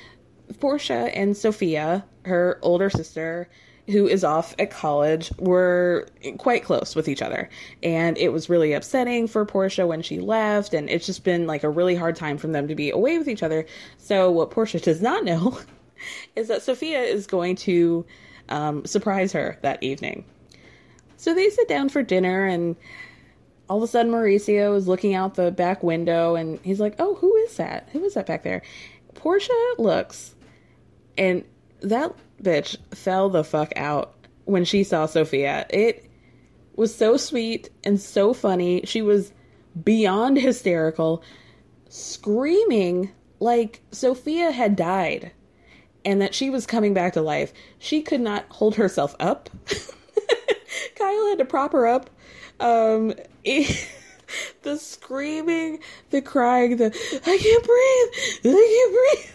[0.59, 3.49] Portia and Sophia, her older sister,
[3.87, 6.07] who is off at college, were
[6.37, 7.49] quite close with each other.
[7.81, 11.63] And it was really upsetting for Portia when she left, and it's just been like
[11.63, 13.65] a really hard time for them to be away with each other.
[13.97, 15.59] So, what Portia does not know
[16.35, 18.05] is that Sophia is going to
[18.49, 20.25] um, surprise her that evening.
[21.15, 22.75] So they sit down for dinner, and
[23.69, 27.15] all of a sudden, Mauricio is looking out the back window, and he's like, "Oh,
[27.15, 27.89] who is that?
[27.91, 28.61] Who is that back there?"
[29.15, 30.35] Portia looks,
[31.17, 31.43] and
[31.81, 34.13] that bitch fell the fuck out
[34.45, 35.65] when she saw Sophia.
[35.69, 36.09] It
[36.75, 38.81] was so sweet and so funny.
[38.85, 39.33] She was
[39.83, 41.23] beyond hysterical,
[41.89, 45.31] screaming like Sophia had died
[46.05, 47.51] and that she was coming back to life.
[47.79, 49.49] She could not hold herself up.
[50.95, 52.09] Kyle had to prop her up.
[52.59, 53.89] Um, it,
[54.63, 56.85] the screaming, the crying, the
[57.25, 59.31] I can't breathe, I can't breathe.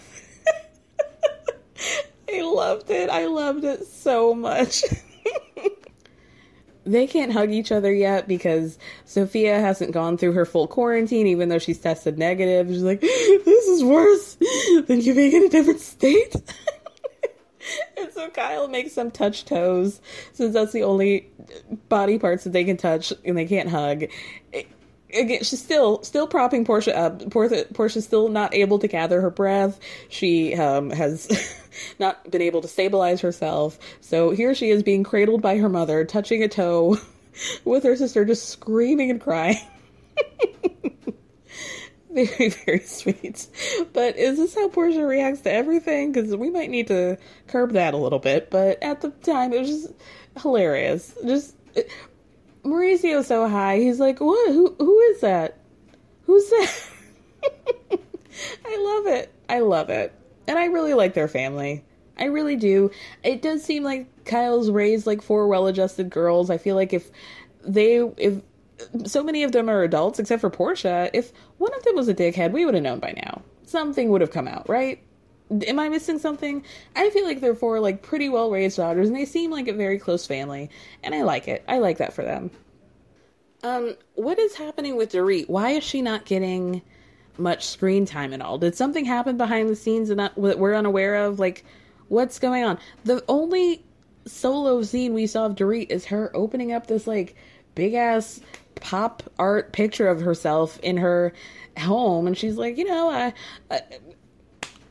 [2.33, 3.11] I loved it.
[3.11, 4.83] I loved it so much.
[6.85, 11.49] they can't hug each other yet because Sophia hasn't gone through her full quarantine, even
[11.49, 12.69] though she's tested negative.
[12.69, 14.37] She's like, this is worse
[14.87, 16.35] than you being in a different state.
[17.97, 20.01] and so Kyle makes them touch toes,
[20.33, 21.31] since that's the only
[21.89, 24.05] body parts that they can touch and they can't hug.
[25.15, 27.31] Again, she's still still propping Portia up.
[27.31, 29.79] Portia, Portia's still not able to gather her breath.
[30.09, 31.29] She um, has
[31.99, 33.79] not been able to stabilize herself.
[34.01, 36.99] So here she is being cradled by her mother, touching a toe,
[37.65, 39.59] with her sister just screaming and crying.
[42.13, 43.47] very, very sweet.
[43.93, 46.13] But is this how Portia reacts to everything?
[46.13, 48.51] Because we might need to curb that a little bit.
[48.51, 49.93] But at the time, it was just
[50.41, 51.15] hilarious.
[51.25, 51.55] Just
[52.65, 53.79] Mauricio's so high.
[53.79, 54.53] He's like, "What?
[54.53, 54.75] Who?
[54.79, 55.59] Who is that?
[56.25, 56.89] Who's that?"
[58.65, 59.33] I love it.
[59.49, 60.13] I love it,
[60.47, 61.85] and I really like their family.
[62.19, 62.91] I really do.
[63.23, 66.51] It does seem like Kyle's raised like four well-adjusted girls.
[66.51, 67.11] I feel like if
[67.65, 68.43] they if
[69.07, 71.11] so many of them are adults except for Portia.
[71.13, 73.43] If one of them was a dickhead, we would have known by now.
[73.65, 75.03] Something would have come out, right?
[75.67, 76.65] Am I missing something?
[76.97, 79.73] I feel like they're four like pretty well raised daughters and they seem like a
[79.73, 80.71] very close family.
[81.03, 81.65] And I like it.
[81.69, 82.51] I like that for them.
[83.63, 85.49] Um, what is happening with Dorit?
[85.49, 86.83] Why is she not getting
[87.39, 88.59] much screen time at all?
[88.59, 91.39] Did something happen behind the scenes that we're unaware of?
[91.39, 91.65] Like,
[92.09, 92.79] what's going on?
[93.05, 93.85] The only
[94.27, 97.35] solo scene we saw of Dorit is her opening up this like
[97.75, 98.41] big ass
[98.77, 101.33] pop art picture of herself in her
[101.79, 103.33] home and she's like you know I,
[103.71, 103.81] I,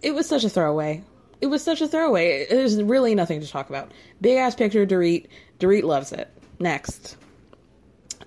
[0.02, 1.04] it was such a throwaway.
[1.42, 2.46] It was such a throwaway.
[2.50, 3.92] There's really nothing to talk about.
[4.22, 5.28] Big ass picture Dorit.
[5.60, 6.30] Dorit loves it.
[6.60, 7.18] Next.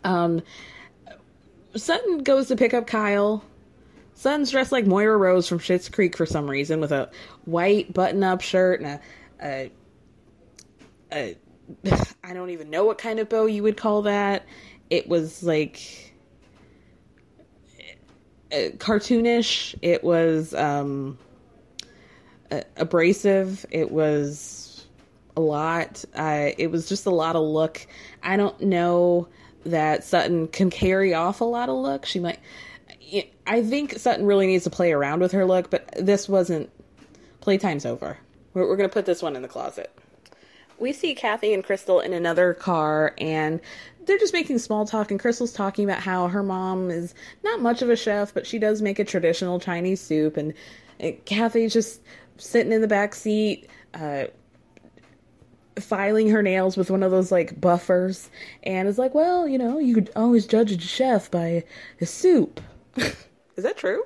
[0.02, 0.42] Um
[1.76, 3.44] Sutton goes to pick up Kyle.
[4.14, 7.10] Sutton's dressed like Moira Rose from Schitt's Creek for some reason with a
[7.46, 9.01] white button-up shirt and
[9.42, 9.70] a,
[11.12, 11.36] a,
[11.84, 14.46] a I don't even know what kind of bow you would call that.
[14.90, 16.14] It was like
[18.52, 19.74] uh, cartoonish.
[19.82, 21.18] It was um,
[22.76, 23.64] abrasive.
[23.70, 24.86] It was
[25.36, 26.04] a lot.
[26.14, 27.86] Uh, it was just a lot of look.
[28.22, 29.28] I don't know
[29.64, 32.06] that Sutton can carry off a lot of look.
[32.06, 32.38] She might.
[33.46, 36.70] I think Sutton really needs to play around with her look, but this wasn't.
[37.40, 38.18] Playtime's over.
[38.54, 39.96] We're, we're going to put this one in the closet.
[40.78, 43.60] We see Kathy and Crystal in another car, and
[44.06, 47.82] they're just making small talk and Crystal's talking about how her mom is not much
[47.82, 50.54] of a chef, but she does make a traditional Chinese soup and,
[51.00, 52.00] and Kathy's just
[52.36, 54.24] sitting in the back seat, uh,
[55.78, 58.31] filing her nails with one of those like buffers
[58.62, 61.65] and is like, well, you know, you could always judge a chef by
[61.97, 62.61] his soup.
[62.97, 63.15] is
[63.59, 64.05] that true?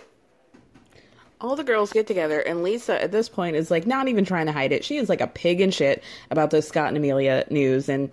[1.41, 4.47] All the girls get together, and Lisa at this point is like not even trying
[4.47, 4.85] to hide it.
[4.85, 6.03] She is like a pig in shit
[6.33, 8.11] about the Scott and Amelia news, and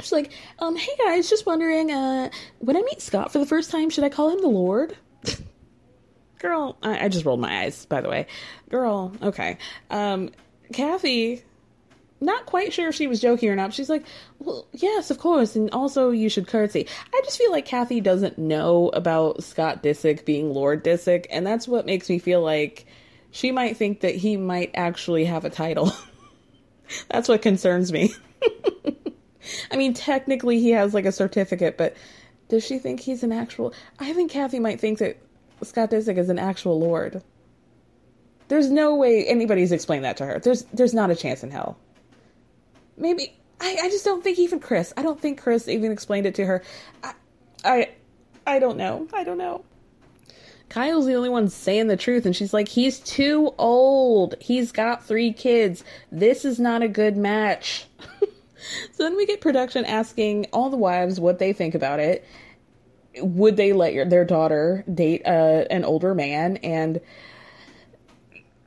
[0.00, 3.70] She's like, um, hey guys, just wondering, uh, when I meet Scott for the first
[3.70, 4.96] time, should I call him the Lord?
[6.42, 8.26] Girl, I, I just rolled my eyes, by the way.
[8.68, 9.58] Girl, okay.
[9.90, 10.30] Um,
[10.72, 11.44] Kathy,
[12.20, 13.72] not quite sure if she was joking or not.
[13.72, 14.04] She's like,
[14.40, 16.88] well, yes, of course, and also you should curtsy.
[17.14, 21.68] I just feel like Kathy doesn't know about Scott Disick being Lord Disick, and that's
[21.68, 22.86] what makes me feel like
[23.30, 25.92] she might think that he might actually have a title.
[27.08, 28.12] that's what concerns me.
[29.70, 31.96] I mean, technically he has like a certificate, but
[32.48, 33.72] does she think he's an actual?
[34.00, 35.18] I think Kathy might think that
[35.62, 37.22] Scott Disick is an actual lord.
[38.48, 40.38] There's no way anybody's explained that to her.
[40.38, 41.78] There's there's not a chance in hell.
[42.96, 44.92] Maybe I, I just don't think even Chris.
[44.96, 46.62] I don't think Chris even explained it to her.
[47.02, 47.14] I
[47.64, 47.90] I,
[48.46, 49.08] I don't know.
[49.12, 49.64] I don't know.
[50.68, 54.34] Kyle's the only one saying the truth, and she's like, he's too old.
[54.40, 55.84] He's got three kids.
[56.10, 57.86] This is not a good match.
[58.92, 62.24] so then we get production asking all the wives what they think about it.
[63.18, 66.56] Would they let your, their daughter date uh, an older man?
[66.58, 67.00] And,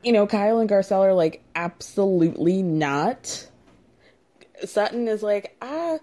[0.03, 3.47] you know, Kyle and Garcelle are like, absolutely not.
[4.63, 5.97] Sutton is like, ah,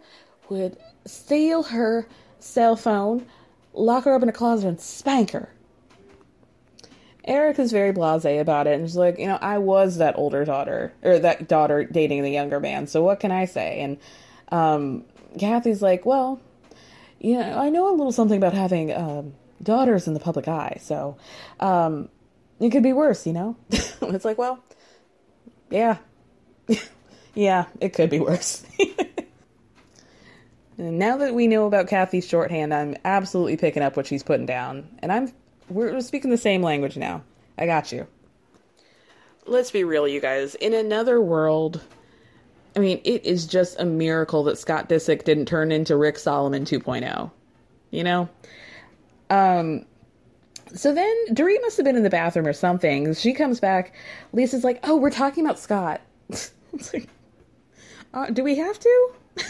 [0.48, 2.06] would steal her
[2.39, 3.27] cell phone,
[3.73, 5.48] lock her up in a closet, and spank her.
[7.24, 10.44] Eric is very blasé about it and she's like, you know, I was that older
[10.44, 13.81] daughter or that daughter dating the younger man, so what can I say?
[13.81, 13.98] And
[14.48, 15.05] um,
[15.39, 16.40] Kathy's like, well,
[17.23, 21.16] know, I know a little something about having um, daughters in the public eye, so
[21.61, 22.09] um,
[22.61, 23.57] it could be worse, you know.
[23.70, 24.62] it's like, well,
[25.70, 25.99] yeah,
[27.35, 28.65] yeah, it could be worse.
[30.77, 34.89] now that we know about Kathy's shorthand, I'm absolutely picking up what she's putting down,
[35.01, 35.32] and I'm
[35.69, 37.23] we're speaking the same language now.
[37.57, 38.07] I got you.
[39.47, 40.55] Let's be real, you guys.
[40.57, 41.82] In another world,
[42.74, 46.65] I mean, it is just a miracle that Scott Disick didn't turn into Rick Solomon
[46.65, 47.31] 2.0.
[47.90, 48.28] You know?
[49.28, 49.85] Um,
[50.74, 53.15] so then Dorit must have been in the bathroom or something.
[53.15, 53.94] She comes back.
[54.32, 56.01] Lisa's like, "Oh, we're talking about Scott."
[56.93, 57.09] like,
[58.15, 59.12] uh, do we have to?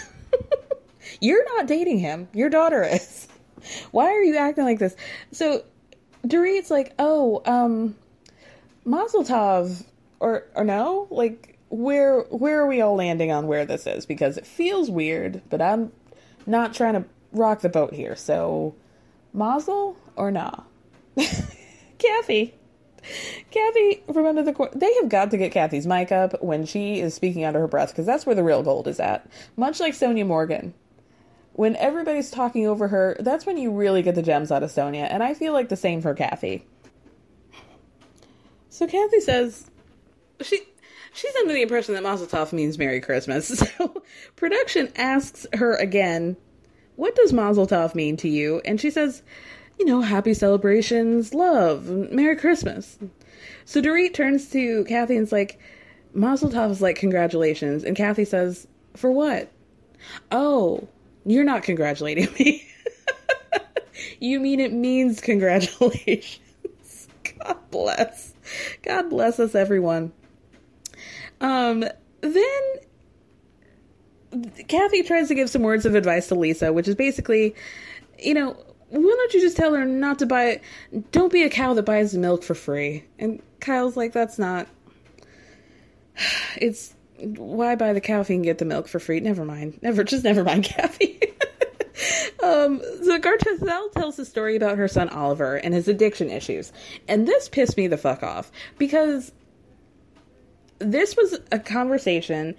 [1.21, 2.29] You're not dating him.
[2.33, 3.29] Your daughter is.
[3.93, 4.97] Why are you acting like this?
[5.31, 5.63] So
[6.27, 7.97] Dorit's like, "Oh, um,
[8.85, 9.85] Mazel Tov,"
[10.21, 14.05] or or no, like where where are we all landing on where this is?
[14.05, 15.91] Because it feels weird, but I'm
[16.47, 18.15] not trying to rock the boat here.
[18.15, 18.75] So,
[19.33, 20.65] Mazel or nah?
[21.99, 22.55] Kathy.
[23.51, 27.45] Kathy, remember the they have got to get Kathy's mic up when she is speaking
[27.45, 29.27] under her breath because that's where the real gold is at.
[29.57, 30.75] Much like Sonja Morgan,
[31.55, 35.09] when everybody's talking over her, that's when you really get the gems out of Sonja,
[35.11, 36.67] and I feel like the same for Kathy.
[38.69, 39.71] So Kathy says
[40.43, 40.61] she
[41.13, 43.63] she's under the impression that Mazel Tov means Merry Christmas.
[43.79, 44.03] So
[44.37, 46.37] production asks her again,
[46.97, 49.23] "What does Mazel Tov mean to you?" And she says
[49.79, 52.99] you know, happy celebrations, love, Merry Christmas.
[53.65, 55.59] So Dorit turns to Kathy and's like,
[56.15, 57.83] Mazel Tov is like, congratulations.
[57.83, 59.51] And Kathy says, for what?
[60.31, 60.87] Oh,
[61.25, 62.65] you're not congratulating me.
[64.21, 66.39] you mean it means congratulations.
[67.41, 68.35] God bless.
[68.83, 70.13] God bless us, everyone.
[71.43, 71.85] Um,
[72.21, 72.63] then
[74.69, 77.55] Kathy tries to give some words of advice to Lisa, which is basically,
[78.19, 78.57] you know,
[78.89, 80.63] why don't you just tell her not to buy it?
[81.13, 83.05] Don't be a cow that buys milk for free.
[83.19, 84.69] And Kyle's like, that's not.
[86.57, 89.21] It's why buy the cow if you can get the milk for free?
[89.21, 89.79] Never mind.
[89.83, 91.21] Never, just never mind, Kathy.
[92.43, 96.73] um, so Garcelle tells the story about her son Oliver and his addiction issues,
[97.09, 99.33] and this pissed me the fuck off because
[100.83, 102.55] this was a conversation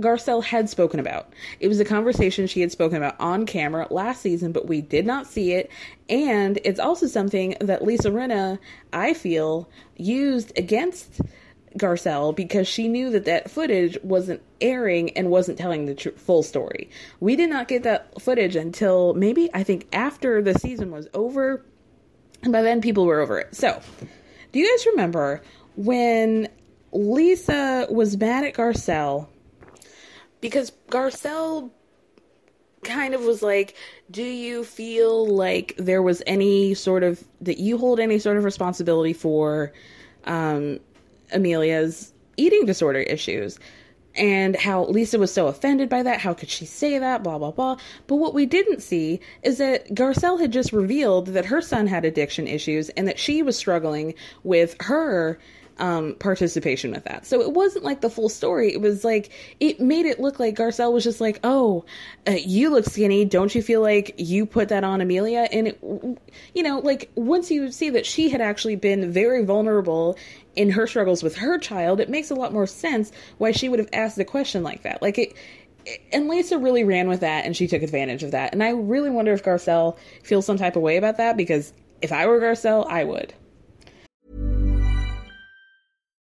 [0.00, 1.32] Garcelle had spoken about.
[1.58, 5.06] It was a conversation she had spoken about on camera last season, but we did
[5.06, 5.70] not see it.
[6.08, 8.58] And it's also something that Lisa Rinna,
[8.92, 11.20] I feel, used against
[11.78, 16.42] Garcelle because she knew that that footage wasn't airing and wasn't telling the tr- full
[16.42, 16.90] story.
[17.20, 21.64] We did not get that footage until maybe, I think, after the season was over.
[22.42, 23.54] And by then, people were over it.
[23.54, 23.80] So,
[24.52, 25.42] do you guys remember
[25.76, 26.48] when
[26.96, 29.28] Lisa was mad at Garcelle?
[30.40, 31.70] because Garcelle
[32.84, 33.74] kind of was like,
[34.10, 38.44] Do you feel like there was any sort of that you hold any sort of
[38.44, 39.72] responsibility for
[40.24, 40.78] um,
[41.32, 43.58] Amelia's eating disorder issues?
[44.14, 46.20] And how Lisa was so offended by that.
[46.20, 47.22] How could she say that?
[47.22, 47.76] Blah, blah, blah.
[48.06, 52.06] But what we didn't see is that Garcelle had just revealed that her son had
[52.06, 55.38] addiction issues and that she was struggling with her
[55.78, 57.26] um, participation with that.
[57.26, 58.72] So it wasn't like the full story.
[58.72, 59.30] It was like
[59.60, 61.84] it made it look like Garcelle was just like, "Oh,
[62.26, 63.24] uh, you look skinny.
[63.24, 65.80] Don't you feel like you put that on Amelia?" And it,
[66.54, 70.16] you know, like once you see that she had actually been very vulnerable
[70.54, 73.78] in her struggles with her child, it makes a lot more sense why she would
[73.78, 75.02] have asked a question like that.
[75.02, 75.34] Like it
[76.12, 78.52] and Lisa really ran with that and she took advantage of that.
[78.52, 81.72] And I really wonder if Garcelle feels some type of way about that because
[82.02, 83.34] if I were Garcelle, I would.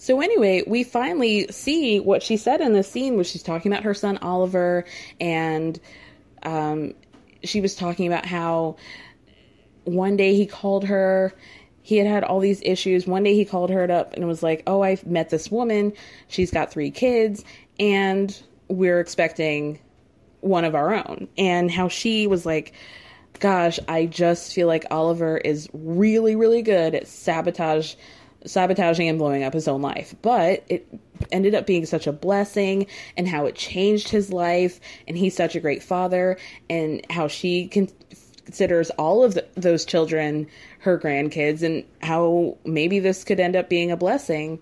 [0.00, 3.84] So anyway, we finally see what she said in the scene where she's talking about
[3.84, 4.86] her son Oliver,
[5.20, 5.78] and
[6.42, 6.94] um,
[7.44, 8.76] she was talking about how
[9.84, 11.34] one day he called her.
[11.82, 13.06] He had had all these issues.
[13.06, 15.92] One day he called her up and was like, "Oh, I met this woman.
[16.28, 17.44] She's got three kids,
[17.78, 19.80] and we're expecting
[20.40, 22.72] one of our own." And how she was like,
[23.38, 27.96] "Gosh, I just feel like Oliver is really, really good at sabotage."
[28.44, 30.14] Sabotaging and blowing up his own life.
[30.22, 30.86] But it
[31.30, 32.86] ended up being such a blessing
[33.16, 36.38] and how it changed his life and he's such a great father
[36.68, 37.88] and how she can
[38.50, 40.44] considers all of the, those children
[40.80, 44.58] her grandkids and how maybe this could end up being a blessing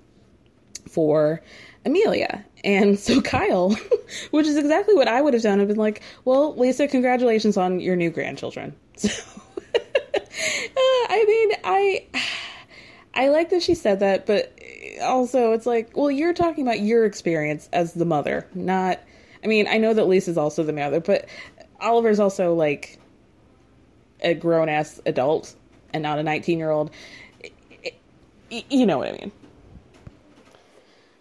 [0.91, 1.41] for
[1.87, 2.45] Amelia.
[2.65, 3.75] And so Kyle,
[4.31, 7.81] which is exactly what I would have done, I've been like, well, Lisa, congratulations on
[7.81, 8.75] your new grandchildren.
[8.99, 9.09] So,
[9.75, 12.07] uh, I mean, I
[13.19, 14.57] I like that she said that, but
[15.03, 19.01] also it's like, well, you're talking about your experience as the mother, not.
[19.43, 21.28] I mean, I know that Lisa's also the mother, but
[21.81, 22.97] Oliver's also like
[24.20, 25.57] a grown ass adult
[25.93, 26.93] and not a 19 year old.
[28.51, 29.32] You know what I mean.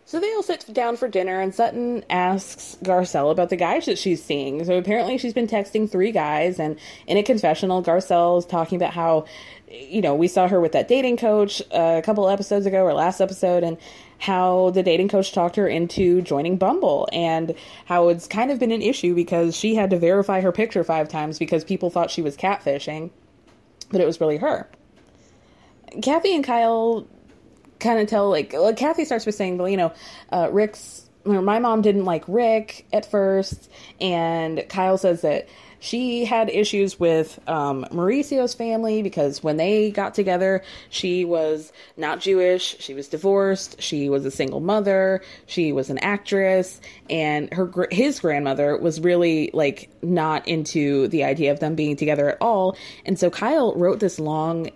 [0.07, 3.97] So they all sit down for dinner, and Sutton asks Garcelle about the guys that
[3.97, 4.63] she's seeing.
[4.63, 8.93] So apparently, she's been texting three guys, and in a confessional, Garcelle is talking about
[8.93, 9.25] how,
[9.69, 12.93] you know, we saw her with that dating coach uh, a couple episodes ago or
[12.93, 13.77] last episode, and
[14.19, 17.53] how the dating coach talked her into joining Bumble, and
[17.83, 21.09] how it's kind of been an issue because she had to verify her picture five
[21.09, 23.09] times because people thought she was catfishing,
[23.91, 24.69] but it was really her.
[26.01, 27.05] Kathy and Kyle
[27.79, 29.93] kind of tell like well, Kathy starts with saying, well, you know,
[30.31, 35.47] uh, Rick's or my mom didn't like Rick at first, and Kyle says that
[35.79, 42.19] she had issues with um, Mauricio's family because when they got together, she was not
[42.19, 47.87] Jewish, she was divorced, she was a single mother, she was an actress, and her
[47.91, 52.75] his grandmother was really like not into the idea of them being together at all.
[53.05, 54.69] And so Kyle wrote this long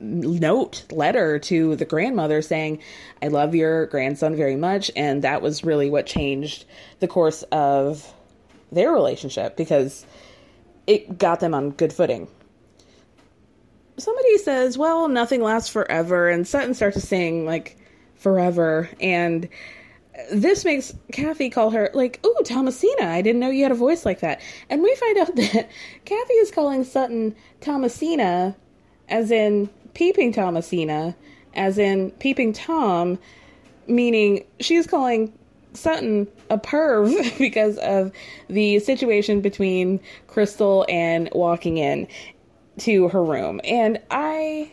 [0.00, 2.78] note letter to the grandmother saying
[3.22, 6.64] i love your grandson very much and that was really what changed
[7.00, 8.12] the course of
[8.72, 10.04] their relationship because
[10.86, 12.28] it got them on good footing
[13.96, 17.76] somebody says well nothing lasts forever and sutton starts to sing like
[18.16, 19.48] forever and
[20.32, 23.06] this makes Kathy call her like, "Ooh, Thomasina!
[23.06, 24.40] I didn't know you had a voice like that."
[24.70, 25.68] And we find out that
[26.04, 28.56] Kathy is calling Sutton Thomasina,
[29.08, 31.16] as in peeping Thomasina,
[31.54, 33.18] as in peeping Tom,
[33.86, 35.32] meaning she's calling
[35.72, 38.12] Sutton a perv because of
[38.48, 42.06] the situation between Crystal and walking in
[42.78, 43.60] to her room.
[43.64, 44.72] And I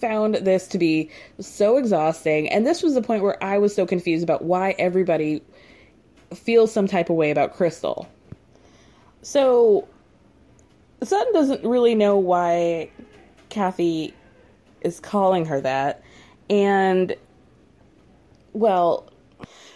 [0.00, 2.48] found this to be so exhausting.
[2.48, 5.42] And this was the point where I was so confused about why everybody
[6.34, 8.08] feels some type of way about Crystal.
[9.22, 9.86] So,
[11.02, 12.90] Sutton doesn't really know why
[13.50, 14.14] Kathy
[14.80, 16.02] is calling her that.
[16.48, 17.14] And,
[18.52, 19.10] well,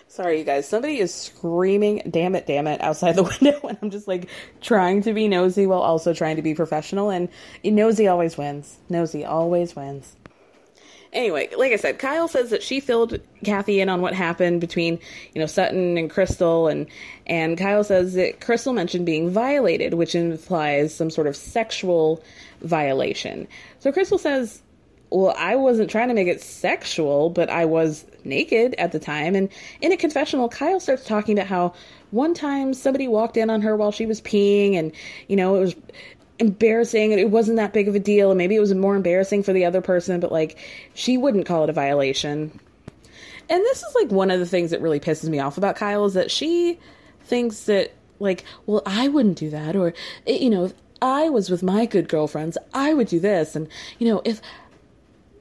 [0.08, 0.66] sorry, you guys.
[0.68, 3.60] Somebody is screaming, damn it, damn it, outside the window.
[3.66, 4.28] And I'm just like
[4.60, 7.10] trying to be nosy while also trying to be professional.
[7.10, 7.28] And
[7.62, 8.78] nosy always wins.
[8.88, 10.16] Nosy always wins.
[11.14, 14.98] Anyway, like I said, Kyle says that she filled Kathy in on what happened between,
[15.32, 16.88] you know, Sutton and Crystal and
[17.24, 22.20] and Kyle says that Crystal mentioned being violated, which implies some sort of sexual
[22.64, 23.46] violation.
[23.78, 24.62] So Crystal says,
[25.10, 29.34] Well, I wasn't trying to make it sexual, but I was naked at the time.
[29.34, 29.48] And
[29.80, 31.74] in a confessional, Kyle starts talking about how
[32.10, 34.92] one time somebody walked in on her while she was peeing, and,
[35.28, 35.76] you know, it was
[36.38, 39.42] embarrassing and it wasn't that big of a deal and maybe it was more embarrassing
[39.42, 40.58] for the other person but like
[40.92, 42.50] she wouldn't call it a violation
[43.48, 46.04] and this is like one of the things that really pisses me off about Kyle
[46.06, 46.78] is that she
[47.22, 49.94] thinks that like well I wouldn't do that or
[50.26, 50.72] eh, you know
[51.04, 53.54] I was with my good girlfriends, I would do this.
[53.54, 53.68] And,
[53.98, 54.40] you know, if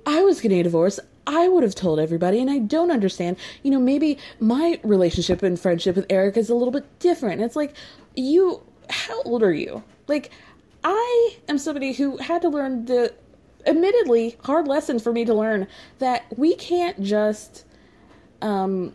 [0.06, 3.38] I was getting a divorce, I would have told everybody, and I don't understand.
[3.64, 7.42] You know, maybe my relationship and friendship with Eric is a little bit different.
[7.42, 7.76] It's like,
[8.14, 9.82] you, how old are you?
[10.10, 10.32] Like,
[10.84, 13.14] I am somebody who had to learn the,
[13.66, 15.68] admittedly, hard lesson for me to learn
[16.00, 17.64] that we can't just,
[18.42, 18.94] um,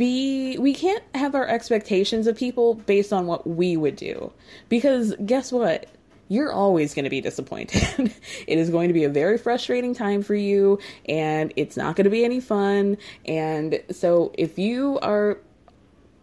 [0.00, 4.32] be we can't have our expectations of people based on what we would do
[4.70, 5.86] because guess what
[6.28, 7.82] you're always going to be disappointed.
[8.46, 10.78] it is going to be a very frustrating time for you,
[11.08, 12.96] and it's not going to be any fun.
[13.26, 15.38] And so, if you are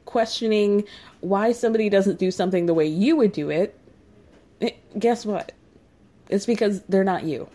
[0.06, 0.86] questioning
[1.20, 3.78] why somebody doesn't do something the way you would do it,
[4.62, 5.52] eh, guess what?
[6.30, 7.50] It's because they're not you.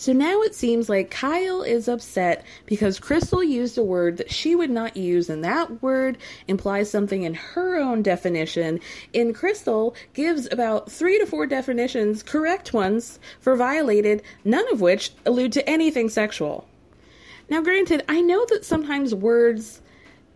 [0.00, 4.54] So now it seems like Kyle is upset because Crystal used a word that she
[4.54, 6.16] would not use, and that word
[6.48, 8.80] implies something in her own definition.
[9.12, 15.12] And Crystal gives about three to four definitions, correct ones, for violated, none of which
[15.26, 16.66] allude to anything sexual.
[17.50, 19.82] Now, granted, I know that sometimes words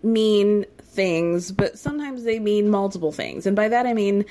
[0.03, 3.47] mean things, but sometimes they mean multiple things.
[3.47, 4.27] And by that I mean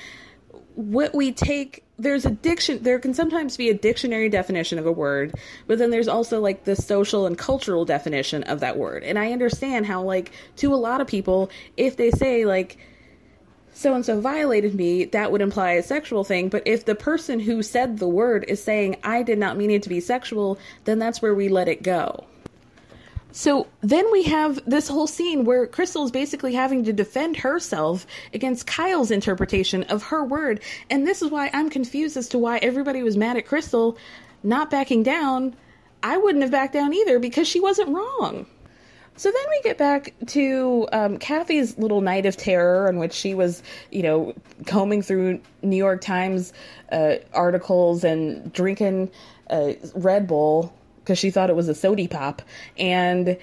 [0.74, 4.92] what we take there's a diction there can sometimes be a dictionary definition of a
[4.92, 5.32] word
[5.68, 9.04] but then there's also like the social and cultural definition of that word.
[9.04, 12.76] And i understand how like to a lot of people if they say like
[13.72, 16.48] so and so violated me that would imply a sexual thing.
[16.48, 19.82] But if the person who said the word is saying i did not mean it
[19.84, 22.26] to be sexual then that's where we let it go
[23.36, 28.06] so then we have this whole scene where Crystal is basically having to defend herself
[28.32, 30.60] against Kyle's interpretation of her word.
[30.88, 33.98] And this is why I'm confused as to why everybody was mad at Crystal
[34.44, 35.56] not backing down.
[36.04, 38.46] I wouldn't have backed down either because she wasn't wrong.
[39.16, 43.34] So then we get back to um, Kathy's little night of terror in which she
[43.34, 44.32] was, you know,
[44.66, 46.52] combing through New York Times
[46.92, 49.10] uh, articles and drinking
[49.50, 50.72] uh, Red Bull
[51.04, 52.40] because she thought it was a sody pop.
[52.78, 53.36] And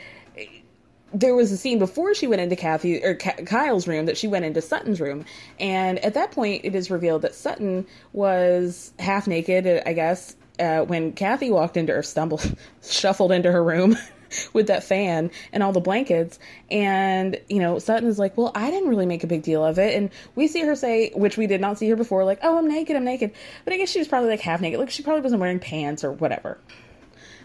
[1.13, 4.45] there was a scene before she went into Kathy or Kyle's room that she went
[4.45, 5.25] into Sutton's room,
[5.59, 10.81] and at that point, it is revealed that Sutton was half naked, I guess, uh,
[10.81, 13.97] when Kathy walked into her stumbled, shuffled into her room.
[14.53, 16.39] with that fan and all the blankets.
[16.69, 19.77] And, you know, Sutton is like, well, I didn't really make a big deal of
[19.77, 19.93] it.
[19.93, 22.67] And we see her say, which we did not see her before, like, oh, I'm
[22.67, 23.33] naked, I'm naked.
[23.65, 24.79] But I guess she was probably like half naked.
[24.79, 26.57] Like, she probably wasn't wearing pants or whatever.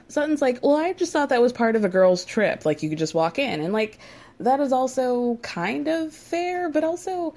[0.08, 2.64] Sutton's like, well, I just thought that was part of a girl's trip.
[2.64, 3.60] Like, you could just walk in.
[3.60, 3.98] And, like,
[4.40, 7.34] that is also kind of fair, but also.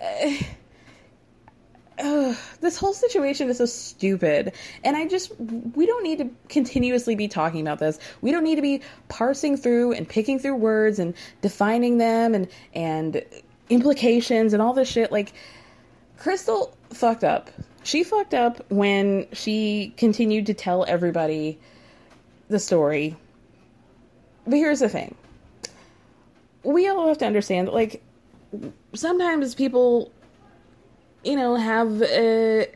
[0.00, 0.32] Uh,
[1.98, 4.52] uh, this whole situation is so stupid.
[4.84, 7.98] And I just, we don't need to continuously be talking about this.
[8.20, 12.48] We don't need to be parsing through and picking through words and defining them and,
[12.74, 13.22] and
[13.68, 15.12] implications and all this shit.
[15.12, 15.32] Like,
[16.16, 17.50] Crystal fucked up.
[17.82, 21.58] She fucked up when she continued to tell everybody
[22.50, 23.16] the story.
[24.46, 25.14] But here's the thing.
[26.62, 28.02] We all have to understand that, like,
[28.94, 30.12] sometimes people,
[31.24, 32.68] you know, have a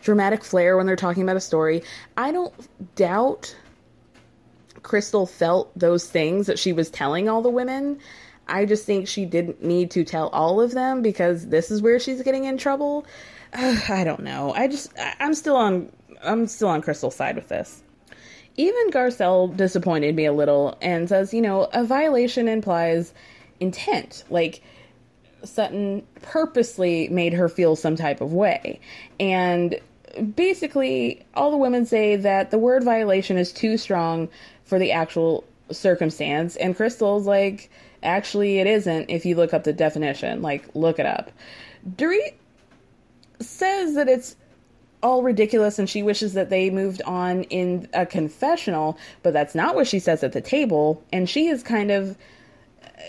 [0.00, 1.82] dramatic flair when they're talking about a story.
[2.16, 2.54] I don't
[2.94, 3.54] doubt
[4.82, 7.98] Crystal felt those things that she was telling all the women.
[8.46, 11.98] I just think she didn't need to tell all of them because this is where
[11.98, 13.04] she's getting in trouble.
[13.52, 14.52] Uh, I don't know.
[14.54, 15.92] I just I'm still on
[16.22, 17.82] I'm still on Crystal's side with this.
[18.58, 23.14] Even Garcelle disappointed me a little and says, you know, a violation implies
[23.60, 24.24] intent.
[24.28, 24.62] Like,
[25.44, 28.80] Sutton purposely made her feel some type of way.
[29.20, 29.78] And
[30.34, 34.28] basically, all the women say that the word violation is too strong
[34.64, 36.56] for the actual circumstance.
[36.56, 37.70] And Crystal's like,
[38.02, 40.42] actually, it isn't if you look up the definition.
[40.42, 41.30] Like, look it up.
[41.88, 42.34] Dorit
[43.38, 44.34] says that it's
[45.02, 49.74] all ridiculous and she wishes that they moved on in a confessional, but that's not
[49.74, 51.02] what she says at the table.
[51.12, 52.16] And she is kind of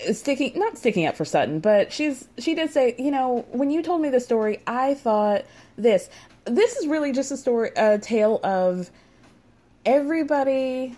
[0.08, 3.72] uh, sticking not sticking up for Sutton, but she's she did say, you know, when
[3.72, 5.46] you told me the story, I thought
[5.78, 6.10] this.
[6.46, 8.90] This is really just a story a tale of
[9.86, 10.96] everybody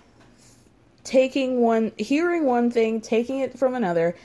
[1.04, 4.16] taking one hearing one thing, taking it from another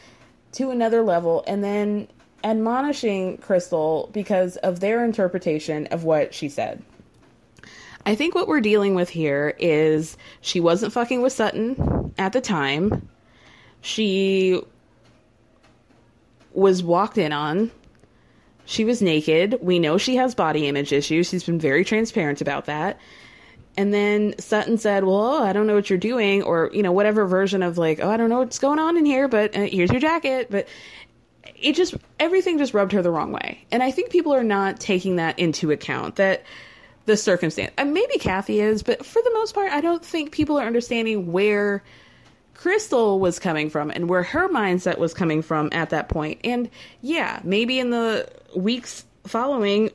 [0.52, 2.08] to another level and then
[2.46, 6.82] admonishing Crystal because of their interpretation of what she said.
[8.06, 12.40] I think what we're dealing with here is she wasn't fucking with Sutton at the
[12.40, 13.08] time.
[13.80, 14.62] She
[16.52, 17.72] was walked in on.
[18.64, 19.58] She was naked.
[19.60, 21.28] We know she has body image issues.
[21.28, 22.98] She's been very transparent about that.
[23.76, 26.92] And then Sutton said, Well, oh, I don't know what you're doing, or, you know,
[26.92, 29.64] whatever version of like, Oh, I don't know what's going on in here, but uh,
[29.64, 30.48] here's your jacket.
[30.50, 30.66] But
[31.54, 33.64] it just everything just rubbed her the wrong way.
[33.70, 36.44] And I think people are not taking that into account that
[37.06, 37.72] the circumstance.
[37.78, 41.32] And maybe Kathy is, but for the most part, I don't think people are understanding
[41.32, 41.82] where
[42.54, 46.40] Crystal was coming from and where her mindset was coming from at that point.
[46.42, 46.68] And
[47.00, 49.90] yeah, maybe in the weeks following,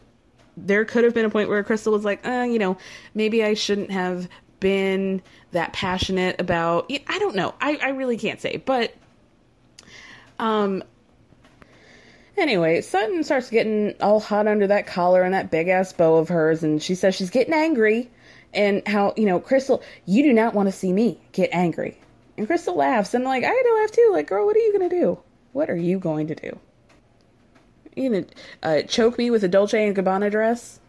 [0.56, 2.78] there could have been a point where Crystal was like, uh, you know,
[3.14, 4.30] maybe I shouldn't have
[4.60, 5.22] been
[5.52, 6.90] that passionate about.
[7.08, 7.54] I don't know.
[7.60, 8.94] I, I really can't say, but
[10.40, 10.84] um,
[12.38, 16.30] Anyway, Sutton starts getting all hot under that collar and that big ass bow of
[16.30, 18.10] hers, and she says she's getting angry.
[18.54, 21.98] And how, you know, Crystal, you do not want to see me get angry.
[22.38, 24.10] And Crystal laughs, and like, I had to laugh too.
[24.12, 25.20] Like, girl, what are you going to do?
[25.54, 26.60] What are you going to do?
[27.96, 28.26] You gonna
[28.64, 30.80] uh, choke me with a Dolce and Gabbana dress?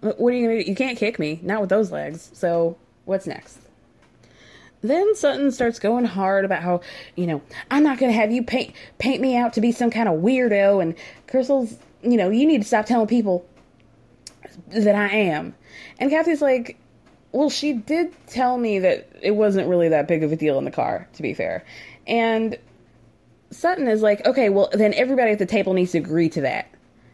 [0.00, 0.70] What are you gonna do?
[0.70, 2.30] You can't kick me, not with those legs.
[2.34, 3.58] So, what's next?
[4.82, 6.80] Then Sutton starts going hard about how,
[7.16, 10.08] you know, I'm not gonna have you paint paint me out to be some kind
[10.08, 10.94] of weirdo and
[11.26, 13.46] Crystal's, you know, you need to stop telling people
[14.68, 15.54] that I am.
[15.98, 16.78] And Kathy's like,
[17.32, 20.64] well, she did tell me that it wasn't really that big of a deal in
[20.64, 21.64] the car, to be fair.
[22.06, 22.58] And
[23.50, 26.68] Sutton is like, okay, well, then everybody at the table needs to agree to that.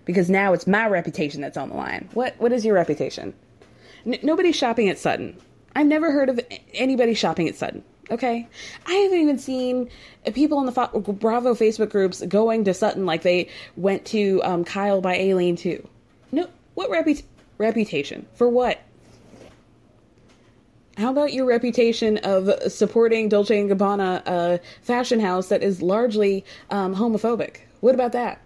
[0.05, 2.09] Because now it's my reputation that's on the line.
[2.15, 3.35] What what is your reputation?
[4.07, 5.37] N- nobody's shopping at Sutton.
[5.77, 6.41] I've never heard of
[6.73, 7.85] anybody shopping at Sutton.
[8.11, 8.49] Okay,
[8.87, 9.91] I haven't even seen
[10.33, 15.03] people in the Bravo Facebook groups going to Sutton like they went to um, Kyle
[15.03, 15.87] by Alene too.
[16.33, 17.25] No, what repu-
[17.59, 18.81] reputation for what?
[20.97, 26.43] How about your reputation of supporting Dolce and Gabbana, a fashion house that is largely
[26.71, 27.59] um, homophobic?
[27.81, 28.41] What about that?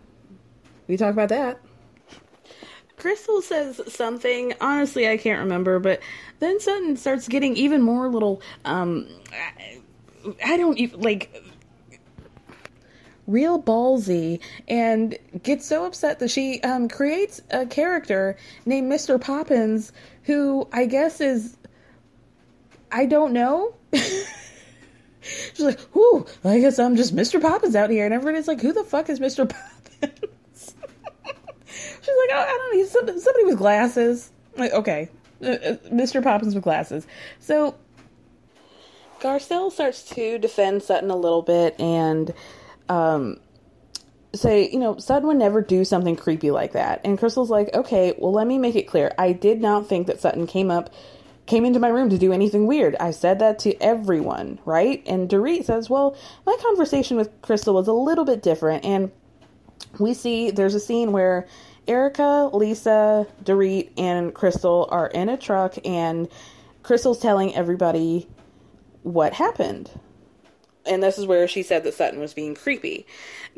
[0.89, 1.61] We talk about that.
[3.01, 4.55] Crystal says something.
[4.61, 6.01] Honestly, I can't remember, but
[6.39, 8.43] then Sutton starts getting even more little.
[8.65, 9.81] Um, I,
[10.45, 11.43] I don't even like
[13.27, 18.37] real ballsy and gets so upset that she um, creates a character
[18.67, 19.21] named Mr.
[19.21, 19.93] Poppins,
[20.25, 21.57] who I guess is
[22.93, 23.75] I don't know.
[23.93, 27.41] She's like, "Whoo, I guess I'm just Mr.
[27.41, 29.49] Poppins out here," and everybody's like, "Who the fuck is Mr.
[29.49, 30.20] Poppins?"
[32.11, 33.19] She's like, "Oh, I don't know.
[33.19, 35.09] Somebody, with glasses." Like, okay,
[35.43, 36.23] uh, uh, Mr.
[36.23, 37.07] Poppins with glasses.
[37.39, 37.77] So
[39.21, 42.33] Garcelle starts to defend Sutton a little bit and
[42.89, 43.39] um,
[44.35, 47.01] say, you know, Sutton would never do something creepy like that.
[47.05, 49.13] And Crystal's like, okay, well, let me make it clear.
[49.19, 50.91] I did not think that Sutton came up
[51.47, 52.95] came into my room to do anything weird.
[53.01, 55.03] I said that to everyone, right?
[55.05, 56.17] And Dorit says, Well,
[56.47, 58.85] my conversation with Crystal was a little bit different.
[58.85, 59.11] And
[59.99, 61.49] we see there's a scene where
[61.89, 66.29] Erika, Lisa, Dorit, and Crystal are in a truck, and
[66.83, 68.29] Crystal's telling everybody
[69.03, 69.91] what happened.
[70.87, 73.07] And this is where she said that Sutton was being creepy.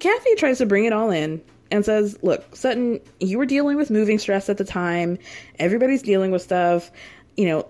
[0.00, 1.40] Kathy tries to bring it all in
[1.70, 5.18] and says, Look, Sutton, you were dealing with moving stress at the time.
[5.58, 6.90] Everybody's dealing with stuff.
[7.36, 7.68] You know,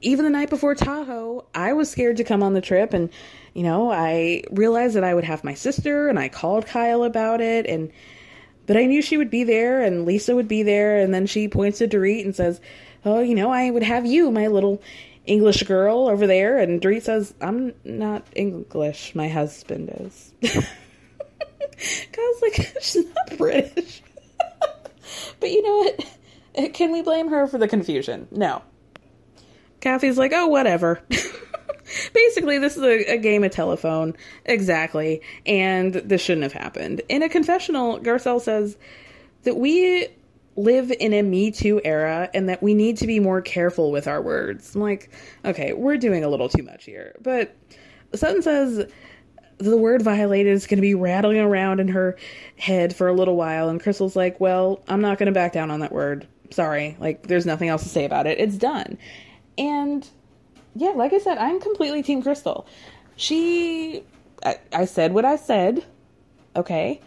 [0.00, 3.10] even the night before Tahoe, I was scared to come on the trip and
[3.54, 7.40] you know, I realized that I would have my sister and I called Kyle about
[7.40, 7.92] it and
[8.66, 11.48] but I knew she would be there and Lisa would be there and then she
[11.48, 12.60] points to Dorit and says,
[13.04, 14.82] "Oh, you know, I would have you, my little
[15.26, 19.14] English girl over there." And Dorit says, "I'm not English.
[19.14, 20.32] My husband is."
[22.12, 24.02] Kyle's like, "She's not British."
[25.40, 25.76] but you know
[26.56, 26.72] what?
[26.72, 28.28] Can we blame her for the confusion?
[28.30, 28.62] No.
[29.80, 31.00] Kathy's like, oh, whatever.
[32.12, 34.14] Basically, this is a, a, game of telephone.
[34.44, 35.22] Exactly.
[35.46, 37.02] And this shouldn't have happened.
[37.08, 38.76] In a confessional, Garcelle says
[39.42, 40.08] that we
[40.56, 44.06] live in a Me Too era and that we need to be more careful with
[44.06, 44.74] our words.
[44.74, 45.10] I'm like,
[45.44, 47.14] okay, we're doing a little too much here.
[47.20, 47.54] But
[48.14, 48.90] Sutton says
[49.58, 52.16] the word violated is going to be rattling around in her
[52.56, 53.68] head for a little while.
[53.68, 56.26] And Crystal's like, well, I'm not going to back down on that word.
[56.50, 56.96] Sorry.
[57.00, 58.38] Like, there's nothing else to say about it.
[58.38, 58.98] It's done.
[59.58, 60.08] And
[60.74, 62.66] yeah, like I said, I'm completely Team Crystal.
[63.16, 64.02] She,
[64.44, 65.84] I, I said what I said.
[66.56, 67.00] Okay.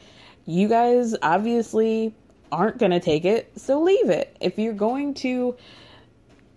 [0.46, 2.14] You guys obviously
[2.52, 4.36] aren't going to take it, so leave it.
[4.40, 5.58] If you're going to,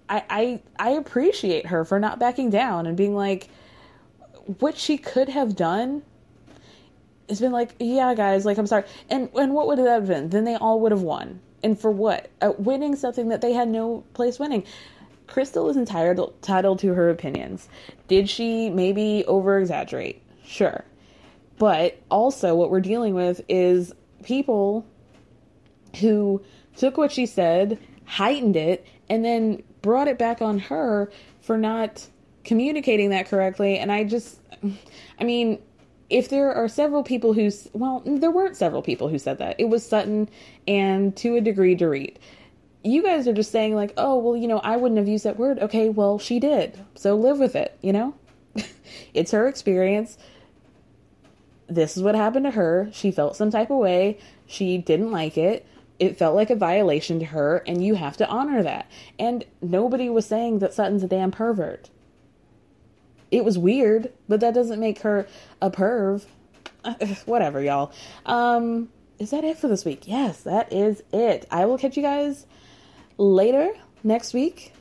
[0.08, 3.48] I, I, I appreciate her for not backing down and being like,
[4.58, 6.02] what she could have done
[7.28, 10.28] has been like, yeah, guys, like I'm sorry, and and what would that have been?
[10.30, 12.28] Then they all would have won, and for what?
[12.40, 14.64] Uh, winning something that they had no place winning.
[15.30, 17.68] Crystal is entitled, entitled to her opinions.
[18.08, 20.22] Did she maybe over exaggerate?
[20.44, 20.84] Sure.
[21.58, 23.92] But also, what we're dealing with is
[24.24, 24.84] people
[26.00, 26.42] who
[26.76, 32.06] took what she said, heightened it, and then brought it back on her for not
[32.44, 33.78] communicating that correctly.
[33.78, 34.40] And I just,
[35.18, 35.58] I mean,
[36.08, 39.56] if there are several people who, well, there weren't several people who said that.
[39.58, 40.28] It was Sutton
[40.66, 42.16] and to a degree Dorit
[42.82, 45.38] you guys are just saying like, oh, well, you know, I wouldn't have used that
[45.38, 45.58] word.
[45.58, 46.78] Okay, well, she did.
[46.94, 48.14] So live with it, you know?
[49.14, 50.16] it's her experience.
[51.68, 52.88] This is what happened to her.
[52.92, 54.18] She felt some type of way.
[54.46, 55.66] She didn't like it.
[55.98, 58.90] It felt like a violation to her, and you have to honor that.
[59.18, 61.90] And nobody was saying that Sutton's a damn pervert.
[63.30, 65.28] It was weird, but that doesn't make her
[65.60, 66.24] a perv.
[67.26, 67.92] Whatever, y'all.
[68.24, 68.88] Um,
[69.18, 70.08] is that it for this week?
[70.08, 71.46] Yes, that is it.
[71.50, 72.46] I will catch you guys
[73.20, 73.70] later
[74.02, 74.72] next week.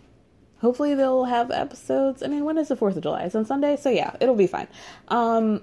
[0.62, 2.24] Hopefully they'll have episodes.
[2.24, 3.24] I mean, when is the 4th of July?
[3.24, 4.68] It's on Sunday, so yeah, it'll be fine.
[5.10, 5.62] Um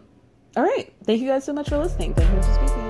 [0.56, 0.90] all right.
[1.04, 2.14] Thank you guys so much for listening.
[2.14, 2.85] Thank you for speaking.